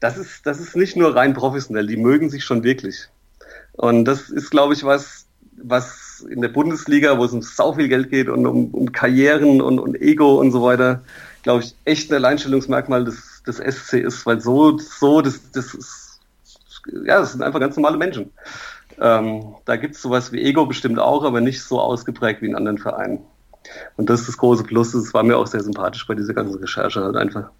das 0.00 0.16
ist, 0.16 0.46
das 0.46 0.60
ist 0.60 0.76
nicht 0.76 0.96
nur 0.96 1.14
rein 1.14 1.34
professionell, 1.34 1.86
die 1.86 1.98
mögen 1.98 2.30
sich 2.30 2.42
schon 2.42 2.64
wirklich. 2.64 3.10
Und 3.72 4.06
das 4.06 4.30
ist, 4.30 4.50
glaube 4.50 4.72
ich, 4.72 4.82
was, 4.82 5.26
was 5.62 6.05
in 6.20 6.40
der 6.40 6.48
Bundesliga, 6.48 7.18
wo 7.18 7.24
es 7.24 7.32
um 7.32 7.42
sau 7.42 7.72
viel 7.74 7.88
Geld 7.88 8.10
geht 8.10 8.28
und 8.28 8.46
um, 8.46 8.70
um 8.72 8.92
Karrieren 8.92 9.60
und, 9.60 9.78
und 9.78 10.00
Ego 10.00 10.40
und 10.40 10.52
so 10.52 10.62
weiter, 10.62 11.02
glaube 11.42 11.62
ich, 11.62 11.74
echt 11.84 12.10
ein 12.10 12.16
Alleinstellungsmerkmal 12.16 13.04
des, 13.04 13.42
des 13.46 13.56
SC 13.56 13.94
ist, 13.94 14.26
weil 14.26 14.40
so, 14.40 14.78
so, 14.78 15.20
das, 15.20 15.40
das 15.52 15.74
ist, 15.74 16.20
ja, 17.04 17.20
das 17.20 17.32
sind 17.32 17.42
einfach 17.42 17.60
ganz 17.60 17.76
normale 17.76 17.96
Menschen. 17.96 18.32
Ähm, 19.00 19.54
da 19.64 19.76
gibt 19.76 19.94
es 19.94 20.02
sowas 20.02 20.32
wie 20.32 20.42
Ego 20.42 20.66
bestimmt 20.66 20.98
auch, 20.98 21.24
aber 21.24 21.40
nicht 21.40 21.62
so 21.62 21.80
ausgeprägt 21.80 22.42
wie 22.42 22.46
in 22.46 22.56
anderen 22.56 22.78
Vereinen. 22.78 23.20
Und 23.96 24.08
das 24.08 24.20
ist 24.20 24.28
das 24.28 24.38
große 24.38 24.64
Plus, 24.64 24.92
das 24.92 25.12
war 25.12 25.22
mir 25.22 25.36
auch 25.36 25.46
sehr 25.46 25.62
sympathisch 25.62 26.06
bei 26.06 26.14
dieser 26.14 26.34
ganzen 26.34 26.58
Recherche 26.58 27.02
halt 27.02 27.16
einfach. 27.16 27.50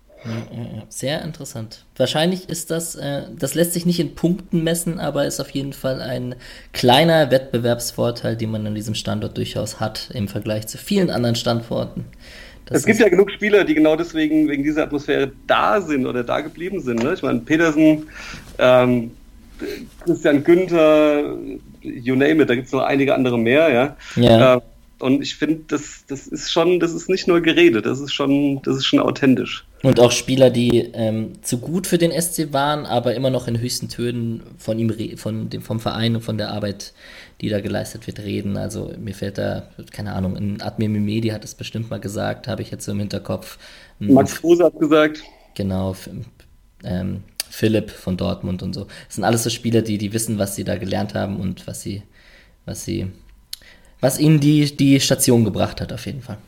Sehr 0.89 1.23
interessant. 1.23 1.85
Wahrscheinlich 1.97 2.49
ist 2.49 2.71
das, 2.71 2.95
äh, 2.95 3.23
das 3.39 3.55
lässt 3.55 3.73
sich 3.73 3.87
nicht 3.87 4.01
in 4.01 4.15
Punkten 4.15 4.65
messen, 4.65 4.99
aber 4.99 5.27
ist 5.27 5.41
auf 5.41 5.51
jeden 5.51 5.73
Fall 5.73 6.01
ein 6.01 6.35
kleiner 6.73 7.31
Wettbewerbsvorteil, 7.31 8.37
den 8.37 8.51
man 8.51 8.67
an 8.67 8.75
diesem 8.75 8.95
Standort 8.95 9.37
durchaus 9.37 9.81
hat 9.81 10.11
im 10.15 10.29
Vergleich 10.29 10.67
zu 10.67 10.79
vielen 10.79 11.11
anderen 11.11 11.37
Standorten. 11.37 12.05
Das 12.67 12.79
es 12.79 12.87
gibt 12.87 12.99
ja 12.99 13.09
genug 13.09 13.31
Spieler, 13.31 13.65
die 13.65 13.75
genau 13.75 13.95
deswegen, 13.95 14.49
wegen 14.49 14.65
dieser 14.65 14.85
Atmosphäre 14.85 15.31
da 15.47 15.81
sind 15.81 16.07
oder 16.07 16.25
da 16.25 16.41
geblieben 16.41 16.81
sind. 16.81 17.03
Ne? 17.03 17.15
Ich 17.15 17.23
meine, 17.23 17.41
Petersen, 17.41 18.09
ähm, 18.59 19.13
Christian 20.05 20.43
Günther, 20.43 21.37
you 21.81 22.17
name 22.17 22.43
it, 22.43 22.51
da 22.51 22.55
gibt 22.55 22.67
es 22.67 22.73
noch 22.73 22.83
einige 22.83 23.15
andere 23.15 23.39
mehr, 23.39 23.73
ja. 23.73 23.97
ja. 24.17 24.57
Äh, 24.57 24.61
und 24.99 25.23
ich 25.23 25.37
finde, 25.37 25.61
das, 25.69 26.05
das 26.09 26.27
ist 26.27 26.51
schon, 26.51 26.81
das 26.81 26.93
ist 26.93 27.09
nicht 27.09 27.29
nur 27.29 27.41
Gerede, 27.41 27.83
das 27.83 28.01
ist 28.01 28.13
schon, 28.13 28.63
das 28.63 28.77
ist 28.77 28.87
schon 28.87 28.99
authentisch. 28.99 29.65
Und 29.87 30.01
auch 30.01 30.11
Spieler, 30.11 30.51
die 30.51 30.91
ähm, 30.95 31.41
zu 31.43 31.59
gut 31.59 31.87
für 31.87 31.97
den 31.97 32.11
SC 32.11 32.53
waren, 32.53 32.87
aber 32.87 33.15
immer 33.15 33.31
noch 33.31 33.47
in 33.47 33.61
höchsten 33.61 33.89
Tönen 33.89 34.43
von 34.59 34.81
ihm, 34.81 35.17
von 35.17 35.49
dem, 35.49 35.63
vom 35.63 35.79
Verein 35.79 36.17
und 36.17 36.23
von 36.23 36.39
der 36.39 36.51
Arbeit, 36.51 36.93
die 37.41 37.49
da 37.51 37.61
geleistet 37.61 38.09
wird, 38.09 38.19
reden. 38.19 38.57
Also 38.57 38.93
mir 38.99 39.15
fällt 39.15 39.39
da, 39.39 39.69
keine 39.93 40.15
Ahnung, 40.15 40.37
ein 40.37 40.61
Admir 40.61 40.89
Mimedi 40.89 41.29
hat 41.29 41.45
es 41.45 41.55
bestimmt 41.55 41.89
mal 41.89 42.01
gesagt, 42.01 42.49
habe 42.49 42.63
ich 42.63 42.73
jetzt 42.73 42.85
so 42.85 42.91
im 42.91 42.99
Hinterkopf. 42.99 43.59
Max 44.01 44.41
Kruse 44.41 44.65
hat 44.65 44.77
gesagt. 44.81 45.23
Genau, 45.55 45.95
ähm, 46.83 47.23
Philipp 47.49 47.91
von 47.91 48.17
Dortmund 48.17 48.65
und 48.65 48.75
so. 48.75 48.89
Das 49.07 49.15
sind 49.15 49.23
alles 49.23 49.45
so 49.45 49.51
Spieler, 49.51 49.83
die, 49.83 49.99
die 49.99 50.13
wissen, 50.13 50.37
was 50.39 50.57
sie 50.57 50.65
da 50.65 50.77
gelernt 50.79 51.15
haben 51.15 51.39
und 51.39 51.69
was 51.69 51.83
sie, 51.83 52.03
was 52.65 52.85
sie 52.85 53.07
was 54.01 54.19
ihnen 54.19 54.41
die, 54.41 54.77
die 54.77 55.01
Station 55.01 55.45
gebracht 55.45 55.81
hat, 55.81 55.93
auf 55.93 56.07
jeden 56.07 56.23
Fall. 56.23 56.39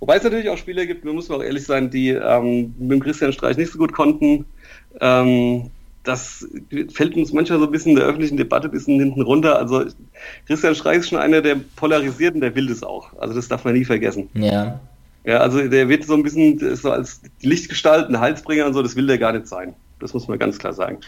Wobei 0.00 0.16
es 0.16 0.22
natürlich 0.22 0.48
auch 0.48 0.58
Spieler 0.58 0.86
gibt, 0.86 1.04
wir 1.04 1.12
müssen 1.12 1.34
auch 1.34 1.42
ehrlich 1.42 1.64
sein, 1.64 1.90
die 1.90 2.10
ähm, 2.10 2.74
mit 2.78 2.92
dem 2.92 3.00
Christian 3.00 3.32
Streich 3.32 3.56
nicht 3.56 3.72
so 3.72 3.78
gut 3.78 3.92
konnten. 3.92 4.44
Ähm, 5.00 5.70
das 6.02 6.46
fällt 6.92 7.16
uns 7.16 7.32
manchmal 7.32 7.58
so 7.58 7.64
ein 7.64 7.70
bisschen 7.70 7.92
in 7.92 7.96
der 7.96 8.06
öffentlichen 8.06 8.36
Debatte 8.36 8.68
ein 8.68 8.72
bisschen 8.72 9.00
hinten 9.00 9.22
runter. 9.22 9.56
Also 9.56 9.84
Christian 10.46 10.74
Streich 10.74 10.98
ist 10.98 11.08
schon 11.08 11.18
einer, 11.18 11.40
der 11.40 11.56
polarisiert 11.76 12.34
und 12.34 12.42
der 12.42 12.54
will 12.54 12.66
das 12.66 12.82
auch. 12.82 13.16
Also 13.18 13.34
das 13.34 13.48
darf 13.48 13.64
man 13.64 13.74
nie 13.74 13.84
vergessen. 13.84 14.28
Ja. 14.34 14.80
Ja, 15.24 15.38
also 15.38 15.66
der 15.66 15.88
wird 15.88 16.04
so 16.04 16.12
ein 16.12 16.22
bisschen 16.22 16.76
so 16.76 16.90
als 16.90 17.22
Lichtgestalt, 17.40 18.10
ein 18.10 18.20
Halsbringer 18.20 18.66
und 18.66 18.74
so, 18.74 18.82
das 18.82 18.94
will 18.94 19.06
der 19.06 19.16
gar 19.16 19.32
nicht 19.32 19.48
sein. 19.48 19.74
Das 19.98 20.12
muss 20.12 20.28
man 20.28 20.38
ganz 20.38 20.58
klar 20.58 20.74
sagen. 20.74 20.98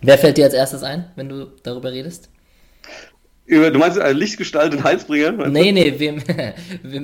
Wer 0.00 0.16
fällt 0.16 0.38
dir 0.38 0.44
als 0.44 0.54
erstes 0.54 0.82
ein, 0.82 1.10
wenn 1.16 1.28
du 1.28 1.52
darüber 1.62 1.92
redest? 1.92 2.30
Über, 3.46 3.70
du 3.70 3.78
meinst 3.78 3.98
äh, 3.98 4.12
Lichtgestalt 4.12 4.74
und 4.74 4.84
Halsbringer? 4.84 5.32
Nee, 5.48 5.72
nee, 5.72 5.98
wem, 5.98 6.22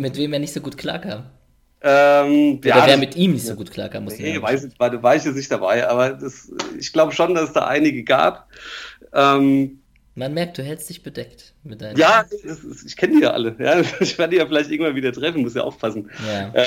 mit 0.01 0.16
wem 0.16 0.32
er 0.32 0.38
nicht 0.38 0.53
so 0.53 0.61
gut 0.61 0.76
klarkam. 0.78 1.26
Ähm, 1.82 2.61
Oder 2.68 2.68
ja, 2.68 2.86
wer 2.86 2.97
mit 2.99 3.16
ihm 3.16 3.32
nicht 3.32 3.47
so 3.47 3.55
gut 3.57 3.70
klarkam, 3.70 4.05
muss 4.05 4.18
nee, 4.18 4.36
ich 4.36 4.43
weiß 4.43 4.64
ich, 4.64 4.78
war, 4.78 5.03
war 5.03 5.16
ich 5.16 5.24
jetzt 5.24 5.36
nicht 5.36 5.51
dabei, 5.51 5.88
aber 5.88 6.11
das, 6.11 6.53
ich 6.78 6.93
glaube 6.93 7.12
schon, 7.12 7.34
dass 7.34 7.49
es 7.49 7.53
da 7.55 7.66
einige 7.66 8.05
gab. 8.05 8.49
Ähm, 9.14 9.80
Man 10.14 10.34
merkt, 10.34 10.59
du 10.59 10.62
hältst 10.62 10.91
dich 10.91 11.03
bedeckt. 11.03 11.50
Ja, 11.95 12.23
ist, 12.23 12.87
ich 12.87 12.97
kenne 12.97 13.17
die 13.17 13.23
ja 13.23 13.33
alle. 13.33 13.55
Ja. 13.59 13.83
Ich 14.01 14.17
werde 14.19 14.31
die 14.31 14.39
ja 14.39 14.47
vielleicht 14.47 14.71
irgendwann 14.71 14.95
wieder 14.95 15.13
treffen, 15.13 15.43
muss 15.43 15.55
ja 15.55 15.63
aufpassen. 15.63 16.11
Ja. 16.27 16.53
Äh, 16.55 16.67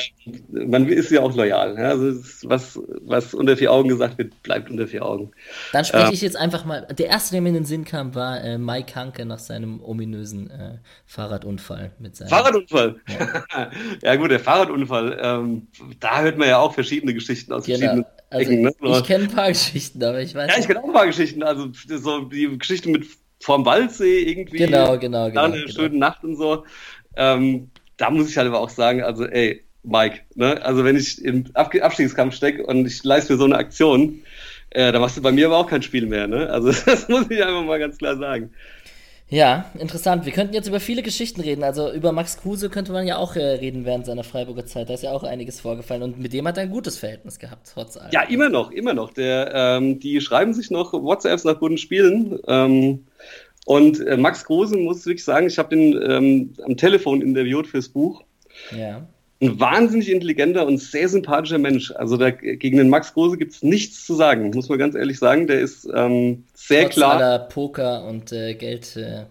man 0.68 0.88
ist 0.88 1.10
ja 1.10 1.22
auch 1.22 1.36
loyal. 1.36 1.76
Ja. 1.76 1.90
Also 1.90 2.14
was, 2.44 2.80
was 3.02 3.34
unter 3.34 3.58
vier 3.58 3.72
Augen 3.72 3.90
gesagt 3.90 4.20
wird, 4.20 4.42
bleibt 4.44 4.70
unter 4.70 4.88
vier 4.88 5.04
Augen. 5.04 5.32
Dann 5.72 5.84
spreche 5.84 6.12
äh, 6.12 6.14
ich 6.14 6.22
jetzt 6.22 6.36
einfach 6.36 6.66
mal. 6.66 6.86
Der 6.96 7.08
erste, 7.08 7.32
der 7.32 7.42
mir 7.42 7.50
in 7.50 7.56
den 7.56 7.66
Sinn 7.66 7.86
kam, 7.86 8.14
war 8.14 8.44
äh, 8.44 8.60
Mike 8.60 8.94
Hanke 8.96 9.26
nach 9.26 9.40
seinem 9.40 9.84
ominösen 9.84 10.52
äh, 10.52 10.78
Fahrradunfall. 11.08 11.92
Mit 11.98 12.16
seinem, 12.16 12.30
Fahrradunfall? 12.30 12.98
Ja. 13.08 13.72
ja. 14.04 14.16
gut, 14.16 14.30
der 14.30 14.40
Fahrradunfall. 14.40 15.18
Ähm, 15.20 15.68
da 16.00 16.22
hört 16.22 16.38
man 16.38 16.50
ja 16.50 16.60
auch 16.60 16.74
verschiedene 16.74 17.16
Geschichten 17.16 17.52
aus 17.52 17.66
genau. 17.66 17.80
verschiedenen. 17.80 18.06
Also 18.30 18.52
Ecken, 18.52 18.64
ne? 18.64 18.74
Ich 18.82 19.04
kenne 19.04 19.24
ein 19.26 19.32
paar 19.32 19.50
Geschichten, 19.50 20.04
aber 20.04 20.22
ich 20.22 20.36
weiß. 20.36 20.52
Ja, 20.52 20.60
ich 20.60 20.68
kenne 20.68 20.82
auch 20.82 20.88
ein 20.88 20.94
paar 20.94 21.08
Geschichten. 21.08 21.42
Also 21.42 21.70
so 21.72 22.22
die 22.22 22.58
Geschichte 22.58 22.90
mit 22.90 23.06
vorm 23.44 23.66
Waldsee 23.66 24.22
irgendwie. 24.22 24.58
Genau, 24.58 24.98
genau, 24.98 25.28
genau. 25.28 25.44
Eine 25.44 25.60
genau. 25.60 25.72
schöne 25.72 25.98
Nacht 25.98 26.24
und 26.24 26.38
so. 26.38 26.66
Ähm, 27.18 27.70
da 27.98 28.10
muss 28.10 28.30
ich 28.30 28.38
halt 28.38 28.48
aber 28.48 28.60
auch 28.60 28.70
sagen, 28.70 29.04
also 29.04 29.26
ey, 29.26 29.64
Mike, 29.84 30.22
ne? 30.36 30.62
also 30.64 30.86
wenn 30.86 30.96
ich 30.96 31.24
im 31.24 31.46
Ab 31.54 31.76
Abstiegskampf 31.76 32.36
stecke 32.36 32.66
und 32.66 32.86
ich 32.86 33.04
leiste 33.04 33.34
mir 33.34 33.40
so 33.40 33.46
eine 33.46 33.58
Aktion, 33.58 34.22
äh, 34.70 34.92
da 34.94 35.00
machst 35.00 35.18
du 35.18 35.22
bei 35.22 35.34
mir 35.34 35.48
aber 35.48 35.58
auch 35.58 35.68
kein 35.68 35.82
Spiel 35.82 36.06
mehr. 36.06 36.28
Ne? 36.28 36.50
Also 36.50 36.72
das 36.86 37.10
muss 37.10 37.30
ich 37.30 37.44
einfach 37.44 37.66
mal 37.66 37.80
ganz 37.80 37.98
klar 37.98 38.18
sagen. 38.18 38.52
Ja, 39.34 39.66
interessant. 39.80 40.26
Wir 40.26 40.32
könnten 40.32 40.54
jetzt 40.54 40.68
über 40.68 40.80
viele 40.80 41.02
Geschichten 41.02 41.42
reden. 41.42 41.64
Also 41.64 41.92
über 41.92 42.12
Max 42.12 42.38
Kruse 42.38 42.70
könnte 42.70 42.92
man 42.92 43.08
ja 43.08 43.18
auch 43.18 43.36
äh, 43.36 43.44
reden 43.44 43.84
während 43.84 44.06
seiner 44.06 44.24
Freiburger 44.24 44.68
Zeit. 44.68 44.90
Da 44.90 44.94
ist 44.94 45.02
ja 45.02 45.12
auch 45.12 45.24
einiges 45.24 45.60
vorgefallen 45.60 46.04
und 46.04 46.20
mit 46.20 46.34
dem 46.34 46.48
hat 46.48 46.58
er 46.58 46.64
ein 46.64 46.70
gutes 46.70 47.00
Verhältnis 47.00 47.40
gehabt, 47.40 47.68
trotz 47.74 47.98
allem. 47.98 48.12
Ja, 48.12 48.22
immer 48.22 48.50
noch, 48.50 48.70
immer 48.70 48.94
noch. 48.94 49.12
Der, 49.12 49.52
ähm, 49.56 50.00
die 50.00 50.22
schreiben 50.22 50.54
sich 50.54 50.70
noch 50.70 50.94
WhatsApps 50.94 51.46
nach 51.46 51.58
guten 51.58 51.80
Spielen. 51.80 52.38
Ähm, 52.48 53.08
und 53.66 54.06
äh, 54.06 54.18
Max 54.18 54.46
Kruse, 54.46 54.78
muss 54.78 55.00
ich 55.00 55.06
wirklich 55.08 55.24
sagen, 55.24 55.48
ich 55.48 55.58
habe 55.58 55.76
den 55.76 56.00
ähm, 56.08 56.54
am 56.64 56.78
Telefon 56.78 57.24
interviewt 57.24 57.66
fürs 57.66 57.90
Buch. 57.90 58.24
Ja. 58.78 59.08
Ein 59.44 59.60
wahnsinnig 59.60 60.10
intelligenter 60.10 60.66
und 60.66 60.78
sehr 60.80 61.10
sympathischer 61.10 61.58
Mensch. 61.58 61.92
Also 61.92 62.18
da, 62.18 62.32
gegen 62.32 62.78
den 62.78 62.90
Max 62.90 63.14
Kruse 63.14 63.38
gibt 63.38 63.54
es 63.54 63.64
nichts 63.64 64.06
zu 64.06 64.16
sagen, 64.16 64.52
muss 64.52 64.70
man 64.70 64.80
ganz 64.80 64.96
ehrlich 64.96 65.20
sagen. 65.20 65.48
Der 65.48 65.60
ist 65.60 65.88
ähm, 65.94 66.46
sehr 66.54 66.84
Trotz 66.84 66.94
klar. 66.94 67.16
aller 67.16 67.40
Poker 67.40 68.06
und 68.06 68.32
äh, 68.32 68.54
Geldsachen, 68.54 69.28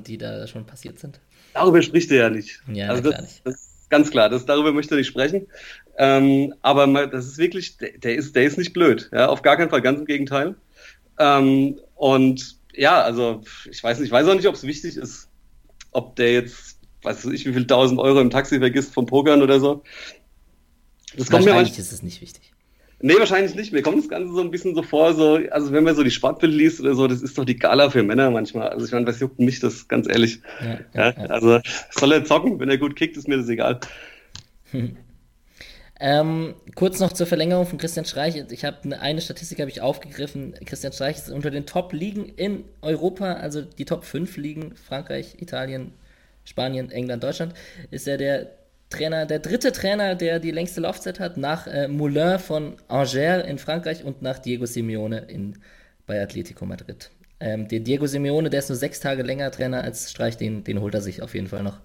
äh, 0.00 0.02
die 0.02 0.18
da 0.18 0.46
schon 0.46 0.66
passiert 0.66 0.98
sind. 0.98 1.20
Darüber 1.54 1.80
spricht 1.82 2.10
er 2.10 2.16
ja 2.16 2.30
nicht. 2.30 2.60
Ja, 2.72 2.88
also 2.88 3.10
das, 3.10 3.20
nicht. 3.20 3.40
das 3.44 3.54
ist 3.54 3.90
ganz 3.90 4.10
klar. 4.10 4.28
Das, 4.28 4.46
darüber 4.46 4.72
möchte 4.72 4.94
er 4.94 4.98
nicht 4.98 5.08
sprechen. 5.08 5.46
Ähm, 5.96 6.54
aber 6.62 6.86
mal, 6.86 7.08
das 7.08 7.26
ist 7.26 7.38
wirklich, 7.38 7.76
der, 7.76 7.98
der, 7.98 8.16
ist, 8.16 8.34
der 8.34 8.44
ist 8.44 8.58
nicht 8.58 8.72
blöd. 8.72 9.10
Ja, 9.12 9.28
auf 9.28 9.42
gar 9.42 9.56
keinen 9.56 9.70
Fall, 9.70 9.82
ganz 9.82 10.00
im 10.00 10.06
Gegenteil. 10.06 10.54
Ähm, 11.18 11.78
und 11.94 12.56
ja, 12.74 13.02
also 13.02 13.42
ich 13.70 13.82
weiß 13.82 13.98
nicht, 13.98 14.06
ich 14.06 14.12
weiß 14.12 14.26
auch 14.26 14.34
nicht, 14.34 14.48
ob 14.48 14.54
es 14.54 14.64
wichtig 14.64 14.96
ist, 14.96 15.28
ob 15.92 16.16
der 16.16 16.32
jetzt, 16.32 16.78
weiß 17.02 17.24
ich, 17.26 17.46
wie 17.46 17.52
viel 17.52 17.66
tausend 17.66 18.00
Euro 18.00 18.20
im 18.20 18.30
Taxi 18.30 18.58
vergisst 18.58 18.92
vom 18.94 19.06
Pokern 19.06 19.42
oder 19.42 19.60
so. 19.60 19.82
Das 21.16 21.30
kommt 21.30 21.46
wahrscheinlich 21.46 21.72
mir 21.72 21.78
ist 21.80 21.92
es 21.92 22.02
nicht 22.02 22.20
wichtig. 22.20 22.52
Nee, 23.02 23.14
wahrscheinlich 23.18 23.54
nicht. 23.54 23.72
Mir 23.72 23.82
kommt 23.82 23.98
das 23.98 24.08
Ganze 24.10 24.34
so 24.34 24.40
ein 24.40 24.50
bisschen 24.50 24.74
so 24.74 24.82
vor, 24.82 25.14
so, 25.14 25.40
also 25.50 25.72
wenn 25.72 25.84
man 25.84 25.96
so 25.96 26.04
die 26.04 26.10
Sportbild 26.10 26.52
liest 26.52 26.80
oder 26.80 26.94
so, 26.94 27.08
das 27.08 27.22
ist 27.22 27.38
doch 27.38 27.46
die 27.46 27.56
Gala 27.56 27.88
für 27.88 28.02
Männer 28.02 28.30
manchmal. 28.30 28.68
Also 28.68 28.84
ich 28.84 28.92
meine, 28.92 29.06
was 29.06 29.20
juckt 29.20 29.38
mich 29.38 29.58
das, 29.58 29.88
ganz 29.88 30.06
ehrlich. 30.06 30.40
Ja, 30.60 30.78
ja, 30.94 31.10
ja. 31.10 31.26
Also 31.30 31.60
soll 31.90 32.12
er 32.12 32.24
zocken, 32.24 32.60
wenn 32.60 32.68
er 32.68 32.76
gut 32.76 32.96
kickt, 32.96 33.16
ist 33.16 33.26
mir 33.26 33.38
das 33.38 33.48
egal. 33.48 33.80
Ähm, 36.02 36.54
kurz 36.76 36.98
noch 36.98 37.12
zur 37.12 37.26
Verlängerung 37.26 37.66
von 37.66 37.76
Christian 37.76 38.06
Streich. 38.06 38.34
Ich 38.50 38.64
habe 38.64 38.78
eine, 38.84 39.00
eine, 39.02 39.20
Statistik 39.20 39.60
habe 39.60 39.70
ich 39.70 39.82
aufgegriffen. 39.82 40.54
Christian 40.64 40.94
Streich 40.94 41.18
ist 41.18 41.30
unter 41.30 41.50
den 41.50 41.66
Top-Ligen 41.66 42.24
in 42.24 42.64
Europa, 42.80 43.34
also 43.34 43.60
die 43.60 43.84
Top 43.84 44.06
5 44.06 44.38
Ligen, 44.38 44.74
Frankreich, 44.76 45.36
Italien, 45.40 45.92
Spanien, 46.50 46.90
England, 46.90 47.22
Deutschland, 47.22 47.54
ist 47.90 48.08
er 48.08 48.16
der 48.16 48.46
Trainer, 48.90 49.24
der 49.24 49.38
dritte 49.38 49.70
Trainer, 49.70 50.16
der 50.16 50.40
die 50.40 50.50
längste 50.50 50.80
Laufzeit 50.80 51.20
hat, 51.20 51.36
nach 51.36 51.68
äh, 51.68 51.86
Moulin 51.86 52.40
von 52.40 52.74
Angers 52.88 53.46
in 53.46 53.58
Frankreich 53.58 54.04
und 54.04 54.20
nach 54.20 54.40
Diego 54.40 54.66
Simeone 54.66 55.18
in, 55.28 55.58
bei 56.06 56.20
Atletico 56.20 56.66
Madrid. 56.66 57.10
Ähm, 57.38 57.68
der 57.68 57.80
Diego 57.80 58.06
Simeone, 58.06 58.50
der 58.50 58.58
ist 58.58 58.68
nur 58.68 58.76
sechs 58.76 58.98
Tage 58.98 59.22
länger 59.22 59.50
Trainer 59.52 59.84
als 59.84 60.10
Streich, 60.10 60.36
den, 60.36 60.64
den 60.64 60.80
holt 60.80 60.92
er 60.92 61.00
sich 61.00 61.22
auf 61.22 61.34
jeden 61.34 61.46
Fall 61.46 61.62
noch. 61.62 61.78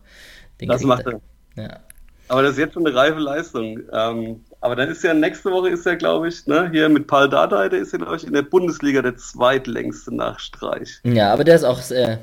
Den 0.60 0.70
das 0.70 0.82
macht 0.82 1.06
er. 1.06 1.22
Ja. 1.56 1.80
Aber 2.28 2.42
das 2.42 2.54
ist 2.54 2.58
jetzt 2.58 2.74
schon 2.74 2.88
eine 2.88 2.96
reife 2.96 3.20
Leistung. 3.20 3.80
Ähm, 3.94 4.44
aber 4.62 4.76
dann 4.76 4.90
ist 4.90 5.04
ja 5.04 5.14
nächste 5.14 5.52
Woche 5.52 5.70
ist 5.70 5.86
er, 5.86 5.96
glaube 5.96 6.28
ich, 6.28 6.48
ne, 6.48 6.72
hier 6.72 6.90
mit 6.90 7.06
Paul 7.06 7.30
Dardai, 7.30 7.70
der 7.70 7.80
ist 7.82 7.94
ja, 7.94 8.00
glaube 8.00 8.16
ich, 8.16 8.26
in 8.26 8.34
der 8.34 8.42
Bundesliga 8.42 9.04
der 9.04 9.16
zweitlängste 9.16 10.14
nach 10.14 10.40
Streich. 10.40 11.00
Ja, 11.04 11.32
aber 11.32 11.44
der 11.44 11.56
ist 11.56 11.64
auch 11.64 11.80
äh, 11.92 12.18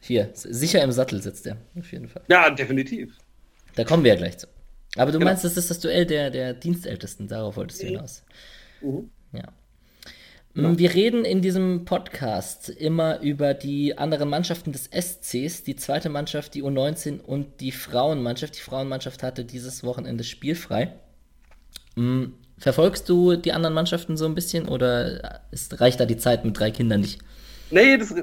hier, 0.00 0.30
sicher 0.34 0.82
im 0.82 0.92
Sattel 0.92 1.22
sitzt 1.22 1.46
der, 1.46 1.56
auf 1.78 1.90
jeden 1.92 2.08
Fall. 2.08 2.22
Ja, 2.28 2.50
definitiv. 2.50 3.16
Da 3.74 3.84
kommen 3.84 4.04
wir 4.04 4.12
ja 4.12 4.16
gleich 4.16 4.38
zu. 4.38 4.46
Aber 4.96 5.12
du 5.12 5.18
genau. 5.18 5.30
meinst, 5.30 5.44
das 5.44 5.56
ist 5.56 5.70
das 5.70 5.80
Duell 5.80 6.06
der, 6.06 6.30
der 6.30 6.54
Dienstältesten, 6.54 7.28
darauf 7.28 7.56
wolltest 7.56 7.82
du 7.82 7.86
mhm. 7.86 7.90
hinaus. 7.90 8.22
Mhm. 8.80 9.10
Ja. 9.32 9.52
Ja. 10.54 10.76
Wir 10.76 10.92
reden 10.92 11.24
in 11.24 11.40
diesem 11.40 11.84
Podcast 11.84 12.68
immer 12.68 13.20
über 13.20 13.54
die 13.54 13.96
anderen 13.96 14.28
Mannschaften 14.28 14.72
des 14.72 14.86
SCs, 14.86 15.62
die 15.62 15.76
zweite 15.76 16.08
Mannschaft, 16.08 16.54
die 16.54 16.64
U19 16.64 17.20
und 17.20 17.60
die 17.60 17.70
Frauenmannschaft. 17.70 18.56
Die 18.56 18.62
Frauenmannschaft 18.62 19.22
hatte 19.22 19.44
dieses 19.44 19.84
Wochenende 19.84 20.24
spielfrei. 20.24 20.94
Hm, 21.94 22.34
verfolgst 22.56 23.08
du 23.08 23.36
die 23.36 23.52
anderen 23.52 23.74
Mannschaften 23.74 24.16
so 24.16 24.24
ein 24.24 24.34
bisschen 24.34 24.66
oder 24.68 25.42
ist, 25.52 25.80
reicht 25.80 26.00
da 26.00 26.06
die 26.06 26.16
Zeit 26.16 26.44
mit 26.44 26.58
drei 26.58 26.72
Kindern 26.72 27.02
nicht? 27.02 27.20
Nee, 27.70 27.98
das, 27.98 28.14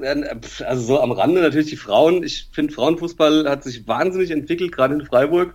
also 0.62 0.82
so 0.82 1.00
am 1.00 1.12
Rande 1.12 1.40
natürlich 1.40 1.70
die 1.70 1.76
Frauen. 1.76 2.22
Ich 2.24 2.48
finde, 2.52 2.72
Frauenfußball 2.72 3.48
hat 3.48 3.62
sich 3.62 3.86
wahnsinnig 3.86 4.30
entwickelt, 4.30 4.72
gerade 4.72 4.94
in 4.94 5.06
Freiburg. 5.06 5.54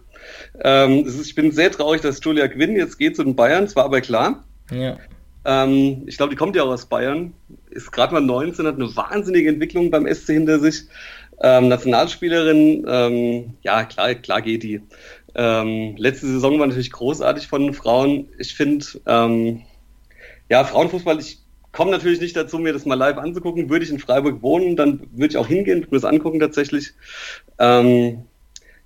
Ähm, 0.63 1.05
ist, 1.05 1.25
ich 1.25 1.35
bin 1.35 1.51
sehr 1.51 1.71
traurig, 1.71 2.01
dass 2.01 2.23
Julia 2.23 2.47
Quinn 2.47 2.75
jetzt 2.75 2.97
geht 2.97 3.15
zu 3.15 3.23
den 3.23 3.35
Bayern, 3.35 3.65
es 3.65 3.75
war 3.75 3.85
aber 3.85 4.01
klar. 4.01 4.45
Ja. 4.71 4.97
Ähm, 5.43 6.03
ich 6.05 6.17
glaube, 6.17 6.29
die 6.29 6.35
kommt 6.35 6.55
ja 6.55 6.63
auch 6.63 6.69
aus 6.69 6.85
Bayern, 6.85 7.33
ist 7.69 7.91
gerade 7.91 8.13
mal 8.13 8.21
19, 8.21 8.65
hat 8.65 8.75
eine 8.75 8.95
wahnsinnige 8.95 9.49
Entwicklung 9.49 9.89
beim 9.89 10.07
SC 10.07 10.27
hinter 10.27 10.59
sich. 10.59 10.83
Ähm, 11.43 11.69
Nationalspielerin, 11.69 12.85
ähm, 12.87 13.53
ja, 13.63 13.83
klar, 13.83 14.13
klar 14.13 14.41
geht 14.41 14.63
die. 14.63 14.81
Ähm, 15.33 15.95
letzte 15.97 16.27
Saison 16.27 16.59
war 16.59 16.67
natürlich 16.67 16.91
großartig 16.91 17.47
von 17.47 17.63
den 17.63 17.73
Frauen. 17.73 18.29
Ich 18.37 18.53
finde, 18.53 18.85
ähm, 19.07 19.63
ja, 20.49 20.63
Frauenfußball, 20.63 21.19
ich 21.19 21.40
komme 21.71 21.91
natürlich 21.91 22.19
nicht 22.21 22.35
dazu, 22.35 22.59
mir 22.59 22.73
das 22.73 22.85
mal 22.85 22.95
live 22.95 23.17
anzugucken. 23.17 23.69
Würde 23.69 23.85
ich 23.85 23.91
in 23.91 23.99
Freiburg 23.99 24.41
wohnen, 24.41 24.75
dann 24.75 25.01
würde 25.11 25.31
ich 25.31 25.37
auch 25.37 25.47
hingehen, 25.47 25.79
würde 25.79 25.91
mir 25.91 26.01
das 26.01 26.05
angucken 26.05 26.39
tatsächlich. 26.39 26.93
Ähm, 27.59 28.23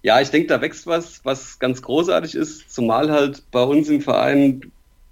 ja, 0.03 0.21
ich 0.21 0.29
denke, 0.29 0.47
da 0.47 0.61
wächst 0.61 0.85
was, 0.85 1.21
was 1.23 1.57
ganz 1.57 1.81
großartig 1.81 2.35
ist, 2.35 2.71
zumal 2.73 3.11
halt 3.11 3.43
bei 3.51 3.63
uns 3.63 3.89
im 3.89 4.01
Verein 4.01 4.61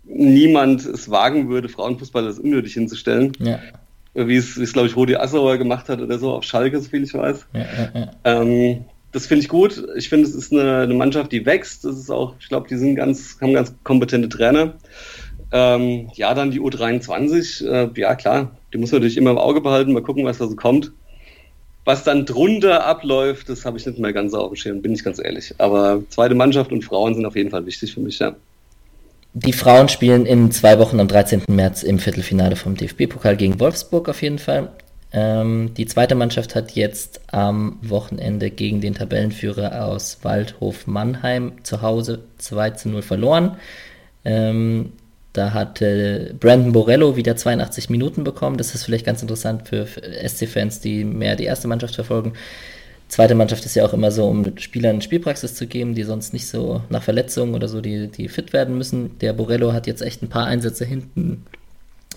niemand 0.03 0.85
es 0.85 1.09
wagen 1.09 1.49
würde, 1.49 1.69
Frauenfußball 1.69 2.25
als 2.25 2.39
unnötig 2.39 2.73
hinzustellen. 2.73 3.31
Ja. 3.39 3.59
Wie 4.13 4.35
es, 4.35 4.59
wie 4.59 4.63
es 4.63 4.73
glaube 4.73 4.87
ich, 4.87 4.95
Rudi 4.95 5.15
Assauer 5.15 5.57
gemacht 5.57 5.89
hat 5.89 5.99
oder 5.99 6.19
so 6.19 6.31
auf 6.31 6.43
Schalke, 6.43 6.79
so 6.79 6.89
viel 6.89 7.03
ich 7.03 7.13
weiß. 7.13 7.47
Ja, 7.53 7.65
ja, 7.95 8.11
ähm, 8.23 8.85
das 9.11 9.27
finde 9.27 9.43
ich 9.43 9.49
gut. 9.49 9.83
Ich 9.95 10.09
finde, 10.09 10.27
es 10.27 10.35
ist 10.35 10.51
eine, 10.51 10.81
eine, 10.81 10.93
Mannschaft, 10.93 11.31
die 11.31 11.45
wächst. 11.45 11.85
Das 11.85 11.97
ist 11.97 12.09
auch, 12.09 12.35
ich 12.39 12.49
glaube, 12.49 12.67
die 12.67 12.77
sind 12.77 12.95
ganz, 12.95 13.37
haben 13.41 13.53
ganz 13.53 13.73
kompetente 13.83 14.29
Trainer. 14.29 14.73
Ähm, 15.55 16.09
ja, 16.15 16.33
dann 16.33 16.49
die 16.49 16.59
U23. 16.59 17.65
Äh, 17.65 17.89
ja, 17.95 18.15
klar, 18.15 18.57
die 18.73 18.79
muss 18.79 18.91
man 18.91 19.01
natürlich 19.01 19.17
immer 19.17 19.29
im 19.29 19.37
Auge 19.37 19.61
behalten. 19.61 19.93
Mal 19.93 20.01
gucken, 20.01 20.25
was 20.25 20.39
da 20.39 20.47
so 20.47 20.55
kommt. 20.55 20.91
Was 21.85 22.03
dann 22.03 22.25
drunter 22.25 22.85
abläuft, 22.85 23.49
das 23.49 23.63
habe 23.63 23.77
ich 23.77 23.85
nicht 23.85 23.99
mehr 23.99 24.13
ganz 24.13 24.33
auf 24.33 24.47
dem 24.49 24.55
Schirm, 24.55 24.81
bin 24.81 24.93
ich 24.93 25.03
ganz 25.03 25.19
ehrlich. 25.23 25.53
Aber 25.59 26.01
zweite 26.09 26.33
Mannschaft 26.33 26.71
und 26.71 26.83
Frauen 26.83 27.13
sind 27.13 27.25
auf 27.25 27.35
jeden 27.35 27.51
Fall 27.51 27.65
wichtig 27.65 27.93
für 27.93 27.99
mich, 27.99 28.19
ja. 28.19 28.35
Die 29.33 29.53
Frauen 29.53 29.89
spielen 29.89 30.25
in 30.25 30.51
zwei 30.51 30.79
Wochen 30.79 30.99
am 30.99 31.07
13. 31.07 31.43
März 31.47 31.83
im 31.83 31.99
Viertelfinale 31.99 32.55
vom 32.55 32.75
DFB-Pokal 32.75 33.35
gegen 33.35 33.59
Wolfsburg 33.59 34.09
auf 34.09 34.21
jeden 34.21 34.39
Fall. 34.39 34.71
Ähm, 35.11 35.73
die 35.75 35.85
zweite 35.85 36.15
Mannschaft 36.15 36.55
hat 36.55 36.71
jetzt 36.71 37.21
am 37.31 37.77
Wochenende 37.81 38.49
gegen 38.49 38.81
den 38.81 38.95
Tabellenführer 38.95 39.85
aus 39.85 40.19
Waldhof 40.23 40.87
Mannheim 40.87 41.53
zu 41.63 41.81
Hause 41.81 42.23
2 42.39 42.71
zu 42.71 42.89
0 42.89 43.01
verloren. 43.03 43.57
Ähm, 44.25 44.93
da 45.33 45.53
hatte 45.53 46.35
Brandon 46.39 46.71
Borello 46.71 47.15
wieder 47.15 47.35
82 47.35 47.89
Minuten 47.89 48.23
bekommen. 48.23 48.57
Das 48.57 48.75
ist 48.75 48.83
vielleicht 48.83 49.05
ganz 49.05 49.21
interessant 49.21 49.67
für, 49.67 49.87
für 49.87 50.01
SC-Fans, 50.01 50.79
die 50.79 51.03
mehr 51.03 51.35
die 51.35 51.45
erste 51.45 51.67
Mannschaft 51.67 51.95
verfolgen. 51.95 52.33
Zweite 53.07 53.35
Mannschaft 53.35 53.65
ist 53.65 53.75
ja 53.75 53.85
auch 53.85 53.93
immer 53.93 54.11
so, 54.11 54.25
um 54.27 54.57
Spielern 54.57 55.01
Spielpraxis 55.01 55.55
zu 55.55 55.67
geben, 55.67 55.95
die 55.95 56.03
sonst 56.03 56.33
nicht 56.33 56.47
so 56.47 56.81
nach 56.89 57.03
Verletzungen 57.03 57.53
oder 57.53 57.67
so, 57.67 57.81
die, 57.81 58.07
die 58.07 58.27
fit 58.27 58.53
werden 58.53 58.77
müssen. 58.77 59.17
Der 59.19 59.33
Borello 59.33 59.73
hat 59.73 59.87
jetzt 59.87 60.01
echt 60.01 60.21
ein 60.21 60.29
paar 60.29 60.45
Einsätze 60.45 60.85
hinten, 60.85 61.45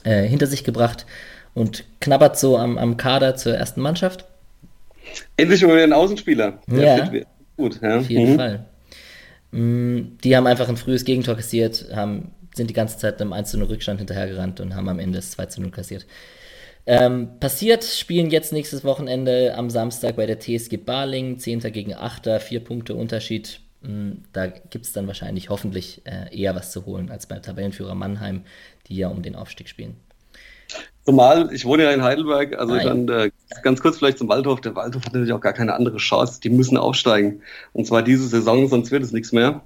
äh, 0.05 0.23
hinter 0.23 0.47
sich 0.47 0.63
gebracht 0.63 1.07
und 1.55 1.85
knabbert 2.01 2.39
so 2.39 2.59
am, 2.59 2.79
am 2.79 2.97
Kader 2.97 3.37
zur 3.37 3.55
ersten 3.55 3.81
Mannschaft. 3.81 4.27
Endlich 5.37 5.63
mal 5.63 5.75
wieder 5.75 5.85
ein 5.85 5.93
Außenspieler. 5.93 6.59
ja, 6.71 7.11
gut. 7.57 7.81
Ja. 7.83 7.99
Auf 7.99 8.11
jeden 8.11 8.33
mhm. 8.33 8.37
Fall. 8.37 8.65
Mm, 9.53 10.01
die 10.23 10.37
haben 10.37 10.47
einfach 10.47 10.69
ein 10.69 10.77
frühes 10.77 11.05
Gegentor 11.05 11.37
kassiert, 11.37 11.87
haben, 11.95 12.31
sind 12.57 12.71
die 12.71 12.75
ganze 12.75 12.99
Zeit 12.99 13.21
einem 13.21 13.33
1 13.33 13.55
0 13.55 13.67
Rückstand 13.67 14.01
hinterhergerannt 14.01 14.61
und 14.61 14.75
haben 14.75 14.89
am 14.89 14.99
Ende 14.99 15.19
das 15.19 15.31
2 15.33 15.61
0 15.61 15.71
kassiert. 15.71 16.07
Ähm, 16.87 17.41
passiert, 17.41 17.85
spielen 17.85 18.31
jetzt 18.31 18.53
nächstes 18.53 18.85
Wochenende 18.85 19.55
am 19.57 19.71
Samstag 19.71 20.17
bei 20.17 20.27
der 20.27 20.39
TSG 20.39 20.77
Barling, 20.77 21.39
10. 21.39 21.61
gegen 21.73 21.95
8. 21.95 22.41
vier 22.41 22.61
Punkte 22.61 22.95
Unterschied. 22.95 23.61
Hm, 23.83 24.23
da 24.33 24.47
gibt 24.47 24.87
es 24.87 24.93
dann 24.93 25.07
wahrscheinlich 25.07 25.51
hoffentlich 25.51 26.03
äh, 26.05 26.35
eher 26.37 26.55
was 26.55 26.71
zu 26.71 26.87
holen 26.87 27.11
als 27.11 27.27
beim 27.27 27.43
Tabellenführer 27.43 27.95
Mannheim, 27.95 28.43
die 28.89 28.97
ja 28.97 29.09
um 29.09 29.23
den 29.23 29.35
Aufstieg 29.35 29.69
spielen. 29.69 29.97
Zumal, 31.05 31.53
ich 31.53 31.65
wohne 31.65 31.85
ja 31.85 31.93
in 31.93 32.03
Heidelberg, 32.03 32.59
also 32.59 32.77
dann 32.77 33.09
äh, 33.09 33.31
ganz 33.63 33.81
kurz 33.81 33.99
vielleicht 33.99 34.19
zum 34.19 34.29
Waldhof. 34.29 34.61
Der 34.61 34.75
Waldhof 34.75 35.05
hat 35.05 35.13
natürlich 35.13 35.33
auch 35.33 35.41
gar 35.41 35.53
keine 35.53 35.75
andere 35.75 35.99
Chance. 35.99 36.41
Die 36.41 36.51
müssen 36.51 36.77
aufsteigen. 36.77 37.43
Und 37.73 37.87
zwar 37.87 38.03
diese 38.03 38.27
Saison, 38.27 38.67
sonst 38.69 38.91
wird 38.91 39.05
es 39.05 39.13
nichts 39.13 39.31
mehr. 39.31 39.63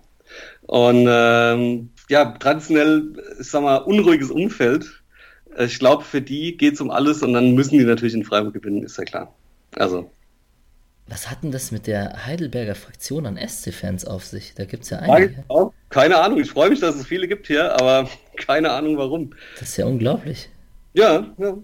Und 0.62 1.06
ähm, 1.08 1.90
ja, 2.10 2.24
traditionell, 2.26 3.12
ich 3.40 3.48
sag 3.48 3.62
mal, 3.62 3.76
unruhiges 3.76 4.30
Umfeld. 4.30 5.02
Ich 5.58 5.78
glaube, 5.78 6.04
für 6.04 6.20
die 6.20 6.56
geht 6.56 6.74
es 6.74 6.80
um 6.80 6.90
alles 6.90 7.22
und 7.22 7.32
dann 7.32 7.54
müssen 7.54 7.78
die 7.78 7.84
natürlich 7.84 8.14
in 8.14 8.24
Freiburg 8.24 8.54
gewinnen, 8.54 8.82
ist 8.82 8.98
ja 8.98 9.04
klar. 9.04 9.34
Also. 9.76 10.10
Was 11.06 11.30
hat 11.30 11.42
denn 11.42 11.50
das 11.50 11.72
mit 11.72 11.86
der 11.86 12.26
Heidelberger 12.26 12.74
Fraktion 12.74 13.26
an 13.26 13.36
SC-Fans 13.36 14.04
auf 14.04 14.24
sich? 14.24 14.54
Da 14.54 14.64
gibt 14.64 14.84
es 14.84 14.90
ja 14.90 14.98
einige. 14.98 15.44
Keine 15.88 16.18
Ahnung, 16.18 16.40
ich 16.40 16.50
freue 16.50 16.70
mich, 16.70 16.80
dass 16.80 16.94
es 16.94 17.06
viele 17.06 17.26
gibt 17.26 17.48
hier, 17.48 17.72
aber 17.80 18.08
keine 18.36 18.70
Ahnung 18.70 18.96
warum. 18.96 19.30
Das 19.58 19.70
ist 19.70 19.76
ja 19.76 19.86
unglaublich. 19.86 20.48
Ja, 20.94 21.26
ja. 21.38 21.56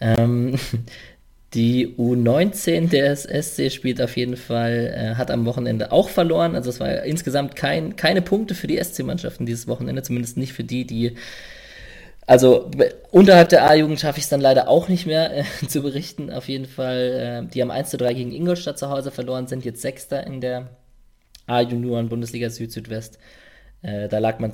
Ähm, 0.00 0.58
die 1.56 1.88
U19 1.96 2.90
des 2.90 3.22
SC 3.22 3.72
spielt 3.72 4.00
auf 4.02 4.16
jeden 4.16 4.36
Fall, 4.36 4.94
äh, 4.94 5.14
hat 5.14 5.30
am 5.30 5.46
Wochenende 5.46 5.90
auch 5.90 6.10
verloren. 6.10 6.54
Also 6.54 6.68
es 6.68 6.80
war 6.80 7.02
insgesamt 7.02 7.56
kein, 7.56 7.96
keine 7.96 8.20
Punkte 8.20 8.54
für 8.54 8.66
die 8.66 8.76
SC-Mannschaften 8.76 9.46
dieses 9.46 9.66
Wochenende, 9.66 10.02
zumindest 10.02 10.36
nicht 10.36 10.52
für 10.52 10.64
die, 10.64 10.86
die 10.86 11.16
also 12.26 12.70
unterhalb 13.10 13.50
der 13.50 13.70
A-Jugend 13.70 14.00
schaffe 14.00 14.18
ich 14.18 14.24
es 14.24 14.30
dann 14.30 14.40
leider 14.40 14.68
auch 14.68 14.88
nicht 14.88 15.06
mehr 15.06 15.38
äh, 15.38 15.44
zu 15.68 15.80
berichten. 15.80 16.30
Auf 16.30 16.48
jeden 16.48 16.66
Fall, 16.66 17.44
äh, 17.46 17.50
die 17.50 17.62
haben 17.62 17.70
1 17.70 17.90
zu 17.90 17.96
3 17.96 18.14
gegen 18.14 18.32
Ingolstadt 18.32 18.78
zu 18.78 18.90
Hause 18.90 19.10
verloren, 19.10 19.46
sind 19.46 19.64
jetzt 19.64 19.80
Sechster 19.80 20.26
in 20.26 20.40
der 20.40 20.68
A-Junioren 21.46 22.08
Bundesliga 22.08 22.50
Süd-Südwest. 22.50 23.18
Äh, 23.80 24.08
da 24.08 24.18
lag 24.18 24.40
man 24.40 24.52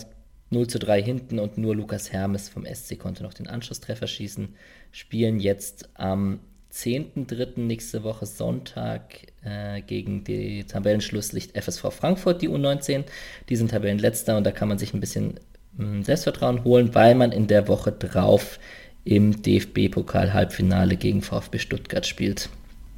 0 0.50 0.68
zu 0.68 0.78
3 0.78 1.02
hinten 1.02 1.38
und 1.40 1.58
nur 1.58 1.74
Lukas 1.74 2.12
Hermes 2.12 2.48
vom 2.48 2.64
SC 2.64 2.98
konnte 2.98 3.22
noch 3.24 3.34
den 3.34 3.48
Anschlusstreffer 3.48 4.06
schießen. 4.06 4.54
Spielen 4.92 5.40
jetzt 5.40 5.88
am 5.94 6.40
10.3. 6.72 7.60
nächste 7.60 8.02
Woche 8.02 8.24
Sonntag 8.24 9.26
äh, 9.44 9.82
gegen 9.82 10.24
die 10.24 10.64
Tabellenschlusslicht 10.64 11.56
FSV 11.56 11.92
Frankfurt, 11.92 12.40
die 12.40 12.48
U19. 12.48 13.04
Die 13.48 13.56
sind 13.56 13.70
Tabellenletzter 13.70 14.36
und 14.36 14.44
da 14.44 14.52
kann 14.52 14.68
man 14.68 14.78
sich 14.78 14.94
ein 14.94 15.00
bisschen 15.00 15.38
hm, 15.76 16.02
Selbstvertrauen 16.02 16.64
holen, 16.64 16.94
weil 16.94 17.14
man 17.14 17.30
in 17.30 17.46
der 17.46 17.68
Woche 17.68 17.92
drauf 17.92 18.58
im 19.04 19.42
DFB-Pokal-Halbfinale 19.42 20.96
gegen 20.96 21.20
VfB 21.20 21.58
Stuttgart 21.58 22.06
spielt. 22.06 22.48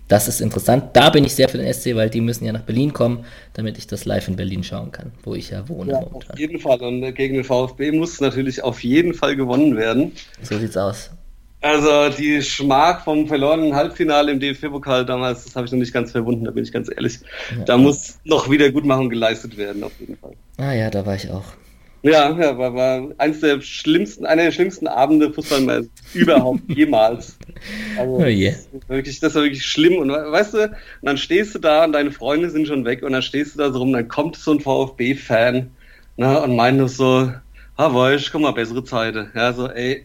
Das 0.07 0.29
ist 0.29 0.41
interessant. 0.41 0.91
Da 0.93 1.09
bin 1.11 1.25
ich 1.25 1.35
sehr 1.35 1.49
für 1.49 1.57
den 1.57 1.73
SC, 1.73 1.97
weil 1.97 2.11
die 2.11 2.21
müssen 2.21 2.45
ja 2.45 2.53
nach 2.53 2.63
Berlin 2.63 2.93
kommen, 2.93 3.25
damit 3.55 3.79
ich 3.79 3.87
das 3.87 4.05
live 4.05 4.29
in 4.29 4.37
Berlin 4.37 4.63
schauen 4.63 4.93
kann, 4.93 5.13
wo 5.23 5.35
ich 5.35 5.51
ja 5.51 5.67
wohne. 5.69 5.93
Ja, 5.93 6.01
momentan. 6.01 6.33
auf 6.33 6.39
jeden 6.39 6.61
Fall. 6.61 6.81
Und 6.83 7.03
äh, 7.03 7.13
gegen 7.13 7.35
den 7.35 7.45
VfB 7.45 7.91
muss 7.91 8.21
natürlich 8.21 8.63
auf 8.63 8.85
jeden 8.85 9.15
Fall 9.15 9.35
gewonnen 9.35 9.77
werden. 9.77 10.13
So 10.43 10.59
sieht's 10.59 10.77
aus. 10.77 11.11
Also 11.65 12.11
die 12.11 12.43
Schmach 12.43 13.05
vom 13.05 13.27
verlorenen 13.27 13.75
Halbfinale 13.75 14.31
im 14.33 14.39
DFB-Pokal 14.39 15.07
damals, 15.07 15.45
das 15.45 15.57
habe 15.57 15.65
ich 15.65 15.73
noch 15.73 15.79
nicht 15.79 15.95
ganz 15.95 16.13
verwunden, 16.13 16.45
da 16.45 16.51
bin 16.51 16.63
ich 16.63 16.71
ganz 16.71 16.91
ehrlich. 16.95 17.21
Ja. 17.57 17.65
Da 17.65 17.79
muss 17.79 18.19
noch 18.25 18.51
Wiedergutmachung 18.51 19.09
geleistet 19.09 19.57
werden, 19.57 19.83
auf 19.83 19.93
jeden 19.99 20.19
Fall. 20.19 20.33
Ah 20.59 20.75
ja, 20.75 20.91
da 20.91 21.07
war 21.07 21.15
ich 21.15 21.31
auch. 21.31 21.55
Ja, 22.03 22.39
ja 22.39 22.59
war, 22.59 22.75
war 22.75 23.09
eins 23.17 23.41
der 23.41 23.63
schlimmsten, 23.63 24.27
einer 24.27 24.43
der 24.43 24.53
schlimmsten 24.53 24.87
Abende 24.87 25.33
Fußball 25.33 25.89
überhaupt 26.13 26.61
jemals. 26.69 27.39
Also, 27.97 28.13
oh 28.13 28.27
yeah. 28.27 28.53
das, 28.71 28.89
wirklich, 28.91 29.21
das 29.21 29.35
war 29.35 29.45
wirklich 29.45 29.65
schlimm. 29.65 29.97
Und 29.97 30.11
weißt 30.11 30.53
du, 30.53 30.65
und 30.65 30.77
dann 31.01 31.17
stehst 31.17 31.55
du 31.55 31.61
da 31.61 31.87
und 31.87 31.93
deine 31.93 32.11
Freunde 32.13 32.51
sind 32.51 32.69
schon 32.69 32.85
weg 32.85 33.03
und 33.03 33.13
dann 33.13 33.23
stehst 33.23 33.55
du 33.55 33.61
da 33.61 33.73
so 33.73 33.79
rum, 33.79 33.95
dann 33.95 34.07
kommt 34.07 34.37
so 34.37 34.53
ein 34.53 34.61
VfB-Fan 34.61 35.71
ne, 36.19 36.43
und 36.43 36.57
meint 36.57 36.91
so, 36.91 37.33
ah, 37.77 37.95
weißt, 37.95 38.33
komm 38.33 38.43
mal, 38.43 38.53
bessere 38.53 38.85
Zeiten. 38.85 39.31
Ja, 39.35 39.55
so, 39.55 39.71
ey, 39.71 40.05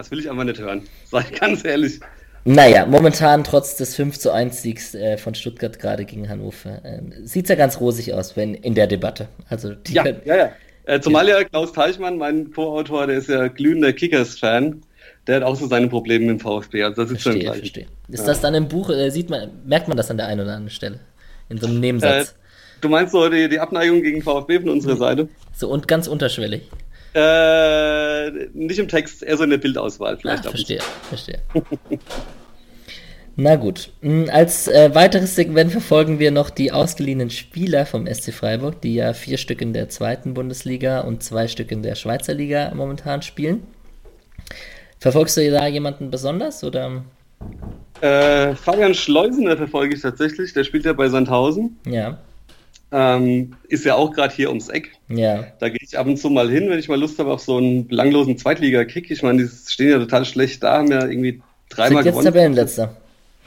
das 0.00 0.10
will 0.10 0.18
ich 0.18 0.30
einfach 0.30 0.44
nicht 0.44 0.58
hören. 0.58 0.82
Ich 1.12 1.40
ganz 1.40 1.62
ehrlich. 1.62 2.00
Naja, 2.46 2.86
momentan 2.86 3.44
trotz 3.44 3.76
des 3.76 3.94
5 3.96 4.18
zu 4.18 4.32
1 4.32 4.62
Siegs 4.62 4.94
äh, 4.94 5.18
von 5.18 5.34
Stuttgart 5.34 5.78
gerade 5.78 6.06
gegen 6.06 6.26
Hannover, 6.26 6.82
äh, 6.82 7.02
sieht 7.22 7.44
es 7.44 7.50
ja 7.50 7.54
ganz 7.54 7.80
rosig 7.80 8.14
aus 8.14 8.34
wenn, 8.34 8.54
in 8.54 8.74
der 8.74 8.86
Debatte. 8.86 9.28
Also 9.50 9.74
die 9.74 9.92
ja, 9.92 10.02
können, 10.02 10.22
ja, 10.24 10.36
ja. 10.36 10.52
Äh, 10.84 11.00
zumal 11.00 11.28
ja 11.28 11.44
Klaus 11.44 11.74
Teichmann, 11.74 12.16
mein 12.16 12.50
Co-Autor, 12.50 13.08
der 13.08 13.18
ist 13.18 13.28
ja 13.28 13.48
glühender 13.48 13.92
Kickers-Fan. 13.92 14.80
Der 15.26 15.36
hat 15.36 15.42
auch 15.42 15.54
so 15.54 15.66
seine 15.66 15.88
Probleme 15.88 16.32
mit 16.32 16.40
dem 16.40 16.40
VfB. 16.40 16.82
Also 16.82 17.02
das 17.02 17.10
ist 17.10 17.22
verstehe, 17.22 17.48
schon 17.48 17.56
verstehe. 17.56 17.86
Ist 18.08 18.20
ja. 18.20 18.26
das 18.26 18.40
dann 18.40 18.54
im 18.54 18.68
Buch, 18.68 18.88
äh, 18.88 19.10
sieht 19.10 19.28
man, 19.28 19.50
merkt 19.66 19.88
man 19.88 19.98
das 19.98 20.10
an 20.10 20.16
der 20.16 20.28
einen 20.28 20.40
oder 20.40 20.52
anderen 20.52 20.70
Stelle? 20.70 21.00
In 21.50 21.58
so 21.58 21.66
einem 21.66 21.78
Nebensatz? 21.78 22.30
Äh, 22.30 22.34
du 22.80 22.88
meinst 22.88 23.12
so 23.12 23.28
die, 23.28 23.50
die 23.50 23.60
Abneigung 23.60 24.00
gegen 24.00 24.22
VfB 24.22 24.60
von 24.60 24.70
unserer 24.70 24.96
Seite? 24.96 25.28
So 25.54 25.68
und 25.68 25.88
ganz 25.88 26.08
unterschwellig. 26.08 26.62
Äh, 27.14 28.30
nicht 28.52 28.78
im 28.78 28.88
Text, 28.88 29.22
eher 29.22 29.36
so 29.36 29.44
in 29.44 29.50
der 29.50 29.58
Bildauswahl 29.58 30.16
vielleicht. 30.16 30.46
Ah, 30.46 30.50
verstehe, 30.50 30.80
verstehe. 31.08 31.40
Na 33.36 33.56
gut. 33.56 33.90
Hm, 34.02 34.28
als 34.30 34.68
äh, 34.68 34.94
weiteres 34.94 35.34
Segment 35.34 35.72
verfolgen 35.72 36.18
wir 36.18 36.30
noch 36.30 36.50
die 36.50 36.72
ausgeliehenen 36.72 37.30
Spieler 37.30 37.86
vom 37.86 38.06
SC 38.06 38.32
Freiburg, 38.32 38.80
die 38.82 38.94
ja 38.94 39.12
vier 39.12 39.38
Stück 39.38 39.62
in 39.62 39.72
der 39.72 39.88
zweiten 39.88 40.34
Bundesliga 40.34 41.00
und 41.00 41.22
zwei 41.22 41.48
Stück 41.48 41.72
in 41.72 41.82
der 41.82 41.94
Schweizer 41.94 42.34
Liga 42.34 42.72
momentan 42.74 43.22
spielen. 43.22 43.62
Verfolgst 44.98 45.36
du 45.36 45.50
da 45.50 45.66
jemanden 45.66 46.10
besonders 46.10 46.62
oder? 46.62 47.02
Äh, 48.02 48.54
Fabian 48.54 48.94
Schleusener 48.94 49.56
verfolge 49.56 49.94
ich 49.94 50.02
tatsächlich. 50.02 50.52
Der 50.52 50.64
spielt 50.64 50.84
ja 50.84 50.92
bei 50.92 51.08
Sandhausen. 51.08 51.78
Ja. 51.86 52.18
Ähm, 52.92 53.54
ist 53.68 53.84
ja 53.84 53.94
auch 53.94 54.12
gerade 54.12 54.34
hier 54.34 54.48
ums 54.48 54.68
Eck. 54.68 54.92
Ja. 55.08 55.46
Da 55.60 55.68
gehe 55.68 55.78
ich 55.80 55.96
ab 55.96 56.06
und 56.06 56.16
zu 56.16 56.28
mal 56.28 56.50
hin, 56.50 56.68
wenn 56.70 56.78
ich 56.78 56.88
mal 56.88 56.98
Lust 56.98 57.18
habe 57.18 57.32
auf 57.32 57.40
so 57.40 57.56
einen 57.56 57.86
belanglosen 57.86 58.36
Zweitliga-Kick. 58.36 59.10
Ich 59.10 59.22
meine, 59.22 59.44
die 59.44 59.48
stehen 59.48 59.90
ja 59.90 59.98
total 59.98 60.24
schlecht 60.24 60.62
da, 60.62 60.78
haben 60.78 60.90
ja 60.90 61.06
irgendwie 61.06 61.40
dreimal 61.68 62.02
Sind 62.02 62.14
jetzt 62.14 62.24
Tabellenletzter. 62.24 62.96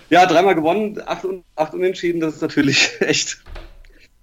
Ja, 0.09 0.25
dreimal 0.25 0.55
gewonnen, 0.55 1.01
acht, 1.05 1.25
acht 1.55 1.73
Unentschieden, 1.73 2.21
das 2.21 2.35
ist 2.35 2.41
natürlich 2.41 2.91
echt 2.99 3.39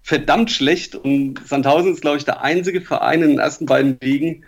verdammt 0.03 0.51
schlecht. 0.51 0.95
Und 0.95 1.41
Sandhausen 1.47 1.93
ist, 1.93 2.01
glaube 2.01 2.17
ich, 2.17 2.25
der 2.25 2.43
einzige 2.43 2.81
Verein 2.81 3.23
in 3.23 3.31
den 3.31 3.39
ersten 3.39 3.67
beiden 3.67 3.99
Ligen, 4.01 4.45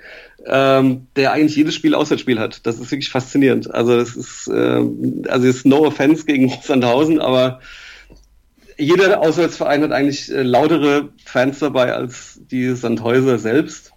ähm, 0.47 1.07
der 1.17 1.33
eigentlich 1.33 1.57
jedes 1.57 1.75
Spiel 1.75 1.95
Auswärtsspiel 1.95 2.39
hat. 2.39 2.67
Das 2.67 2.79
ist 2.79 2.91
wirklich 2.91 3.11
faszinierend. 3.11 3.73
Also 3.73 3.97
das 3.97 4.17
ist, 4.17 4.51
ähm, 4.53 5.25
also 5.29 5.47
ist 5.47 5.67
no 5.67 5.87
offense 5.87 6.25
gegen 6.25 6.49
Sandhausen, 6.63 7.21
aber 7.21 7.61
jeder 8.83 9.21
Auswärtsverein 9.21 9.83
hat 9.83 9.93
eigentlich 9.93 10.31
äh, 10.31 10.43
lautere 10.43 11.11
Fans 11.25 11.61
dabei 11.61 11.93
als 11.93 12.41
die 12.51 12.75
Sandhäuser 12.75 13.39
selbst. 13.39 13.93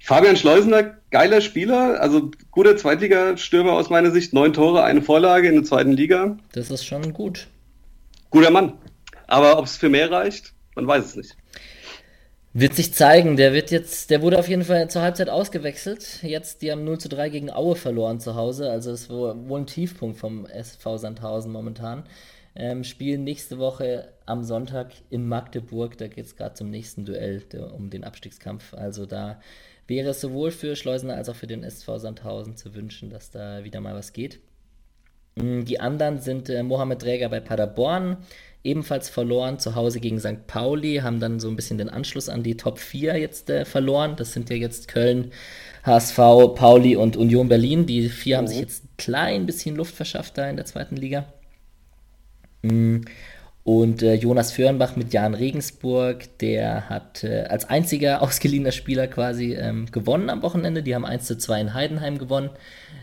Fabian 0.00 0.36
Schleusener, 0.36 0.96
geiler 1.10 1.40
Spieler, 1.40 2.00
also 2.00 2.30
guter 2.50 2.76
Zweitligastürmer 2.76 3.72
aus 3.72 3.90
meiner 3.90 4.10
Sicht, 4.10 4.32
neun 4.32 4.52
Tore, 4.52 4.82
eine 4.82 5.02
Vorlage 5.02 5.48
in 5.48 5.54
der 5.54 5.64
zweiten 5.64 5.92
Liga. 5.92 6.36
Das 6.52 6.70
ist 6.70 6.84
schon 6.84 7.12
gut. 7.12 7.46
Guter 8.30 8.50
Mann. 8.50 8.72
Aber 9.26 9.58
ob 9.58 9.66
es 9.66 9.76
für 9.76 9.90
mehr 9.90 10.10
reicht, 10.10 10.54
man 10.74 10.86
weiß 10.86 11.04
es 11.04 11.16
nicht. 11.16 11.36
Wird 12.54 12.74
sich 12.74 12.94
zeigen, 12.94 13.36
der 13.36 13.52
wird 13.52 13.70
jetzt, 13.70 14.10
der 14.10 14.22
wurde 14.22 14.38
auf 14.38 14.48
jeden 14.48 14.64
Fall 14.64 14.88
zur 14.88 15.02
Halbzeit 15.02 15.28
ausgewechselt. 15.28 16.22
Jetzt, 16.22 16.62
die 16.62 16.72
haben 16.72 16.84
0 16.84 16.98
zu 16.98 17.08
3 17.10 17.28
gegen 17.28 17.50
Aue 17.50 17.76
verloren 17.76 18.18
zu 18.20 18.34
Hause, 18.34 18.70
also 18.70 18.90
es 18.90 19.10
war 19.10 19.36
wohl 19.48 19.60
ein 19.60 19.66
Tiefpunkt 19.66 20.18
vom 20.18 20.46
SV 20.46 20.96
Sandhausen 20.96 21.52
momentan. 21.52 22.04
Ähm, 22.60 22.82
spielen 22.82 23.22
nächste 23.22 23.58
Woche 23.58 24.08
am 24.26 24.42
Sonntag 24.42 24.90
in 25.10 25.28
Magdeburg, 25.28 25.96
da 25.96 26.08
geht 26.08 26.26
es 26.26 26.34
gerade 26.34 26.54
zum 26.54 26.70
nächsten 26.70 27.04
Duell 27.04 27.40
der, 27.52 27.72
um 27.72 27.88
den 27.88 28.02
Abstiegskampf. 28.02 28.74
Also 28.74 29.06
da 29.06 29.40
wäre 29.86 30.10
es 30.10 30.20
sowohl 30.20 30.50
für 30.50 30.74
Schleusener 30.74 31.14
als 31.14 31.28
auch 31.28 31.36
für 31.36 31.46
den 31.46 31.62
SV 31.62 31.98
Sandhausen 31.98 32.56
zu 32.56 32.74
wünschen, 32.74 33.10
dass 33.10 33.30
da 33.30 33.62
wieder 33.62 33.80
mal 33.80 33.94
was 33.94 34.12
geht. 34.12 34.40
Mm, 35.36 35.66
die 35.66 35.78
anderen 35.78 36.18
sind 36.18 36.50
äh, 36.50 36.64
Mohamed 36.64 37.00
Dräger 37.00 37.28
bei 37.28 37.38
Paderborn, 37.38 38.16
ebenfalls 38.64 39.08
verloren, 39.08 39.60
zu 39.60 39.76
Hause 39.76 40.00
gegen 40.00 40.18
St. 40.18 40.48
Pauli, 40.48 40.96
haben 40.96 41.20
dann 41.20 41.38
so 41.38 41.48
ein 41.48 41.54
bisschen 41.54 41.78
den 41.78 41.88
Anschluss 41.88 42.28
an 42.28 42.42
die 42.42 42.56
Top 42.56 42.80
4 42.80 43.18
jetzt 43.18 43.50
äh, 43.50 43.66
verloren. 43.66 44.16
Das 44.16 44.32
sind 44.32 44.50
ja 44.50 44.56
jetzt 44.56 44.88
Köln, 44.88 45.30
HSV, 45.84 46.16
Pauli 46.56 46.96
und 46.96 47.16
Union 47.16 47.48
Berlin. 47.48 47.86
Die 47.86 48.08
vier 48.08 48.34
mhm. 48.34 48.38
haben 48.38 48.46
sich 48.48 48.58
jetzt 48.58 48.84
ein 48.84 48.90
klein 48.98 49.46
bisschen 49.46 49.76
Luft 49.76 49.94
verschafft 49.94 50.38
da 50.38 50.50
in 50.50 50.56
der 50.56 50.64
zweiten 50.64 50.96
Liga. 50.96 51.32
Mhm. 52.62 53.04
Und 53.68 54.02
äh, 54.02 54.14
Jonas 54.14 54.50
Föhrenbach 54.50 54.96
mit 54.96 55.12
Jan 55.12 55.34
Regensburg, 55.34 56.38
der 56.38 56.88
hat 56.88 57.22
äh, 57.22 57.42
als 57.50 57.66
einziger 57.66 58.22
ausgeliehener 58.22 58.72
Spieler 58.72 59.08
quasi 59.08 59.52
ähm, 59.52 59.84
gewonnen 59.92 60.30
am 60.30 60.40
Wochenende. 60.40 60.82
Die 60.82 60.94
haben 60.94 61.04
1 61.04 61.26
zu 61.26 61.36
2 61.36 61.60
in 61.60 61.74
Heidenheim 61.74 62.16
gewonnen, 62.16 62.48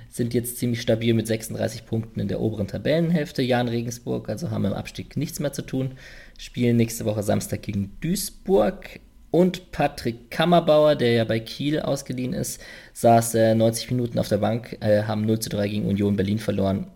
sind 0.09 0.33
jetzt 0.33 0.57
ziemlich 0.57 0.81
stabil 0.81 1.13
mit 1.13 1.27
36 1.27 1.85
Punkten 1.85 2.19
in 2.19 2.27
der 2.27 2.39
oberen 2.39 2.67
Tabellenhälfte. 2.67 3.43
Jan 3.43 3.67
Regensburg, 3.67 4.27
also 4.27 4.49
haben 4.49 4.65
im 4.65 4.73
Abstieg 4.73 5.17
nichts 5.17 5.39
mehr 5.39 5.53
zu 5.53 5.61
tun, 5.61 5.91
spielen 6.39 6.77
nächste 6.77 7.05
Woche 7.05 7.21
Samstag 7.21 7.61
gegen 7.61 7.95
Duisburg. 8.01 9.01
Und 9.29 9.71
Patrick 9.71 10.31
Kammerbauer, 10.31 10.95
der 10.95 11.11
ja 11.11 11.25
bei 11.25 11.41
Kiel 11.41 11.79
ausgeliehen 11.79 12.33
ist, 12.33 12.59
saß 12.93 13.35
äh, 13.35 13.53
90 13.53 13.91
Minuten 13.91 14.17
auf 14.17 14.29
der 14.29 14.37
Bank, 14.37 14.77
äh, 14.79 15.03
haben 15.03 15.27
0 15.27 15.39
zu 15.41 15.49
3 15.49 15.67
gegen 15.67 15.85
Union 15.85 16.15
Berlin 16.15 16.39
verloren. 16.39 16.87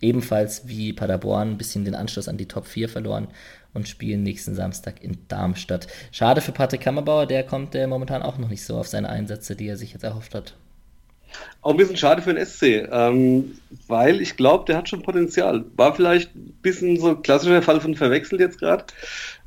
Ebenfalls 0.00 0.66
wie 0.66 0.92
Paderborn 0.92 1.50
ein 1.50 1.58
bisschen 1.58 1.84
den 1.84 1.94
Anschluss 1.94 2.28
an 2.28 2.36
die 2.36 2.48
Top 2.48 2.66
4 2.66 2.88
verloren 2.88 3.28
und 3.74 3.88
spielen 3.88 4.22
nächsten 4.22 4.54
Samstag 4.54 5.02
in 5.02 5.18
Darmstadt. 5.28 5.86
Schade 6.10 6.40
für 6.40 6.52
Patrick 6.52 6.80
Kammerbauer, 6.80 7.26
der 7.26 7.44
kommt 7.44 7.74
äh, 7.74 7.86
momentan 7.86 8.22
auch 8.22 8.38
noch 8.38 8.48
nicht 8.48 8.64
so 8.64 8.76
auf 8.76 8.88
seine 8.88 9.08
Einsätze, 9.08 9.56
die 9.56 9.68
er 9.68 9.76
sich 9.76 9.92
jetzt 9.92 10.04
erhofft 10.04 10.34
hat. 10.34 10.54
Auch 11.62 11.72
ein 11.72 11.76
bisschen 11.76 11.96
schade 11.96 12.22
für 12.22 12.34
den 12.34 12.44
SC, 12.44 12.88
ähm, 12.90 13.52
weil 13.86 14.20
ich 14.20 14.36
glaube, 14.36 14.64
der 14.64 14.76
hat 14.76 14.88
schon 14.88 15.02
Potenzial. 15.02 15.64
War 15.76 15.94
vielleicht 15.94 16.34
ein 16.34 16.54
bisschen 16.62 16.98
so 16.98 17.10
ein 17.10 17.22
klassischer 17.22 17.62
Fall 17.62 17.80
von 17.80 17.94
verwechselt 17.94 18.40
jetzt 18.40 18.58
gerade. 18.58 18.84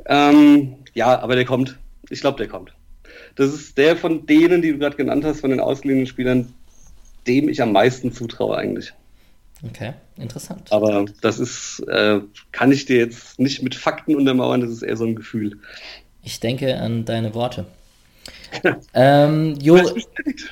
Ähm, 0.06 0.76
ja, 0.93 1.20
aber 1.20 1.36
der 1.36 1.45
kommt. 1.45 1.78
Ich 2.10 2.22
glaube, 2.22 2.38
der 2.38 2.47
kommt. 2.47 2.74
Das 3.36 3.54
ist 3.54 3.78
der 3.78 3.97
von 3.97 4.26
denen, 4.26 4.62
die 4.62 4.72
du 4.72 4.78
gerade 4.78 4.95
genannt 4.95 5.26
hast, 5.26 5.41
von 5.41 5.49
den 5.49 5.60
ausgeliehenen 5.60 6.08
Spielern, 6.08 6.54
dem 7.28 7.49
ich 7.49 7.62
am 7.62 7.72
meisten 7.72 8.12
zutraue 8.12 8.58
eigentlich. 8.58 8.93
Okay, 9.68 9.93
interessant. 10.18 10.72
Aber 10.72 11.05
das 11.22 11.39
ist, 11.39 11.80
äh, 11.88 12.20
kann 12.51 12.72
ich 12.72 12.86
dir 12.86 12.97
jetzt 12.97 13.39
nicht 13.39 13.64
mit 13.64 13.76
Fakten 13.76 14.16
untermauern, 14.16 14.61
das 14.61 14.72
ist 14.72 14.82
eher 14.82 14.97
so 14.97 15.05
ein 15.05 15.16
Gefühl. 15.16 15.57
Ich 16.24 16.39
denke 16.39 16.78
an 16.78 17.05
deine 17.05 17.34
Worte. 17.34 17.66
ähm, 18.93 19.57
jo 19.61 19.78
ja, 19.78 19.84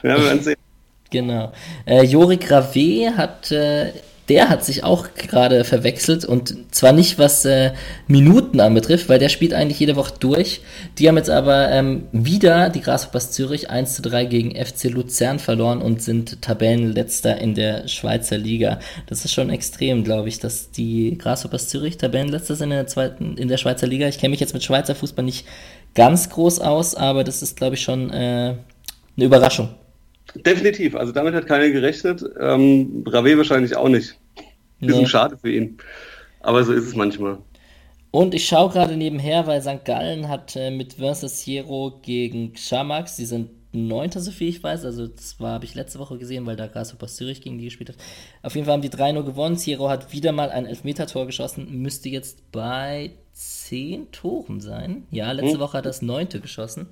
wir 0.02 0.24
werden 0.24 0.44
sehen. 0.44 0.56
Genau. 1.12 1.52
Äh, 1.86 2.04
Jorik 2.04 2.50
Rave 2.50 3.18
hat 3.18 3.52
äh, 3.52 3.92
der 4.32 4.48
hat 4.48 4.64
sich 4.64 4.86
auch 4.86 5.10
gerade 5.14 5.66
verwechselt 5.66 6.24
und 6.24 6.74
zwar 6.74 6.94
nicht 6.94 7.20
was 7.20 7.44
äh, 7.44 7.74
Minuten 8.08 8.62
anbetrifft, 8.62 9.10
weil 9.10 9.20
der 9.20 9.28
spielt 9.28 9.54
eigentlich 9.54 9.82
jede 9.82 9.98
Woche 9.98 10.14
durch. 10.22 10.62
Die 10.98 11.10
haben 11.10 11.18
jetzt 11.18 11.30
aber 11.30 11.70
ähm, 11.70 12.08
wieder 12.14 12.70
die 12.70 12.80
Grasshoppers 12.80 13.32
Zürich 13.34 13.70
1 13.70 13.96
zu 13.96 14.02
3 14.04 14.24
gegen 14.24 14.52
FC 14.56 14.86
Luzern 14.86 15.38
verloren 15.38 15.82
und 15.82 16.02
sind 16.02 16.42
Tabellenletzter 16.42 17.40
in 17.40 17.56
der 17.56 17.90
Schweizer 17.90 18.38
Liga. 18.38 18.80
Das 19.08 19.26
ist 19.26 19.34
schon 19.34 19.50
extrem, 19.50 20.06
glaube 20.06 20.30
ich, 20.30 20.40
dass 20.40 20.72
die 20.72 21.18
Grasshoppers 21.18 21.68
Zürich 21.68 21.98
Tabellenletzter 21.98 22.56
sind 22.56 22.72
in 22.72 22.78
der 22.78 22.88
zweiten, 22.88 23.36
in 23.36 23.50
der 23.50 23.58
Schweizer 23.58 23.86
Liga. 23.86 24.08
Ich 24.08 24.18
kenne 24.18 24.32
mich 24.32 24.40
jetzt 24.40 24.54
mit 24.54 24.64
Schweizer 24.64 24.96
Fußball 24.96 25.26
nicht 25.26 25.46
ganz 25.94 26.30
groß 26.30 26.62
aus, 26.62 26.96
aber 26.96 27.26
das 27.26 27.42
ist, 27.42 27.58
glaube 27.58 27.76
ich, 27.76 27.82
schon 27.82 28.10
äh, 28.12 28.14
eine 29.18 29.26
Überraschung. 29.26 29.76
Definitiv, 30.36 30.96
also 30.96 31.12
damit 31.12 31.34
hat 31.34 31.48
keiner 31.48 31.70
gerechnet. 31.70 32.24
Ähm, 32.40 33.04
Rave 33.06 33.36
wahrscheinlich 33.36 33.76
auch 33.76 33.90
nicht. 33.90 34.16
Bisschen 34.82 35.02
nee. 35.02 35.08
schade 35.08 35.38
für 35.38 35.52
ihn. 35.52 35.78
Aber 36.42 36.64
so 36.64 36.74
ist 36.74 36.88
es 36.88 36.96
manchmal. 36.96 37.38
Und 38.12 38.34
ich 38.34 38.46
schaue 38.46 38.72
gerade 38.72 38.98
nebenher, 38.98 39.48
weil 39.48 39.62
St. 39.62 39.86
Gallen 39.86 40.28
hat 40.28 40.56
äh, 40.58 40.70
mit 40.70 40.96
Versus 40.96 41.46
Hero 41.46 42.00
gegen 42.02 42.54
Xamax, 42.54 43.16
sie 43.16 43.26
sind 43.26 43.50
Neunter, 43.74 44.20
so 44.20 44.32
viel 44.32 44.50
ich 44.50 44.62
weiß. 44.62 44.84
Also, 44.84 45.08
das 45.08 45.38
habe 45.40 45.64
ich 45.64 45.76
letzte 45.76 46.00
Woche 46.00 46.18
gesehen, 46.18 46.46
weil 46.46 46.58
da 46.58 46.68
Grasshopper 46.68 47.08
Zürich 47.08 47.42
gegen 47.42 47.58
die 47.58 47.66
gespielt 47.66 47.90
hat. 47.90 47.96
Auf 48.42 48.56
jeden 48.56 48.66
Fall 48.66 48.74
haben 48.74 48.82
die 48.82 48.90
3-0 48.90 49.24
gewonnen. 49.24 49.56
Zero 49.56 49.90
hat 49.90 50.12
wieder 50.12 50.34
mal 50.34 50.50
ein 50.50 50.66
Elfmeter-Tor 50.66 51.26
geschossen. 51.26 51.82
Müsste 51.82 52.10
jetzt 52.10 52.52
bei 52.52 53.12
10 53.32 54.12
Toren 54.12 54.60
sein. 54.60 55.08
Ja, 55.10 55.32
letzte 55.32 55.54
hm. 55.54 55.60
Woche 55.62 55.78
hat 55.78 55.86
er 55.86 55.90
das 55.90 56.02
neunte 56.02 56.42
geschossen. 56.42 56.88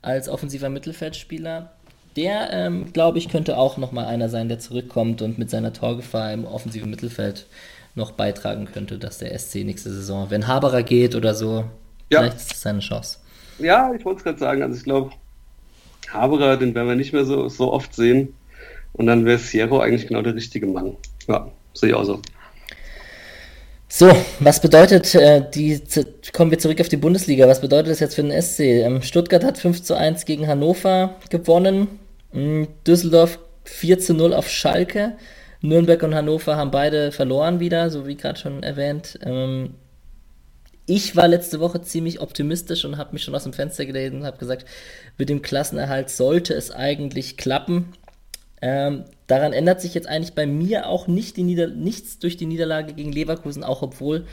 Als 0.00 0.28
offensiver 0.28 0.68
Mittelfeldspieler 0.68 1.72
der, 2.16 2.52
ähm, 2.52 2.92
glaube 2.92 3.18
ich, 3.18 3.28
könnte 3.28 3.56
auch 3.56 3.76
nochmal 3.76 4.06
einer 4.06 4.28
sein, 4.28 4.48
der 4.48 4.58
zurückkommt 4.58 5.22
und 5.22 5.38
mit 5.38 5.50
seiner 5.50 5.72
Torgefahr 5.72 6.32
im 6.32 6.44
offensiven 6.44 6.90
Mittelfeld 6.90 7.46
noch 7.94 8.12
beitragen 8.12 8.68
könnte, 8.72 8.98
dass 8.98 9.18
der 9.18 9.38
SC 9.38 9.64
nächste 9.64 9.90
Saison, 9.90 10.30
wenn 10.30 10.46
Haberer 10.46 10.82
geht 10.82 11.14
oder 11.14 11.34
so, 11.34 11.64
ja. 12.10 12.20
vielleicht 12.20 12.36
ist 12.36 12.50
das 12.52 12.60
seine 12.62 12.80
Chance. 12.80 13.18
Ja, 13.58 13.92
ich 13.94 14.04
wollte 14.04 14.18
es 14.18 14.24
gerade 14.24 14.38
sagen. 14.38 14.62
Also 14.62 14.76
ich 14.76 14.84
glaube, 14.84 15.10
Haberer, 16.10 16.56
den 16.56 16.74
werden 16.74 16.88
wir 16.88 16.96
nicht 16.96 17.12
mehr 17.12 17.24
so, 17.24 17.48
so 17.48 17.72
oft 17.72 17.94
sehen. 17.94 18.34
Und 18.94 19.06
dann 19.06 19.24
wäre 19.24 19.38
Sierra 19.38 19.80
eigentlich 19.80 20.06
genau 20.06 20.22
der 20.22 20.34
richtige 20.34 20.66
Mann. 20.66 20.96
Ja, 21.28 21.50
sehe 21.72 21.90
ich 21.90 21.94
auch 21.94 22.04
so. 22.04 22.20
So, 23.88 24.10
was 24.40 24.60
bedeutet 24.60 25.14
äh, 25.14 25.44
die, 25.54 25.78
kommen 26.32 26.50
wir 26.50 26.58
zurück 26.58 26.80
auf 26.80 26.88
die 26.88 26.96
Bundesliga, 26.96 27.46
was 27.46 27.60
bedeutet 27.60 27.92
das 27.92 28.00
jetzt 28.00 28.14
für 28.14 28.22
den 28.22 28.40
SC? 28.40 28.60
Ähm, 28.60 29.02
Stuttgart 29.02 29.44
hat 29.44 29.58
5 29.58 29.82
zu 29.82 29.94
1 29.94 30.24
gegen 30.24 30.48
Hannover 30.48 31.16
gewonnen, 31.28 31.88
Düsseldorf 32.86 33.38
4 33.64 33.98
zu 33.98 34.14
0 34.14 34.32
auf 34.32 34.48
Schalke. 34.48 35.16
Nürnberg 35.60 36.02
und 36.02 36.14
Hannover 36.14 36.56
haben 36.56 36.70
beide 36.70 37.12
verloren 37.12 37.60
wieder, 37.60 37.88
so 37.90 38.06
wie 38.06 38.16
gerade 38.16 38.38
schon 38.38 38.62
erwähnt. 38.62 39.18
Ähm, 39.22 39.74
ich 40.86 41.14
war 41.14 41.28
letzte 41.28 41.60
Woche 41.60 41.80
ziemlich 41.82 42.20
optimistisch 42.20 42.84
und 42.84 42.96
habe 42.96 43.12
mich 43.12 43.22
schon 43.22 43.34
aus 43.34 43.44
dem 43.44 43.52
Fenster 43.52 43.86
gelesen 43.86 44.20
und 44.20 44.26
habe 44.26 44.38
gesagt, 44.38 44.66
mit 45.16 45.28
dem 45.28 45.40
Klassenerhalt 45.40 46.10
sollte 46.10 46.54
es 46.54 46.72
eigentlich 46.72 47.36
klappen. 47.36 47.92
Ähm, 48.60 49.04
daran 49.28 49.52
ändert 49.52 49.80
sich 49.80 49.94
jetzt 49.94 50.08
eigentlich 50.08 50.34
bei 50.34 50.46
mir 50.46 50.88
auch 50.88 51.06
nicht 51.06 51.38
nichts 51.38 52.18
durch 52.18 52.36
die 52.36 52.46
Niederlage 52.46 52.94
gegen 52.94 53.12
Leverkusen, 53.12 53.62
auch 53.62 53.82
obwohl 53.82 54.26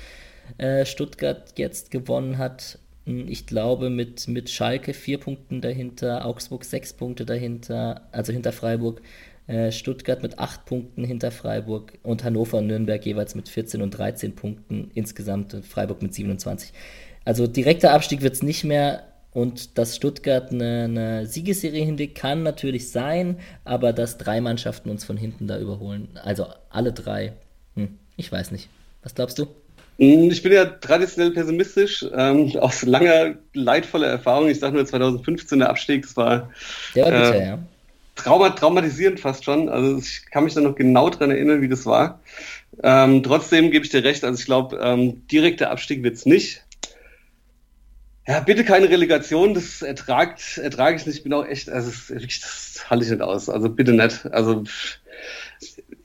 äh, 0.58 0.86
Stuttgart 0.86 1.54
jetzt 1.58 1.92
gewonnen 1.92 2.40
hat. 2.40 2.80
Ich 3.28 3.48
glaube, 3.48 3.90
mit, 3.90 4.28
mit 4.28 4.52
Schalke 4.52 4.94
vier 4.94 5.20
Punkten 5.20 5.62
dahinter, 5.62 6.26
Augsburg 6.26 6.64
sechs 6.64 6.94
Punkte 6.94 7.26
dahinter, 7.26 8.08
also 8.12 8.32
hinter 8.32 8.52
Freiburg, 8.52 9.02
äh, 9.48 9.72
Stuttgart 9.72 10.22
mit 10.22 10.38
acht 10.38 10.66
Punkten 10.66 11.04
hinter 11.04 11.32
Freiburg 11.32 11.98
und 12.04 12.24
Hannover 12.24 12.60
und 12.60 12.68
Nürnberg 12.68 13.04
jeweils 13.04 13.34
mit 13.34 13.50
14 13.50 13.82
und 13.82 13.92
13 13.92 14.36
Punkten 14.36 14.92
insgesamt, 14.94 15.58
Freiburg 15.68 16.04
mit 16.04 16.14
27. 16.14 16.72
Also 17.26 17.48
direkter 17.48 17.94
Abstieg 17.94 18.22
wird 18.22 18.36
es 18.36 18.44
nicht 18.44 18.64
mehr 18.64 19.04
und 19.32 19.80
dass 19.80 19.96
Stuttgart 19.96 20.52
eine, 20.52 20.84
eine 20.84 21.26
Siegesserie 21.26 21.84
hinlegt, 21.84 22.16
kann 22.16 22.44
natürlich 22.44 22.92
sein, 22.92 23.38
aber 23.64 23.92
dass 23.92 24.20
drei 24.20 24.40
Mannschaften 24.40 24.92
uns 24.92 25.04
von 25.04 25.18
hinten 25.18 25.48
da 25.48 25.60
überholen, 25.60 26.10
also 26.24 26.46
alle 26.70 26.94
drei, 26.94 27.34
hm, 27.76 27.98
ich 28.18 28.32
weiß 28.32 28.52
nicht. 28.52 28.70
Was 29.02 29.16
glaubst 29.16 29.40
du? 29.40 29.48
Hm, 30.00 30.32
ich 30.32 30.42
bin 30.42 30.54
ja 30.54 30.66
traditionell 30.66 31.32
pessimistisch, 31.32 32.06
ähm, 32.16 32.56
aus 32.58 32.84
langer, 32.84 33.36
leidvoller 33.54 34.08
Erfahrung. 34.08 34.48
Ich 34.48 34.60
sage 34.60 34.76
nur 34.76 34.86
2015 34.86 35.60
der 35.60 35.70
Abstieg, 35.70 36.04
das 36.04 36.16
war, 36.16 36.50
der 36.96 37.06
war 37.06 37.12
bitter, 37.12 37.36
äh, 37.36 37.48
ja. 37.48 37.60
Trauma, 38.16 38.50
traumatisierend 38.50 39.20
fast 39.20 39.44
schon. 39.44 39.68
Also 39.68 39.98
ich 39.98 40.26
kann 40.32 40.46
mich 40.46 40.54
da 40.54 40.62
noch 40.62 40.76
genau 40.76 41.10
dran 41.10 41.32
erinnern, 41.32 41.62
wie 41.62 41.68
das 41.68 41.86
war. 41.86 42.22
Ähm, 42.82 43.24
trotzdem 43.24 43.72
gebe 43.72 43.84
ich 43.84 43.92
dir 43.92 44.04
recht, 44.04 44.24
also 44.24 44.40
ich 44.40 44.46
glaube, 44.46 44.80
ähm, 44.82 45.28
direkter 45.28 45.70
Abstieg 45.70 46.02
wird 46.02 46.16
es 46.16 46.26
nicht. 46.26 46.64
Ja, 48.26 48.40
bitte 48.40 48.64
keine 48.64 48.90
Relegation, 48.90 49.54
das 49.54 49.82
ertragt, 49.82 50.60
ertrage 50.60 50.96
ich 50.96 51.06
nicht. 51.06 51.18
Ich 51.18 51.24
bin 51.24 51.34
auch 51.34 51.46
echt, 51.46 51.70
also 51.70 51.90
das, 51.90 52.08
das 52.08 52.86
halte 52.90 53.04
ich 53.04 53.12
nicht 53.12 53.22
aus. 53.22 53.50
Also 53.50 53.70
bitte 53.70 53.92
nicht. 53.92 54.26
Also 54.32 54.64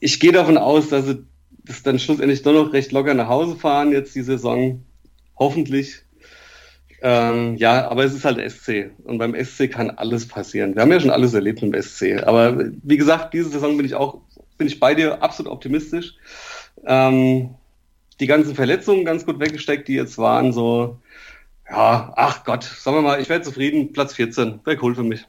ich 0.01 0.19
gehe 0.19 0.33
davon 0.33 0.57
aus, 0.57 0.89
dass 0.89 1.07
sie 1.07 1.25
das 1.65 1.83
dann 1.83 1.99
schlussendlich 1.99 2.43
doch 2.43 2.53
noch 2.53 2.73
recht 2.73 2.93
locker 2.93 3.15
nach 3.15 3.29
Hause 3.29 3.57
fahren, 3.57 3.93
jetzt 3.93 4.15
die 4.15 4.23
Saison. 4.23 4.85
Hoffentlich. 5.37 6.03
Ähm, 7.03 7.57
ja, 7.57 7.89
aber 7.89 8.05
es 8.05 8.15
ist 8.15 8.25
halt 8.25 8.39
SC. 8.51 8.91
Und 9.05 9.19
beim 9.19 9.35
SC 9.35 9.71
kann 9.71 9.91
alles 9.91 10.27
passieren. 10.27 10.75
Wir 10.75 10.83
haben 10.83 10.93
ja 10.93 11.01
schon 11.01 11.11
alles 11.11 11.35
erlebt 11.35 11.63
im 11.63 11.75
SC. 11.75 12.23
Aber 12.25 12.59
wie 12.83 12.97
gesagt, 12.97 13.35
diese 13.35 13.51
Saison 13.51 13.77
bin 13.77 13.87
ich 13.87 13.95
auch, 13.95 14.21
bin 14.57 14.67
ich 14.67 14.81
bei 14.81 14.95
dir 14.95 15.23
absolut 15.23 15.53
optimistisch. 15.53 16.15
Ähm, 16.87 17.51
die 18.21 18.27
ganzen 18.27 18.55
Verletzungen 18.55 19.05
ganz 19.05 19.27
gut 19.27 19.41
weggesteckt, 19.41 19.89
die 19.89 19.95
jetzt 19.95 20.19
waren, 20.19 20.53
so, 20.53 20.99
ja, 21.69 22.13
ach 22.17 22.45
Gott, 22.45 22.65
sagen 22.65 22.97
wir 22.97 23.03
mal, 23.03 23.21
ich 23.21 23.29
wäre 23.29 23.43
zufrieden, 23.43 23.93
Platz 23.93 24.15
14, 24.15 24.61
wäre 24.65 24.79
cool 24.83 24.95
für 24.95 25.03
mich. 25.03 25.27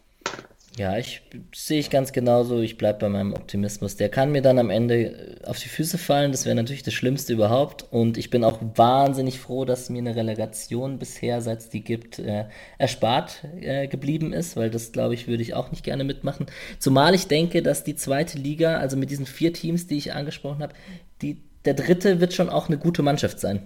Ja, 0.77 0.97
ich 0.97 1.21
sehe 1.53 1.79
ich 1.79 1.89
ganz 1.89 2.11
genauso. 2.11 2.59
Ich 2.59 2.77
bleibe 2.77 2.99
bei 2.99 3.09
meinem 3.09 3.31
Optimismus. 3.31 3.95
Der 3.95 4.09
kann 4.09 4.33
mir 4.33 4.41
dann 4.41 4.59
am 4.59 4.69
Ende 4.69 5.05
äh, 5.05 5.45
auf 5.45 5.57
die 5.57 5.69
Füße 5.69 5.97
fallen. 5.97 6.33
Das 6.33 6.45
wäre 6.45 6.55
natürlich 6.55 6.83
das 6.83 6.93
Schlimmste 6.93 7.31
überhaupt. 7.31 7.85
Und 7.91 8.17
ich 8.17 8.29
bin 8.29 8.43
auch 8.43 8.59
wahnsinnig 8.75 9.39
froh, 9.39 9.63
dass 9.63 9.89
mir 9.89 9.99
eine 9.99 10.17
Relegation 10.17 10.99
bisher, 10.99 11.39
seit 11.39 11.59
es 11.59 11.69
die 11.69 11.81
gibt, 11.81 12.19
äh, 12.19 12.45
erspart 12.77 13.45
äh, 13.61 13.87
geblieben 13.87 14.33
ist, 14.33 14.57
weil 14.57 14.69
das, 14.69 14.91
glaube 14.91 15.13
ich, 15.13 15.27
würde 15.27 15.43
ich 15.43 15.53
auch 15.53 15.71
nicht 15.71 15.85
gerne 15.85 16.03
mitmachen. 16.03 16.47
Zumal 16.77 17.15
ich 17.15 17.27
denke, 17.27 17.61
dass 17.61 17.85
die 17.85 17.95
zweite 17.95 18.37
Liga, 18.37 18.77
also 18.77 18.97
mit 18.97 19.09
diesen 19.09 19.25
vier 19.25 19.53
Teams, 19.53 19.87
die 19.87 19.95
ich 19.95 20.13
angesprochen 20.13 20.61
habe, 20.61 20.73
die, 21.21 21.37
der 21.63 21.75
dritte 21.75 22.19
wird 22.19 22.33
schon 22.33 22.49
auch 22.49 22.67
eine 22.67 22.77
gute 22.77 23.01
Mannschaft 23.01 23.39
sein. 23.39 23.61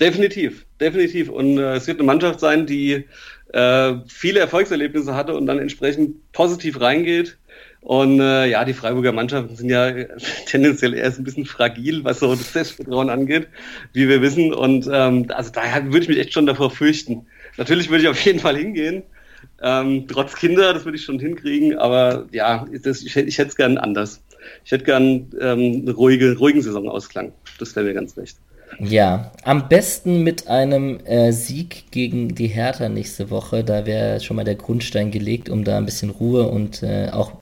Definitiv, 0.00 0.66
definitiv. 0.80 1.28
Und 1.28 1.58
äh, 1.58 1.74
es 1.74 1.86
wird 1.86 1.98
eine 1.98 2.06
Mannschaft 2.06 2.38
sein, 2.38 2.66
die 2.66 3.06
äh, 3.52 3.94
viele 4.06 4.40
Erfolgserlebnisse 4.40 5.14
hatte 5.14 5.34
und 5.34 5.46
dann 5.46 5.58
entsprechend 5.58 6.32
positiv 6.32 6.80
reingeht. 6.80 7.38
Und 7.80 8.20
äh, 8.20 8.46
ja, 8.46 8.64
die 8.64 8.74
Freiburger 8.74 9.12
Mannschaften 9.12 9.56
sind 9.56 9.70
ja 9.70 9.92
tendenziell 10.46 10.94
erst 10.94 11.18
ein 11.18 11.24
bisschen 11.24 11.46
fragil, 11.46 12.04
was 12.04 12.20
so 12.20 12.34
das 12.34 12.52
Selbstvertrauen 12.52 13.08
angeht, 13.08 13.48
wie 13.92 14.08
wir 14.08 14.20
wissen. 14.20 14.52
Und 14.52 14.88
ähm, 14.92 15.26
also 15.28 15.50
daher 15.52 15.84
würde 15.86 16.00
ich 16.00 16.08
mich 16.08 16.18
echt 16.18 16.32
schon 16.32 16.46
davor 16.46 16.70
fürchten. 16.70 17.26
Natürlich 17.56 17.88
würde 17.88 18.02
ich 18.02 18.08
auf 18.08 18.20
jeden 18.20 18.40
Fall 18.40 18.56
hingehen. 18.56 19.04
Ähm, 19.62 20.06
trotz 20.08 20.36
Kinder, 20.36 20.74
das 20.74 20.84
würde 20.84 20.98
ich 20.98 21.04
schon 21.04 21.18
hinkriegen, 21.18 21.78
aber 21.78 22.26
ja, 22.32 22.66
das, 22.82 23.02
ich, 23.02 23.16
ich 23.16 23.38
hätte 23.38 23.48
es 23.48 23.56
gern 23.56 23.78
anders. 23.78 24.22
Ich 24.64 24.72
hätte 24.72 24.84
gern 24.84 25.30
ähm, 25.40 25.82
eine 25.82 25.92
ruhige, 25.92 26.36
ruhigen 26.38 26.62
Saisonausklang. 26.62 27.32
Das 27.58 27.74
wäre 27.74 27.86
mir 27.86 27.94
ganz 27.94 28.16
recht. 28.16 28.38
Ja, 28.80 29.32
am 29.42 29.68
besten 29.68 30.22
mit 30.22 30.46
einem 30.48 31.00
äh, 31.04 31.32
Sieg 31.32 31.90
gegen 31.90 32.34
die 32.34 32.46
Hertha 32.46 32.88
nächste 32.88 33.30
Woche. 33.30 33.64
Da 33.64 33.86
wäre 33.86 34.20
schon 34.20 34.36
mal 34.36 34.44
der 34.44 34.54
Grundstein 34.54 35.10
gelegt, 35.10 35.48
um 35.48 35.64
da 35.64 35.76
ein 35.76 35.86
bisschen 35.86 36.10
Ruhe 36.10 36.48
und 36.48 36.82
äh, 36.82 37.08
auch 37.10 37.32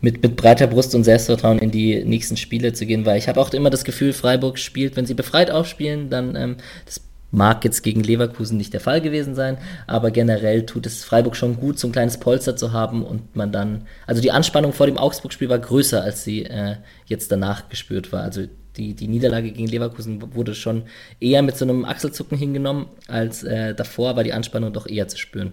mit, 0.00 0.22
mit 0.22 0.36
breiter 0.36 0.66
Brust 0.66 0.94
und 0.94 1.04
Selbstvertrauen 1.04 1.58
in 1.58 1.70
die 1.70 2.04
nächsten 2.04 2.36
Spiele 2.36 2.72
zu 2.72 2.86
gehen, 2.86 3.06
weil 3.06 3.18
ich 3.18 3.28
habe 3.28 3.40
auch 3.40 3.52
immer 3.52 3.70
das 3.70 3.84
Gefühl, 3.84 4.12
Freiburg 4.12 4.58
spielt, 4.58 4.96
wenn 4.96 5.06
sie 5.06 5.14
befreit 5.14 5.50
aufspielen, 5.50 6.10
dann 6.10 6.34
ähm, 6.34 6.56
das 6.86 7.02
Mag 7.32 7.64
jetzt 7.64 7.82
gegen 7.82 8.02
Leverkusen 8.02 8.56
nicht 8.56 8.72
der 8.72 8.80
Fall 8.80 9.00
gewesen 9.00 9.36
sein, 9.36 9.58
aber 9.86 10.10
generell 10.10 10.66
tut 10.66 10.84
es 10.86 11.04
Freiburg 11.04 11.36
schon 11.36 11.60
gut, 11.60 11.78
so 11.78 11.86
ein 11.86 11.92
kleines 11.92 12.18
Polster 12.18 12.56
zu 12.56 12.72
haben 12.72 13.04
und 13.04 13.36
man 13.36 13.52
dann, 13.52 13.86
also 14.04 14.20
die 14.20 14.32
Anspannung 14.32 14.72
vor 14.72 14.86
dem 14.86 14.98
Augsburg-Spiel 14.98 15.48
war 15.48 15.60
größer, 15.60 16.02
als 16.02 16.24
sie 16.24 16.44
äh, 16.46 16.76
jetzt 17.06 17.30
danach 17.30 17.68
gespürt 17.68 18.10
war. 18.10 18.22
Also 18.24 18.46
die, 18.76 18.94
die 18.94 19.08
Niederlage 19.08 19.50
gegen 19.50 19.66
Leverkusen 19.66 20.34
wurde 20.34 20.54
schon 20.54 20.84
eher 21.20 21.42
mit 21.42 21.56
so 21.56 21.64
einem 21.64 21.84
Achselzucken 21.84 22.38
hingenommen, 22.38 22.86
als 23.08 23.42
äh, 23.42 23.74
davor 23.74 24.16
war 24.16 24.24
die 24.24 24.32
Anspannung 24.32 24.72
doch 24.72 24.86
eher 24.86 25.08
zu 25.08 25.18
spüren. 25.18 25.52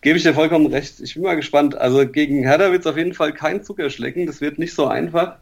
Gebe 0.00 0.16
ich 0.16 0.22
dir 0.22 0.34
vollkommen 0.34 0.66
recht. 0.66 1.00
Ich 1.00 1.14
bin 1.14 1.24
mal 1.24 1.34
gespannt. 1.34 1.76
Also 1.76 2.06
gegen 2.06 2.44
Hertha 2.44 2.70
wird 2.70 2.82
es 2.82 2.86
auf 2.86 2.96
jeden 2.96 3.14
Fall 3.14 3.32
kein 3.32 3.64
Zuckerschlecken. 3.64 4.26
Das 4.26 4.40
wird 4.40 4.58
nicht 4.58 4.74
so 4.74 4.86
einfach. 4.86 5.38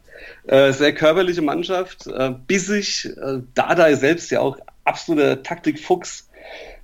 Äh, 0.47 0.73
sehr 0.73 0.93
körperliche 0.93 1.43
Mannschaft, 1.43 2.07
äh, 2.07 2.33
bissig. 2.47 3.05
Äh, 3.05 3.41
Dada 3.53 3.95
selbst 3.95 4.31
ja 4.31 4.39
auch 4.39 4.57
absoluter 4.83 5.43
Taktikfuchs. 5.43 6.29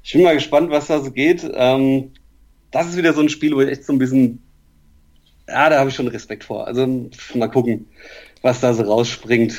Ich 0.03 0.13
bin 0.13 0.21
mal 0.21 0.35
gespannt, 0.35 0.69
was 0.69 0.87
da 0.87 0.99
so 0.99 1.09
geht. 1.11 1.49
Ähm, 1.55 2.11
das 2.69 2.89
ist 2.89 2.97
wieder 2.97 3.13
so 3.13 3.21
ein 3.21 3.29
Spiel, 3.29 3.55
wo 3.55 3.61
ich 3.61 3.69
echt 3.69 3.85
so 3.85 3.93
ein 3.93 3.99
bisschen, 3.99 4.43
ja, 5.47 5.69
da 5.69 5.79
habe 5.79 5.89
ich 5.89 5.95
schon 5.95 6.07
Respekt 6.07 6.43
vor. 6.43 6.67
Also 6.67 7.09
mal 7.33 7.47
gucken, 7.49 7.87
was 8.43 8.59
da 8.59 8.73
so 8.73 8.83
rausspringt. 8.83 9.55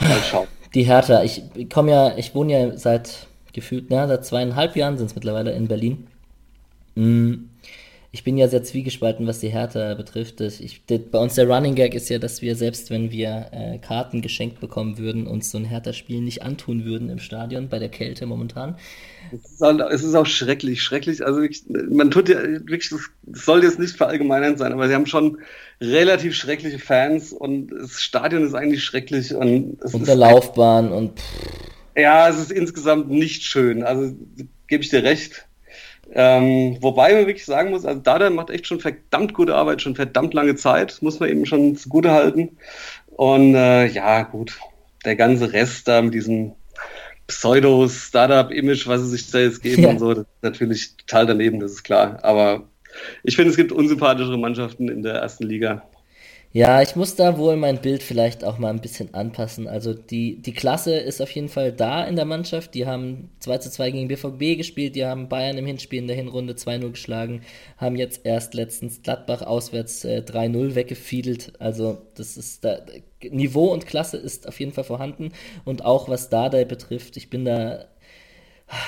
Mal 0.00 0.18
schauen. 0.28 0.48
Die 0.74 0.82
Hertha, 0.82 1.22
ich 1.22 1.42
komme 1.72 1.92
ja, 1.92 2.16
ich 2.16 2.34
wohne 2.34 2.52
ja 2.52 2.76
seit 2.76 3.28
gefühlt, 3.52 3.90
na, 3.90 4.08
seit 4.08 4.24
zweieinhalb 4.26 4.74
Jahren 4.74 4.98
sind 4.98 5.06
es 5.06 5.14
mittlerweile 5.14 5.52
in 5.52 5.68
Berlin. 5.68 6.08
Mm, 6.96 7.34
ich 8.14 8.22
bin 8.22 8.38
ja 8.38 8.46
sehr 8.46 8.62
zwiegespalten, 8.62 9.26
was 9.26 9.40
die 9.40 9.48
Hertha 9.48 9.94
betrifft. 9.94 10.40
Ich, 10.40 10.82
das, 10.86 11.00
bei 11.10 11.18
uns 11.18 11.34
der 11.34 11.48
Running 11.48 11.74
Gag 11.74 11.94
ist 11.94 12.08
ja, 12.08 12.20
dass 12.20 12.42
wir 12.42 12.54
selbst, 12.54 12.90
wenn 12.90 13.10
wir 13.10 13.46
äh, 13.50 13.78
Karten 13.78 14.22
geschenkt 14.22 14.60
bekommen 14.60 14.98
würden, 14.98 15.26
uns 15.26 15.50
so 15.50 15.58
ein 15.58 15.64
Hertha-Spiel 15.64 16.20
nicht 16.20 16.44
antun 16.44 16.84
würden 16.84 17.10
im 17.10 17.18
Stadion, 17.18 17.68
bei 17.68 17.80
der 17.80 17.88
Kälte 17.88 18.26
momentan. 18.26 18.76
Es 19.32 19.54
ist, 19.54 19.62
auch, 19.64 19.80
es 19.90 20.04
ist 20.04 20.14
auch 20.14 20.26
schrecklich, 20.26 20.80
schrecklich. 20.80 21.26
Also 21.26 21.40
ich, 21.40 21.64
man 21.68 22.12
tut 22.12 22.28
ja 22.28 22.40
wirklich, 22.40 22.92
es 22.92 23.10
soll 23.44 23.64
jetzt 23.64 23.80
nicht 23.80 23.96
verallgemeinern 23.96 24.56
sein, 24.58 24.72
aber 24.72 24.86
sie 24.86 24.94
haben 24.94 25.06
schon 25.06 25.38
relativ 25.80 26.36
schreckliche 26.36 26.78
Fans 26.78 27.32
und 27.32 27.72
das 27.72 28.00
Stadion 28.00 28.44
ist 28.46 28.54
eigentlich 28.54 28.84
schrecklich. 28.84 29.34
Und, 29.34 29.82
es 29.82 29.92
und 29.92 30.06
der 30.06 30.14
Laufbahn 30.14 30.92
und. 30.92 31.18
Pff. 31.18 31.24
Ja, 31.96 32.28
es 32.28 32.38
ist 32.38 32.52
insgesamt 32.52 33.10
nicht 33.10 33.42
schön. 33.42 33.82
Also 33.82 34.14
gebe 34.68 34.84
ich 34.84 34.90
dir 34.90 35.02
recht. 35.02 35.48
Ähm, 36.16 36.76
wobei 36.80 37.12
man 37.12 37.26
wirklich 37.26 37.44
sagen 37.44 37.70
muss, 37.70 37.84
also 37.84 38.00
Dada 38.00 38.30
macht 38.30 38.50
echt 38.50 38.68
schon 38.68 38.80
verdammt 38.80 39.34
gute 39.34 39.54
Arbeit, 39.54 39.82
schon 39.82 39.96
verdammt 39.96 40.32
lange 40.32 40.54
Zeit, 40.54 40.98
muss 41.00 41.18
man 41.18 41.28
eben 41.28 41.44
schon 41.44 41.76
zugute 41.76 42.12
halten. 42.12 42.56
Und 43.08 43.54
äh, 43.56 43.86
ja, 43.86 44.22
gut, 44.22 44.58
der 45.04 45.16
ganze 45.16 45.52
Rest 45.52 45.88
da 45.88 46.00
mit 46.02 46.14
diesem 46.14 46.52
Pseudo-Startup-Image, 47.26 48.86
was 48.86 49.00
sie 49.02 49.08
sich 49.08 49.30
da 49.30 49.38
jetzt 49.38 49.62
geben 49.62 49.82
ja. 49.82 49.88
und 49.90 49.98
so, 49.98 50.14
das 50.14 50.24
ist 50.24 50.42
natürlich 50.42 50.96
total 50.98 51.26
daneben, 51.26 51.58
das 51.58 51.72
ist 51.72 51.82
klar. 51.82 52.18
Aber 52.22 52.68
ich 53.24 53.34
finde, 53.34 53.50
es 53.50 53.56
gibt 53.56 53.72
unsympathischere 53.72 54.38
Mannschaften 54.38 54.88
in 54.88 55.02
der 55.02 55.14
ersten 55.14 55.44
Liga. 55.44 55.82
Ja, 56.56 56.80
ich 56.82 56.94
muss 56.94 57.16
da 57.16 57.36
wohl 57.36 57.56
mein 57.56 57.80
Bild 57.80 58.00
vielleicht 58.04 58.44
auch 58.44 58.58
mal 58.58 58.70
ein 58.70 58.80
bisschen 58.80 59.12
anpassen. 59.12 59.66
Also 59.66 59.92
die, 59.92 60.40
die 60.40 60.52
Klasse 60.52 60.96
ist 60.96 61.20
auf 61.20 61.30
jeden 61.32 61.48
Fall 61.48 61.72
da 61.72 62.04
in 62.04 62.14
der 62.14 62.26
Mannschaft. 62.26 62.74
Die 62.74 62.86
haben 62.86 63.30
2 63.40 63.58
zu 63.58 63.70
2 63.72 63.90
gegen 63.90 64.06
BVB 64.06 64.56
gespielt, 64.56 64.94
die 64.94 65.04
haben 65.04 65.28
Bayern 65.28 65.58
im 65.58 65.66
Hinspiel 65.66 65.98
in 65.98 66.06
der 66.06 66.14
Hinrunde 66.14 66.52
2-0 66.54 66.90
geschlagen, 66.92 67.42
haben 67.76 67.96
jetzt 67.96 68.24
erst 68.24 68.54
letztens 68.54 69.02
Gladbach 69.02 69.42
auswärts 69.42 70.04
äh, 70.04 70.22
3-0 70.24 70.76
weggefiedelt. 70.76 71.54
Also 71.60 71.98
das 72.14 72.36
ist 72.36 72.64
da, 72.64 72.78
Niveau 73.30 73.72
und 73.72 73.86
Klasse 73.86 74.16
ist 74.16 74.46
auf 74.46 74.60
jeden 74.60 74.72
Fall 74.72 74.84
vorhanden. 74.84 75.32
Und 75.64 75.84
auch 75.84 76.08
was 76.08 76.30
Dardai 76.30 76.64
betrifft, 76.64 77.16
ich 77.16 77.30
bin 77.30 77.44
da 77.44 77.86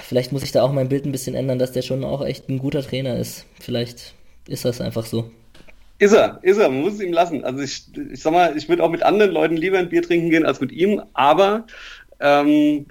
Vielleicht 0.05 0.33
muss 0.33 0.43
ich 0.43 0.53
da 0.53 0.63
auch 0.63 0.73
mein 0.73 0.89
Bild 0.89 1.05
ein 1.05 1.13
bisschen 1.13 1.35
ändern, 1.35 1.59
dass 1.59 1.73
der 1.73 1.83
schon 1.83 2.05
auch 2.05 2.25
echt 2.25 2.49
ein 2.49 2.59
guter 2.59 2.83
Trainer 2.83 3.17
ist. 3.19 3.45
Vielleicht 3.61 4.15
ist 4.49 4.65
das 4.65 4.81
einfach 4.81 5.05
so. 5.07 5.31
Ist 5.99 6.13
er, 6.13 6.39
ist 6.43 6.59
er, 6.59 6.69
man 6.69 6.83
muss 6.83 6.95
es 6.95 7.01
ihm 7.01 7.13
lassen. 7.13 7.45
Also 7.45 7.61
ich, 7.61 7.87
ich 8.13 8.21
sag 8.21 8.33
mal, 8.33 8.57
ich 8.57 8.69
würde 8.69 8.83
auch 8.83 8.91
mit 8.91 9.03
anderen 9.03 9.33
Leuten 9.33 9.57
lieber 9.57 9.79
ein 9.79 9.89
Bier 9.89 10.03
trinken 10.03 10.31
gehen 10.31 10.45
als 10.45 10.61
mit 10.61 10.73
ihm, 10.73 11.03
aber 11.15 11.67
ähm, 12.21 12.87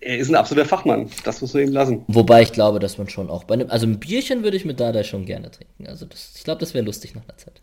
er 0.00 0.18
ist 0.18 0.28
ein 0.30 0.34
absoluter 0.34 0.68
Fachmann. 0.68 1.10
Das 1.24 1.40
muss 1.40 1.54
man 1.54 1.64
ihm 1.64 1.72
lassen. 1.72 2.04
Wobei 2.08 2.42
ich 2.42 2.52
glaube, 2.52 2.78
dass 2.78 2.98
man 2.98 3.08
schon 3.08 3.30
auch 3.30 3.44
bei 3.44 3.54
einem, 3.54 3.70
also 3.70 3.86
ein 3.86 4.00
Bierchen 4.00 4.42
würde 4.42 4.56
ich 4.56 4.64
mit 4.64 4.80
Dada 4.80 5.04
schon 5.04 5.26
gerne 5.26 5.50
trinken. 5.50 5.86
Also 5.86 6.06
das, 6.06 6.32
ich 6.36 6.44
glaube, 6.44 6.60
das 6.60 6.74
wäre 6.74 6.84
lustig 6.84 7.14
nach 7.14 7.24
einer 7.24 7.36
Zeit. 7.36 7.60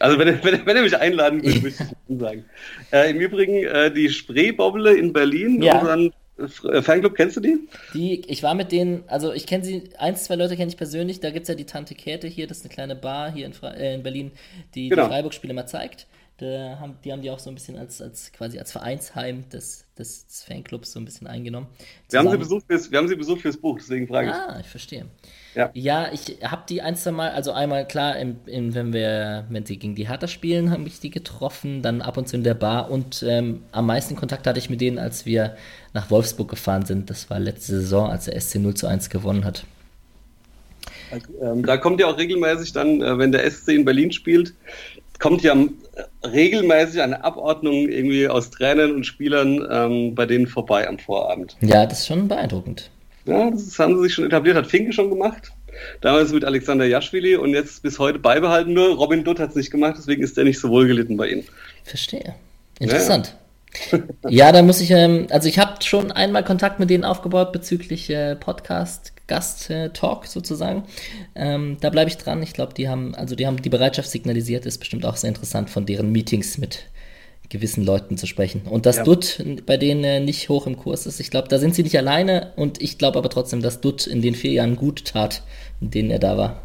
Also 0.00 0.18
wenn 0.18 0.28
er, 0.28 0.42
wenn 0.44 0.54
er, 0.54 0.66
wenn 0.66 0.76
er 0.76 0.82
mich 0.82 0.96
einladen 0.96 1.44
würde, 1.44 1.62
würde 1.62 1.74
ich 2.08 2.18
sagen. 2.18 2.44
Äh, 2.90 3.10
Im 3.10 3.20
Übrigen 3.20 3.64
äh, 3.64 3.92
die 3.92 4.08
Spreebobble 4.08 4.96
in 4.96 5.12
Berlin, 5.12 5.62
ja. 5.62 5.78
unseren 5.78 6.12
Fanclub, 6.48 7.14
kennst 7.14 7.36
du 7.36 7.40
die? 7.40 7.68
Die, 7.94 8.22
ich 8.26 8.42
war 8.42 8.54
mit 8.54 8.72
denen, 8.72 9.04
also 9.06 9.32
ich 9.32 9.46
kenne 9.46 9.64
sie, 9.64 9.84
eins, 9.98 10.24
zwei 10.24 10.36
Leute 10.36 10.56
kenne 10.56 10.70
ich 10.70 10.76
persönlich, 10.76 11.20
da 11.20 11.30
gibt 11.30 11.44
es 11.44 11.48
ja 11.48 11.54
die 11.54 11.66
Tante 11.66 11.94
Käthe 11.94 12.26
hier, 12.26 12.46
das 12.46 12.58
ist 12.58 12.64
eine 12.64 12.74
kleine 12.74 12.96
Bar 12.96 13.32
hier 13.32 13.46
in, 13.46 13.52
äh, 13.62 13.94
in 13.94 14.02
Berlin, 14.02 14.32
die 14.74 14.88
genau. 14.88 15.04
die 15.04 15.08
Freiburg-Spiele 15.08 15.54
mal 15.54 15.66
zeigt. 15.66 16.06
Da 16.40 16.78
haben, 16.80 16.96
die 17.04 17.12
haben 17.12 17.20
die 17.20 17.30
auch 17.30 17.38
so 17.38 17.50
ein 17.50 17.54
bisschen 17.54 17.76
als, 17.76 18.00
als 18.00 18.32
quasi 18.32 18.58
als 18.58 18.72
Vereinsheim 18.72 19.46
des, 19.50 19.84
des, 19.98 20.26
des 20.26 20.42
Fanclubs 20.42 20.92
so 20.92 20.98
ein 20.98 21.04
bisschen 21.04 21.26
eingenommen. 21.26 21.66
Wir 22.08 22.18
haben, 22.18 22.30
sie 22.30 22.38
besucht 22.38 22.64
fürs, 22.66 22.90
wir 22.90 22.98
haben 22.98 23.08
sie 23.08 23.14
besucht 23.14 23.42
fürs 23.42 23.58
Buch, 23.58 23.78
deswegen 23.78 24.08
frage 24.08 24.30
ich. 24.30 24.34
Ah, 24.34 24.56
ich 24.58 24.66
verstehe. 24.66 25.04
Ja, 25.54 25.70
ja 25.74 26.10
ich 26.10 26.38
habe 26.42 26.62
die 26.66 26.80
ein, 26.80 26.96
zwei 26.96 27.10
Mal, 27.10 27.32
also 27.32 27.52
einmal 27.52 27.86
klar, 27.86 28.16
im, 28.16 28.36
im, 28.46 28.74
wenn 28.74 28.94
wir, 28.94 29.44
wenn 29.50 29.66
sie 29.66 29.78
gegen 29.78 29.94
die 29.94 30.08
Hertha 30.08 30.28
spielen, 30.28 30.70
habe 30.70 30.84
ich 30.86 30.98
die 30.98 31.10
getroffen, 31.10 31.82
dann 31.82 32.00
ab 32.00 32.16
und 32.16 32.26
zu 32.26 32.36
in 32.36 32.42
der 32.42 32.54
Bar 32.54 32.90
und 32.90 33.22
ähm, 33.22 33.62
am 33.72 33.84
meisten 33.84 34.16
Kontakt 34.16 34.46
hatte 34.46 34.58
ich 34.58 34.70
mit 34.70 34.80
denen, 34.80 34.98
als 34.98 35.26
wir 35.26 35.56
nach 35.92 36.10
Wolfsburg 36.10 36.48
gefahren 36.48 36.86
sind. 36.86 37.10
Das 37.10 37.28
war 37.28 37.38
letzte 37.38 37.80
Saison, 37.80 38.08
als 38.08 38.24
der 38.24 38.40
SC 38.40 38.54
0 38.60 38.72
zu 38.72 38.86
1 38.86 39.10
gewonnen 39.10 39.44
hat. 39.44 39.66
Also, 41.10 41.26
ähm, 41.42 41.66
da 41.66 41.76
kommt 41.76 42.00
ja 42.00 42.06
auch 42.06 42.16
regelmäßig 42.16 42.72
dann, 42.72 43.02
äh, 43.02 43.18
wenn 43.18 43.32
der 43.32 43.44
SC 43.50 43.68
in 43.68 43.84
Berlin 43.84 44.12
spielt, 44.12 44.54
kommt 45.20 45.42
ja 45.42 45.54
regelmäßig 46.24 47.00
eine 47.00 47.22
Abordnung 47.22 47.88
irgendwie 47.88 48.26
aus 48.26 48.50
Trainern 48.50 48.92
und 48.92 49.04
Spielern 49.04 49.64
ähm, 49.70 50.14
bei 50.14 50.26
denen 50.26 50.48
vorbei 50.48 50.88
am 50.88 50.98
Vorabend. 50.98 51.56
Ja, 51.60 51.86
das 51.86 52.00
ist 52.00 52.06
schon 52.08 52.26
beeindruckend. 52.26 52.90
Ja, 53.26 53.50
das 53.50 53.78
haben 53.78 53.96
sie 53.96 54.02
sich 54.04 54.14
schon 54.14 54.24
etabliert, 54.24 54.56
hat 54.56 54.66
Finke 54.66 54.92
schon 54.92 55.10
gemacht. 55.10 55.52
Damals 56.00 56.32
mit 56.32 56.44
Alexander 56.44 56.84
Jaschwili 56.84 57.36
und 57.36 57.50
jetzt 57.50 57.82
bis 57.82 57.98
heute 57.98 58.18
beibehalten 58.18 58.72
nur. 58.72 58.96
Robin 58.96 59.22
Dutt 59.22 59.38
hat 59.38 59.50
es 59.50 59.56
nicht 59.56 59.70
gemacht, 59.70 59.94
deswegen 59.98 60.22
ist 60.22 60.36
der 60.36 60.44
nicht 60.44 60.58
so 60.58 60.70
wohl 60.70 60.86
gelitten 60.86 61.16
bei 61.16 61.28
ihnen. 61.28 61.44
Verstehe. 61.84 62.34
Interessant. 62.78 63.36
Ja, 64.24 64.30
ja 64.30 64.52
da 64.52 64.62
muss 64.62 64.80
ich, 64.80 64.90
ähm, 64.90 65.28
also 65.30 65.48
ich 65.48 65.58
habe 65.58 65.82
schon 65.82 66.10
einmal 66.10 66.44
Kontakt 66.44 66.80
mit 66.80 66.90
denen 66.90 67.04
aufgebaut 67.04 67.52
bezüglich 67.52 68.10
äh, 68.10 68.34
Podcast, 68.36 69.12
Gast-Talk 69.30 70.26
sozusagen. 70.26 70.84
Ähm, 71.34 71.76
da 71.80 71.88
bleibe 71.88 72.10
ich 72.10 72.18
dran. 72.18 72.42
Ich 72.42 72.52
glaube, 72.52 72.74
die 72.74 72.88
haben, 72.88 73.14
also 73.14 73.36
die 73.36 73.46
haben 73.46 73.62
die 73.62 73.68
Bereitschaft 73.68 74.10
signalisiert, 74.10 74.66
ist 74.66 74.78
bestimmt 74.78 75.06
auch 75.06 75.16
sehr 75.16 75.28
interessant 75.28 75.70
von 75.70 75.86
deren 75.86 76.10
Meetings 76.10 76.58
mit 76.58 76.86
gewissen 77.48 77.84
Leuten 77.84 78.16
zu 78.16 78.26
sprechen. 78.26 78.62
Und 78.68 78.86
dass 78.86 78.98
ja. 78.98 79.04
Dutt 79.04 79.42
bei 79.66 79.76
denen 79.76 80.04
äh, 80.04 80.20
nicht 80.20 80.48
hoch 80.48 80.66
im 80.66 80.76
Kurs 80.76 81.06
ist, 81.06 81.20
ich 81.20 81.30
glaube, 81.30 81.48
da 81.48 81.58
sind 81.58 81.74
sie 81.74 81.82
nicht 81.82 81.96
alleine 81.96 82.52
und 82.56 82.82
ich 82.82 82.98
glaube 82.98 83.18
aber 83.18 83.28
trotzdem, 83.28 83.62
dass 83.62 83.80
Dutt 83.80 84.06
in 84.06 84.20
den 84.20 84.34
vier 84.34 84.52
Jahren 84.52 84.76
gut 84.76 85.04
tat, 85.04 85.42
in 85.80 85.90
denen 85.90 86.10
er 86.10 86.18
da 86.18 86.36
war. 86.36 86.62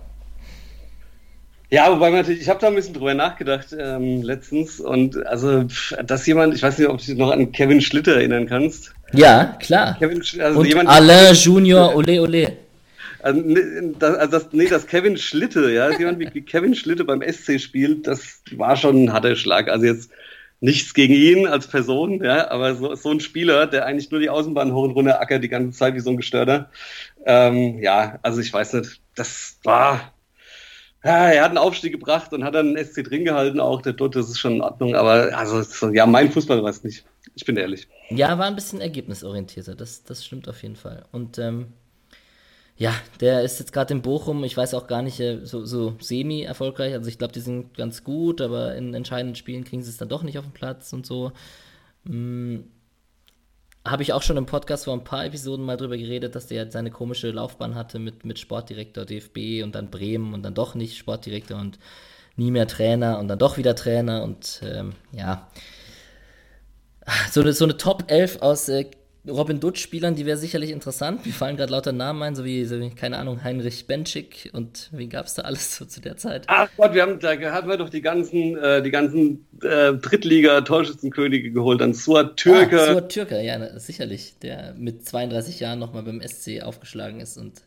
Ja, 1.72 1.92
wobei 1.92 2.12
man 2.12 2.20
natürlich, 2.20 2.42
ich 2.42 2.50
habe 2.50 2.60
da 2.60 2.68
ein 2.68 2.76
bisschen 2.76 2.94
drüber 2.94 3.16
nachgedacht 3.16 3.76
ähm, 3.78 4.22
letztens 4.22 4.80
und 4.80 5.26
also, 5.26 5.66
dass 6.06 6.26
jemand, 6.28 6.54
ich 6.54 6.62
weiß 6.62 6.78
nicht, 6.78 6.88
ob 6.88 7.00
du 7.00 7.06
dich 7.06 7.18
noch 7.18 7.32
an 7.32 7.52
Kevin 7.52 7.82
Schlitter 7.82 8.16
erinnern 8.16 8.48
kannst. 8.48 8.94
Ja, 9.16 9.58
klar. 9.60 9.98
Kevin, 10.00 10.22
also 10.40 10.60
und 10.60 10.68
jemand, 10.68 10.90
Alain 10.90 11.34
Junior, 11.34 11.96
ole 11.96 12.22
ole. 12.22 12.58
Also, 13.22 13.42
das, 13.98 14.16
also 14.18 14.32
das, 14.32 14.48
nee, 14.52 14.68
das 14.68 14.86
Kevin 14.86 15.18
Schlitte, 15.18 15.72
ja, 15.72 15.90
jemand 15.98 16.20
wie 16.20 16.42
Kevin 16.42 16.76
Schlitte 16.76 17.04
beim 17.06 17.24
SC 17.24 17.60
spielt, 17.60 18.06
das 18.06 18.42
war 18.52 18.76
schon 18.76 19.06
ein 19.06 19.14
harter 19.14 19.36
Schlag. 19.36 19.68
Also 19.68 19.86
jetzt 19.86 20.12
nichts 20.60 20.94
gegen 20.94 21.14
ihn 21.14 21.48
als 21.48 21.68
Person, 21.68 22.24
ja, 22.24 22.50
aber 22.52 22.76
so, 22.76 22.96
so 22.96 23.12
ein 23.12 23.20
Spieler, 23.20 23.68
der 23.68 23.86
eigentlich 23.86 24.12
nur 24.12 24.20
die 24.20 24.30
Außenbahn 24.30 24.74
hoch 24.74 24.84
und 24.84 24.92
runter 24.92 25.20
ackert 25.20 25.44
die 25.44 25.50
ganze 25.50 25.78
Zeit 25.78 25.96
wie 25.96 26.00
so 26.00 26.12
ein 26.12 26.18
Gestörter. 26.18 26.70
Ähm, 27.26 27.80
ja, 27.80 28.20
also 28.22 28.42
ich 28.42 28.54
weiß 28.54 28.74
nicht, 28.74 29.02
das 29.16 29.60
war, 29.64 30.14
ja, 31.04 31.30
er 31.30 31.44
hat 31.44 31.50
einen 31.50 31.58
Aufstieg 31.58 31.92
gebracht 31.92 32.34
und 32.34 32.44
hat 32.44 32.56
dann 32.56 32.76
einen 32.76 32.86
SC 32.86 33.04
drin 33.04 33.26
gehalten, 33.26 33.60
auch 33.60 33.82
der 33.82 33.94
Dutt, 33.94 34.16
das 34.16 34.30
ist 34.30 34.40
schon 34.40 34.56
in 34.56 34.62
Ordnung, 34.62 34.96
aber 34.96 35.38
also, 35.38 35.62
so, 35.62 35.90
ja, 35.90 36.06
mein 36.06 36.32
Fußball 36.32 36.64
war 36.64 36.70
es 36.70 36.84
nicht. 36.84 37.06
Ich 37.36 37.46
bin 37.46 37.58
ehrlich. 37.58 37.88
Ja, 38.10 38.38
war 38.38 38.46
ein 38.46 38.56
bisschen 38.56 38.82
ergebnisorientierter, 38.82 39.76
das, 39.76 40.04
das 40.04 40.26
stimmt 40.26 40.48
auf 40.48 40.64
jeden 40.64 40.78
Fall. 40.78 41.06
Und 41.12 41.38
ähm, 41.38 41.74
ja, 42.78 42.94
der 43.22 43.44
ist 43.44 43.60
jetzt 43.60 43.72
gerade 43.72 43.94
in 43.94 44.02
Bochum, 44.02 44.44
ich 44.44 44.56
weiß 44.58 44.74
auch 44.74 44.88
gar 44.88 45.02
nicht, 45.02 45.20
äh, 45.20 45.46
so, 45.46 45.66
so 45.66 45.96
semi-erfolgreich. 46.00 46.94
Also 46.94 47.10
ich 47.10 47.18
glaube, 47.18 47.34
die 47.34 47.40
sind 47.40 47.76
ganz 47.76 48.04
gut, 48.04 48.42
aber 48.42 48.76
in 48.76 48.94
entscheidenden 48.94 49.36
Spielen 49.36 49.64
kriegen 49.64 49.82
sie 49.82 49.90
es 49.90 49.98
dann 49.98 50.10
doch 50.10 50.24
nicht 50.24 50.38
auf 50.38 50.46
den 50.46 50.54
Platz 50.54 50.92
und 50.94 51.06
so. 51.06 51.32
Mm. 52.04 52.60
habe 53.84 54.04
ich 54.04 54.14
auch 54.14 54.22
schon 54.22 54.38
im 54.38 54.46
Podcast 54.46 54.86
vor 54.86 54.94
ein 54.94 55.04
paar 55.04 55.26
Episoden 55.26 55.66
mal 55.66 55.78
drüber 55.78 55.98
geredet, 55.98 56.36
dass 56.36 56.48
der 56.48 56.72
seine 56.72 56.92
komische 56.92 57.32
Laufbahn 57.32 57.76
hatte 57.76 58.00
mit, 58.00 58.26
mit 58.26 58.40
Sportdirektor 58.40 59.06
DFB 59.06 59.64
und 59.64 59.74
dann 59.76 59.90
Bremen 59.90 60.34
und 60.34 60.44
dann 60.44 60.54
doch 60.54 60.76
nicht 60.76 60.98
Sportdirektor 60.98 61.60
und 61.60 61.80
nie 62.36 62.52
mehr 62.52 62.68
Trainer 62.68 63.20
und 63.20 63.28
dann 63.28 63.40
doch 63.40 63.58
wieder 63.58 63.76
Trainer 63.76 64.24
und 64.24 64.62
ähm, 64.64 64.94
ja. 65.12 65.48
So 67.32 67.42
eine, 67.42 67.54
so 67.54 67.66
eine 67.66 67.78
Top 67.78 68.06
11 68.08 68.42
aus 68.42 68.68
äh, 68.70 68.86
Robin 69.28 69.60
Dutch-Spielern, 69.60 70.16
die 70.16 70.26
wäre 70.26 70.38
sicherlich 70.38 70.72
interessant. 70.72 71.26
Mir 71.26 71.34
fallen 71.34 71.58
gerade 71.58 71.72
lauter 71.72 71.92
Namen 71.92 72.22
ein, 72.22 72.36
so 72.36 72.46
wie, 72.46 72.66
so 72.66 72.80
wie, 72.80 72.92
keine 72.92 73.18
Ahnung, 73.18 73.44
Heinrich 73.44 73.88
Benschik 73.88 74.50
und 74.54 74.90
wie 74.92 75.08
gab 75.08 75.26
es 75.26 75.34
da 75.34 75.44
alles 75.44 75.76
so 75.76 75.86
zu 75.86 76.00
der 76.02 76.18
Zeit? 76.18 76.44
Ach 76.48 76.70
Gott, 76.78 76.94
wir 76.94 77.02
haben, 77.02 77.20
da 77.20 77.30
hatten 77.52 77.68
wir 77.68 77.78
doch 77.78 77.90
die 77.90 78.02
ganzen, 78.02 78.58
äh, 78.58 78.84
die 78.84 78.92
ganzen 78.92 79.48
äh, 79.62 79.94
Drittliga-Torschützenkönige 79.94 81.52
geholt. 81.52 81.82
Dann 81.82 81.94
Suat 81.94 82.38
Türke. 82.38 82.80
Ah, 82.80 82.94
Suat 82.94 83.10
Türke, 83.10 83.42
ja, 83.42 83.80
sicherlich, 83.80 84.38
der 84.40 84.76
mit 84.78 85.06
32 85.06 85.60
Jahren 85.60 85.80
nochmal 85.80 86.04
beim 86.04 86.22
SC 86.22 86.62
aufgeschlagen 86.62 87.20
ist 87.20 87.38
und 87.38 87.62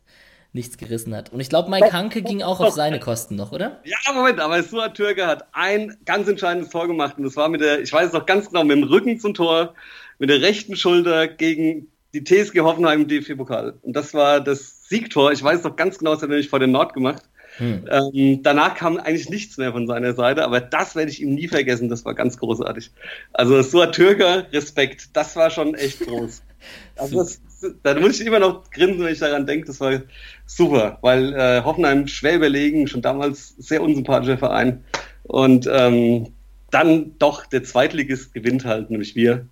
nichts 0.52 0.78
gerissen 0.78 1.14
hat. 1.14 1.32
Und 1.32 1.40
ich 1.40 1.48
glaube, 1.48 1.70
Mike 1.70 1.92
Hanke 1.92 2.22
ging 2.22 2.42
auch 2.42 2.60
auf 2.60 2.74
seine 2.74 3.00
Kosten 3.00 3.36
noch, 3.36 3.52
oder? 3.52 3.80
Ja, 3.84 4.12
Moment, 4.12 4.40
aber 4.40 4.62
Suat 4.62 4.94
Türke 4.94 5.26
hat 5.26 5.46
ein 5.52 5.96
ganz 6.04 6.26
entscheidendes 6.28 6.70
Tor 6.70 6.86
gemacht 6.86 7.18
und 7.18 7.24
das 7.24 7.36
war 7.36 7.48
mit 7.48 7.60
der, 7.60 7.80
ich 7.80 7.92
weiß 7.92 8.08
es 8.08 8.12
noch 8.12 8.26
ganz 8.26 8.48
genau, 8.48 8.64
mit 8.64 8.76
dem 8.76 8.84
Rücken 8.84 9.20
zum 9.20 9.34
Tor 9.34 9.74
mit 10.18 10.30
der 10.30 10.40
rechten 10.40 10.76
Schulter 10.76 11.28
gegen 11.28 11.88
die 12.14 12.24
TSG 12.24 12.60
Hoffenheim 12.60 13.02
im 13.02 13.08
DFB-Pokal. 13.08 13.74
Und 13.82 13.94
das 13.94 14.14
war 14.14 14.40
das 14.40 14.88
Siegtor. 14.88 15.32
Ich 15.32 15.42
weiß 15.42 15.62
noch 15.62 15.76
ganz 15.76 15.98
genau, 15.98 16.12
das 16.12 16.22
hat 16.22 16.28
er 16.28 16.32
nämlich 16.32 16.48
vor 16.48 16.58
den 16.58 16.72
Nord 16.72 16.94
gemacht. 16.94 17.22
Hm. 17.58 17.84
Ähm, 17.90 18.42
danach 18.42 18.74
kam 18.74 18.98
eigentlich 18.98 19.28
nichts 19.30 19.56
mehr 19.58 19.72
von 19.72 19.86
seiner 19.86 20.14
Seite, 20.14 20.44
aber 20.44 20.60
das 20.60 20.94
werde 20.94 21.10
ich 21.10 21.20
ihm 21.20 21.34
nie 21.34 21.48
vergessen. 21.48 21.88
Das 21.88 22.04
war 22.04 22.14
ganz 22.14 22.38
großartig. 22.38 22.90
Also 23.32 23.60
so 23.62 23.80
ein 23.80 23.92
Türker, 23.92 24.46
Respekt. 24.52 25.16
Das 25.16 25.36
war 25.36 25.50
schon 25.50 25.74
echt 25.74 26.00
groß. 26.00 26.42
Also 26.96 27.18
das, 27.18 27.40
da 27.82 27.98
muss 27.98 28.20
ich 28.20 28.26
immer 28.26 28.38
noch 28.38 28.70
grinsen, 28.70 29.04
wenn 29.04 29.12
ich 29.12 29.18
daran 29.18 29.46
denke. 29.46 29.66
Das 29.66 29.80
war 29.80 30.00
super, 30.46 30.98
weil 31.02 31.34
äh, 31.34 31.62
Hoffenheim 31.64 32.06
schwer 32.06 32.36
überlegen, 32.36 32.86
schon 32.86 33.02
damals 33.02 33.54
sehr 33.58 33.82
unsympathischer 33.82 34.38
Verein. 34.38 34.84
Und 35.24 35.68
ähm, 35.70 36.28
dann 36.70 37.18
doch 37.18 37.46
der 37.46 37.64
Zweitligist 37.64 38.34
gewinnt 38.34 38.64
halt, 38.64 38.90
nämlich 38.90 39.14
wir. 39.16 39.46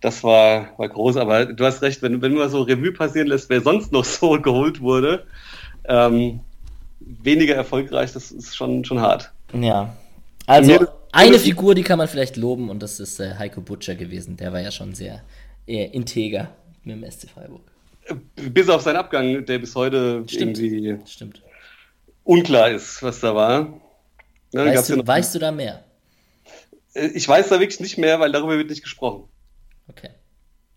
Das 0.00 0.22
war, 0.22 0.78
war 0.78 0.88
groß, 0.88 1.16
aber 1.16 1.46
du 1.46 1.64
hast 1.64 1.82
recht, 1.82 2.02
wenn, 2.02 2.22
wenn 2.22 2.34
man 2.34 2.48
so 2.48 2.62
Revue 2.62 2.92
passieren 2.92 3.28
lässt, 3.28 3.50
wer 3.50 3.60
sonst 3.60 3.92
noch 3.92 4.04
so 4.04 4.30
geholt 4.40 4.80
wurde, 4.80 5.26
ähm, 5.84 6.40
weniger 7.00 7.54
erfolgreich, 7.54 8.12
das 8.12 8.30
ist 8.30 8.56
schon, 8.56 8.84
schon 8.84 9.00
hart. 9.00 9.32
Ja. 9.52 9.96
Also 10.46 10.86
eine 11.12 11.38
Figur, 11.38 11.74
die 11.74 11.82
kann 11.82 11.98
man 11.98 12.08
vielleicht 12.08 12.36
loben 12.36 12.70
und 12.70 12.82
das 12.82 13.00
ist 13.00 13.18
äh, 13.20 13.34
Heiko 13.36 13.60
Butcher 13.60 13.96
gewesen. 13.96 14.36
Der 14.36 14.52
war 14.52 14.60
ja 14.60 14.70
schon 14.70 14.94
sehr 14.94 15.22
äh, 15.66 15.86
integer 15.86 16.50
mit 16.96 17.04
dem 17.04 17.10
SC 17.10 17.28
Freiburg. 17.28 17.62
Bis 18.34 18.68
auf 18.68 18.82
seinen 18.82 18.96
Abgang, 18.96 19.44
der 19.44 19.58
bis 19.58 19.74
heute 19.74 20.24
Stimmt. 20.26 20.58
irgendwie 20.58 20.98
Stimmt. 21.06 21.42
unklar 22.24 22.70
ist, 22.70 23.02
was 23.02 23.20
da 23.20 23.34
war. 23.34 23.80
Ja, 24.52 24.66
weißt, 24.66 24.90
du, 24.90 25.06
weißt 25.06 25.34
du 25.34 25.38
da 25.38 25.52
mehr? 25.52 25.84
Äh, 26.94 27.08
ich 27.08 27.28
weiß 27.28 27.48
da 27.48 27.60
wirklich 27.60 27.80
nicht 27.80 27.98
mehr, 27.98 28.18
weil 28.20 28.32
darüber 28.32 28.56
wird 28.58 28.70
nicht 28.70 28.82
gesprochen. 28.82 29.24
Okay. 29.88 30.10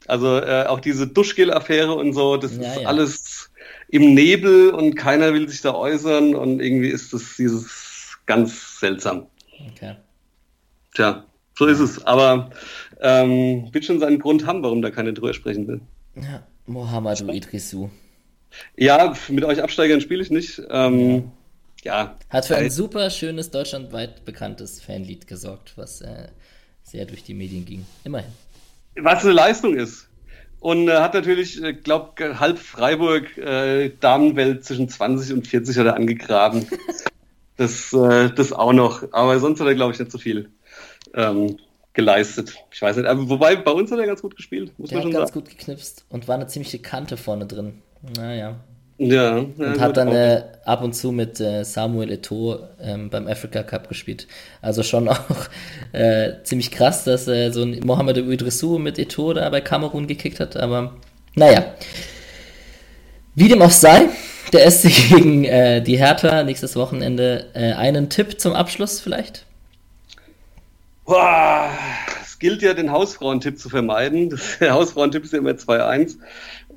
Also 0.08 0.38
äh, 0.38 0.66
auch 0.68 0.80
diese 0.80 1.08
Duschgel-Affäre 1.08 1.94
und 1.94 2.14
so, 2.14 2.38
das 2.38 2.58
ja, 2.58 2.74
ist 2.74 2.82
ja. 2.82 2.88
alles 2.88 3.52
im 3.88 4.14
Nebel 4.14 4.72
und 4.72 4.96
keiner 4.96 5.34
will 5.34 5.48
sich 5.48 5.62
da 5.62 5.74
äußern 5.74 6.36
und 6.36 6.60
irgendwie 6.60 6.90
ist 6.90 7.14
das 7.14 7.36
dieses 7.38 8.18
ganz 8.26 8.80
seltsam. 8.80 9.28
Okay. 9.72 9.96
Tja, 10.94 11.26
so 11.58 11.66
ist 11.66 11.80
es. 11.80 12.06
Aber 12.06 12.50
ähm, 13.02 13.74
wird 13.74 13.86
schon 13.86 14.00
seinen 14.00 14.20
Grund 14.20 14.46
haben, 14.46 14.64
warum 14.64 14.82
da 14.82 14.92
keiner 14.92 15.14
drüber 15.14 15.34
sprechen 15.34 15.68
will. 15.68 15.82
Ja, 16.16 16.44
Mohamedou 16.66 17.32
Idrissou. 17.32 17.90
Ja, 18.78 19.14
mit 19.30 19.44
euch 19.44 19.62
Absteigern 19.62 20.02
spiele 20.02 20.22
ich 20.22 20.30
nicht. 20.30 20.62
Ähm, 20.70 21.32
ja. 21.84 22.16
Hat 22.30 22.46
für 22.46 22.56
ein 22.56 22.70
super 22.70 23.10
schönes, 23.10 23.52
deutschlandweit 23.52 24.26
bekanntes 24.26 24.82
Fanlied 24.82 25.28
gesorgt, 25.28 25.74
was 25.76 26.02
äh, 26.02 26.28
sehr 26.84 27.06
durch 27.06 27.24
die 27.24 27.34
Medien 27.34 27.66
ging. 27.66 27.86
Immerhin. 28.04 28.32
Was 28.96 29.24
eine 29.24 29.34
Leistung 29.34 29.76
ist. 29.76 30.08
Und 30.60 30.88
äh, 30.88 30.94
hat 31.00 31.14
natürlich, 31.14 31.62
äh, 31.62 31.74
glaub, 31.74 32.20
halb 32.20 32.58
Freiburg 32.58 33.38
äh, 33.38 33.90
Damenwelt 34.00 34.64
zwischen 34.64 34.88
20 34.88 35.34
und 35.34 35.48
40 35.48 35.78
hat 35.78 35.88
er 35.88 35.96
angegraben. 35.96 36.68
das, 37.58 37.92
äh, 37.92 38.30
das 38.30 38.54
auch 38.54 38.72
noch. 38.72 39.04
Aber 39.12 39.40
sonst 39.40 39.60
hat 39.60 39.68
er, 39.68 39.76
glaube 39.76 39.94
ich, 39.94 40.00
nicht 40.00 40.12
so 40.12 40.18
viel 40.18 40.50
ähm, 41.16 41.58
geleistet. 41.94 42.56
Ich 42.72 42.82
weiß 42.82 42.98
nicht. 42.98 43.06
Aber 43.06 43.30
wobei, 43.30 43.56
bei 43.56 43.72
uns 43.72 43.92
hat 43.92 44.00
er 44.00 44.08
ganz 44.08 44.22
gut 44.22 44.36
gespielt. 44.36 44.78
Muss 44.78 44.90
der 44.90 45.00
man 45.00 45.04
schon 45.04 45.14
ganz 45.14 45.30
sagen. 45.30 45.42
gut 45.42 45.50
geknipst 45.50 46.06
und 46.10 46.28
war 46.28 46.36
eine 46.36 46.48
ziemliche 46.48 46.80
Kante 46.80 47.18
vorne 47.18 47.46
drin. 47.46 47.82
Naja. 48.18 48.56
Ja, 49.00 49.38
und 49.38 49.58
ja, 49.58 49.80
hat 49.80 49.98
dann 49.98 50.10
äh, 50.10 50.44
ab 50.66 50.84
und 50.84 50.94
zu 50.94 51.12
mit 51.12 51.40
äh, 51.40 51.64
Samuel 51.64 52.12
Eto'o 52.12 52.60
ähm, 52.80 53.10
beim 53.10 53.28
Africa 53.28 53.64
Cup 53.64 53.90
gespielt. 53.90 54.28
Also 54.62 54.84
schon 54.84 55.08
auch 55.10 55.20
äh, 55.94 56.34
ziemlich 56.44 56.72
krass, 56.72 57.04
dass 57.04 57.28
äh, 57.28 57.50
so 57.52 57.64
ein 57.64 57.80
Mohamed 57.84 58.18
Idrissou 58.18 58.78
mit 58.78 59.00
Eto'o 59.00 59.34
da 59.34 59.50
bei 59.50 59.62
Kamerun 59.62 60.06
gekickt 60.08 60.40
hat. 60.40 60.58
Aber 60.58 60.94
naja, 61.36 61.74
wie 63.36 63.48
dem 63.48 63.62
auch 63.64 63.72
sei, 63.72 64.10
der 64.54 64.70
SC 64.72 65.10
gegen 65.10 65.44
äh, 65.44 65.82
die 65.82 65.98
Hertha 65.98 66.44
nächstes 66.44 66.76
Wochenende. 66.76 67.48
Äh, 67.54 67.74
einen 67.74 68.10
Tipp 68.10 68.40
zum 68.40 68.54
Abschluss 68.54 69.02
vielleicht? 69.02 69.46
Boah, 71.06 71.70
es 72.22 72.40
gilt 72.40 72.62
ja, 72.62 72.74
den 72.74 72.92
Hausfrauentipp 72.92 73.60
zu 73.60 73.70
vermeiden. 73.70 74.40
der 74.60 74.74
Hausfrauentipp 74.74 75.24
ist 75.24 75.34
ja 75.34 75.40
immer 75.40 75.52
2-1. 75.52 76.18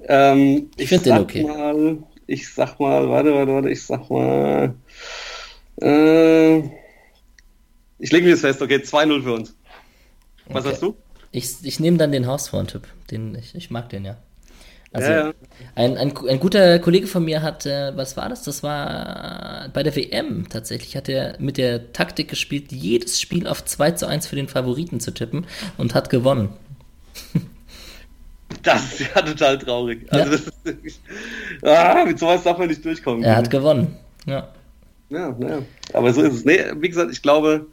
Ähm, 0.09 0.71
ich 0.77 0.89
finde 0.89 1.05
den 1.05 1.19
okay. 1.19 1.45
Mal, 1.45 1.99
ich 2.27 2.53
sag 2.53 2.79
mal, 2.81 3.09
warte, 3.09 3.33
warte, 3.35 3.53
warte, 3.53 3.71
ich 3.71 3.85
sag 3.85 4.11
mal. 4.11 4.75
Äh, 5.81 6.59
ich 7.99 8.13
lege 8.13 8.27
mir 8.27 8.33
das 8.33 8.41
fest, 8.41 8.61
okay, 8.63 8.77
2-0 8.77 9.23
für 9.23 9.33
uns. 9.33 9.57
Was 10.47 10.65
okay. 10.65 10.73
hast 10.73 10.83
du? 10.83 10.97
Ich, 11.33 11.57
ich 11.63 11.81
nehme 11.81 11.97
dann 11.97 12.13
den 12.13 12.27
Hausfrauentipp. 12.27 12.87
Den, 13.11 13.35
ich, 13.35 13.55
ich 13.55 13.71
mag 13.71 13.89
den 13.89 14.05
ja. 14.05 14.17
Also 14.97 15.11
ja, 15.11 15.27
ja. 15.27 15.35
Ein, 15.75 15.99
ein, 15.99 16.17
ein 16.17 16.41
guter 16.41 16.79
Kollege 16.79 17.07
von 17.07 17.25
mir 17.25 17.43
hat, 17.43 17.67
äh, 17.67 17.95
was 17.97 18.17
war 18.17 18.31
das? 18.31 18.43
Das 18.45 18.63
war 18.63 19.69
bei 19.75 19.83
der 19.83 19.95
WM 19.95 20.49
tatsächlich, 20.49 20.97
hat 20.97 21.09
er 21.09 21.37
mit 21.39 21.59
der 21.59 21.93
Taktik 21.93 22.29
gespielt, 22.29 22.73
jedes 22.73 23.21
Spiel 23.21 23.47
auf 23.47 23.63
2 23.63 23.91
zu 23.93 24.07
1 24.07 24.27
für 24.27 24.37
den 24.37 24.49
Favoriten 24.49 25.01
zu 25.01 25.13
tippen 25.13 25.47
und 25.77 25.95
hat 25.95 26.11
gewonnen. 26.11 26.51
Das 28.63 29.01
ist 29.01 29.01
ja 29.01 29.23
total 29.23 29.59
traurig. 29.59 30.07
Also 30.09 30.25
ja. 30.25 30.31
das 30.31 30.41
ist 30.43 30.65
wirklich, 30.65 31.01
ah, 31.63 32.05
mit 32.07 32.17
sowas 32.17 32.45
darf 32.45 32.57
man 32.59 32.69
nicht 32.69 32.85
durchkommen. 32.85 33.25
Er 33.25 33.35
hat 33.35 33.51
gewonnen. 33.51 33.97
Ja. 34.25 34.49
Ja, 35.11 35.37
ja. 35.41 35.63
Aber 35.93 36.13
so 36.13 36.23
ist 36.23 36.33
es. 36.33 36.45
Nee, 36.45 36.61
wie 36.77 36.89
gesagt, 36.89 37.11
ich 37.11 37.23
glaube, 37.23 37.67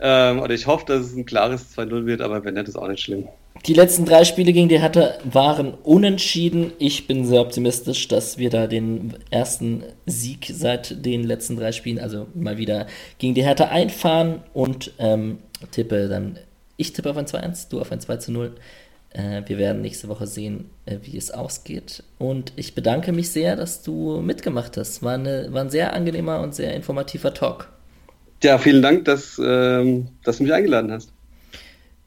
ähm, 0.00 0.40
oder 0.40 0.54
ich 0.54 0.66
hoffe, 0.66 0.86
dass 0.86 1.02
es 1.02 1.14
ein 1.14 1.26
klares 1.26 1.76
2-0 1.76 2.06
wird, 2.06 2.22
aber 2.22 2.42
wenn 2.44 2.54
nicht, 2.54 2.68
ist 2.68 2.76
auch 2.76 2.88
nicht 2.88 3.02
schlimm. 3.02 3.28
Die 3.66 3.74
letzten 3.74 4.06
drei 4.06 4.24
Spiele 4.24 4.52
gegen 4.52 4.70
die 4.70 4.80
Hertha 4.80 5.18
waren 5.24 5.74
unentschieden. 5.74 6.72
Ich 6.78 7.06
bin 7.06 7.26
sehr 7.26 7.42
optimistisch, 7.42 8.08
dass 8.08 8.38
wir 8.38 8.48
da 8.48 8.66
den 8.66 9.14
ersten 9.30 9.84
Sieg 10.06 10.50
seit 10.50 11.04
den 11.04 11.24
letzten 11.24 11.56
drei 11.56 11.72
Spielen, 11.72 11.98
also 11.98 12.26
mal 12.34 12.56
wieder 12.56 12.86
gegen 13.18 13.34
die 13.34 13.44
Hertha 13.44 13.64
einfahren 13.66 14.40
und 14.54 14.92
ähm, 14.98 15.38
tippe 15.72 16.08
dann, 16.08 16.38
ich 16.78 16.94
tippe 16.94 17.10
auf 17.10 17.18
ein 17.18 17.26
2-1, 17.26 17.68
du 17.68 17.80
auf 17.80 17.92
ein 17.92 18.00
2-0. 18.00 18.52
Äh, 19.10 19.42
wir 19.44 19.58
werden 19.58 19.82
nächste 19.82 20.08
Woche 20.08 20.26
sehen, 20.26 20.70
äh, 20.86 20.96
wie 21.02 21.18
es 21.18 21.30
ausgeht. 21.30 22.02
Und 22.18 22.54
ich 22.56 22.74
bedanke 22.74 23.12
mich 23.12 23.30
sehr, 23.30 23.56
dass 23.56 23.82
du 23.82 24.22
mitgemacht 24.22 24.78
hast. 24.78 25.02
War, 25.02 25.14
eine, 25.14 25.48
war 25.52 25.60
ein 25.60 25.70
sehr 25.70 25.92
angenehmer 25.92 26.40
und 26.40 26.54
sehr 26.54 26.74
informativer 26.74 27.34
Talk. 27.34 27.68
Ja, 28.42 28.56
vielen 28.56 28.80
Dank, 28.80 29.04
dass, 29.04 29.38
ähm, 29.44 30.08
dass 30.24 30.38
du 30.38 30.44
mich 30.44 30.52
eingeladen 30.54 30.90
hast. 30.90 31.12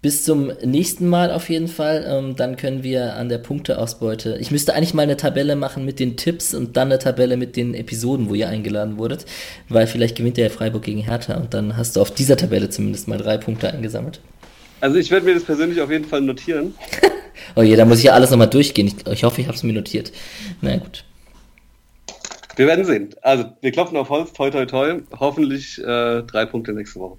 Bis 0.03 0.25
zum 0.25 0.51
nächsten 0.61 1.07
Mal 1.07 1.31
auf 1.31 1.49
jeden 1.49 1.69
Fall. 1.69 2.05
Ähm, 2.05 2.35
dann 2.35 2.57
können 2.57 2.83
wir 2.83 3.15
an 3.15 3.29
der 3.29 3.37
Punkteausbeute. 3.37 4.37
Ich 4.41 4.51
müsste 4.51 4.73
eigentlich 4.75 4.93
mal 4.93 5.03
eine 5.03 5.15
Tabelle 5.15 5.55
machen 5.55 5.85
mit 5.85 5.97
den 5.97 6.17
Tipps 6.17 6.53
und 6.53 6.75
dann 6.75 6.89
eine 6.89 6.99
Tabelle 6.99 7.37
mit 7.37 7.55
den 7.55 7.73
Episoden, 7.73 8.29
wo 8.29 8.35
ihr 8.35 8.49
eingeladen 8.49 8.97
wurdet. 8.97 9.25
Weil 9.69 9.87
vielleicht 9.87 10.17
gewinnt 10.17 10.35
der 10.35 10.51
Freiburg 10.51 10.83
gegen 10.83 10.99
Hertha 10.99 11.37
und 11.37 11.53
dann 11.53 11.77
hast 11.77 11.95
du 11.95 12.01
auf 12.01 12.11
dieser 12.11 12.35
Tabelle 12.35 12.69
zumindest 12.69 13.07
mal 13.07 13.17
drei 13.17 13.37
Punkte 13.37 13.71
eingesammelt. 13.71 14.19
Also 14.81 14.97
ich 14.97 15.09
werde 15.09 15.25
mir 15.25 15.35
das 15.35 15.45
persönlich 15.45 15.79
auf 15.79 15.89
jeden 15.89 16.03
Fall 16.03 16.19
notieren. 16.19 16.75
oh 17.55 17.61
je, 17.61 17.77
da 17.77 17.85
muss 17.85 17.99
ich 17.99 18.03
ja 18.03 18.11
alles 18.11 18.29
nochmal 18.29 18.49
durchgehen. 18.49 18.87
Ich, 18.87 19.07
ich 19.09 19.23
hoffe, 19.23 19.39
ich 19.39 19.47
habe 19.47 19.55
es 19.55 19.63
mir 19.63 19.71
notiert. 19.71 20.11
Na 20.59 20.75
gut. 20.75 21.05
Wir 22.57 22.67
werden 22.67 22.83
sehen. 22.83 23.15
Also 23.21 23.45
wir 23.61 23.71
klopfen 23.71 23.95
auf 23.95 24.09
Holz, 24.09 24.33
toi 24.33 24.49
toi 24.49 24.65
toi. 24.65 24.99
Hoffentlich 25.17 25.79
äh, 25.79 26.23
drei 26.23 26.45
Punkte 26.45 26.73
nächste 26.73 26.99
Woche. 26.99 27.17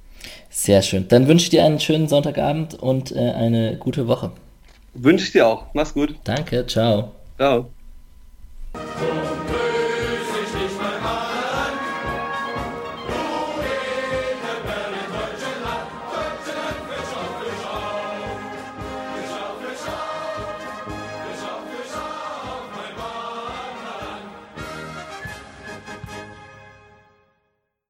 Sehr 0.50 0.82
schön. 0.82 1.08
Dann 1.08 1.26
wünsche 1.26 1.44
ich 1.44 1.50
dir 1.50 1.64
einen 1.64 1.80
schönen 1.80 2.08
Sonntagabend 2.08 2.74
und 2.74 3.12
äh, 3.12 3.32
eine 3.32 3.76
gute 3.76 4.06
Woche. 4.06 4.30
Wünsche 4.94 5.24
ich 5.24 5.32
dir 5.32 5.46
auch. 5.46 5.66
Mach's 5.74 5.94
gut. 5.94 6.14
Danke, 6.24 6.66
ciao. 6.66 7.12
Ciao. 7.36 7.70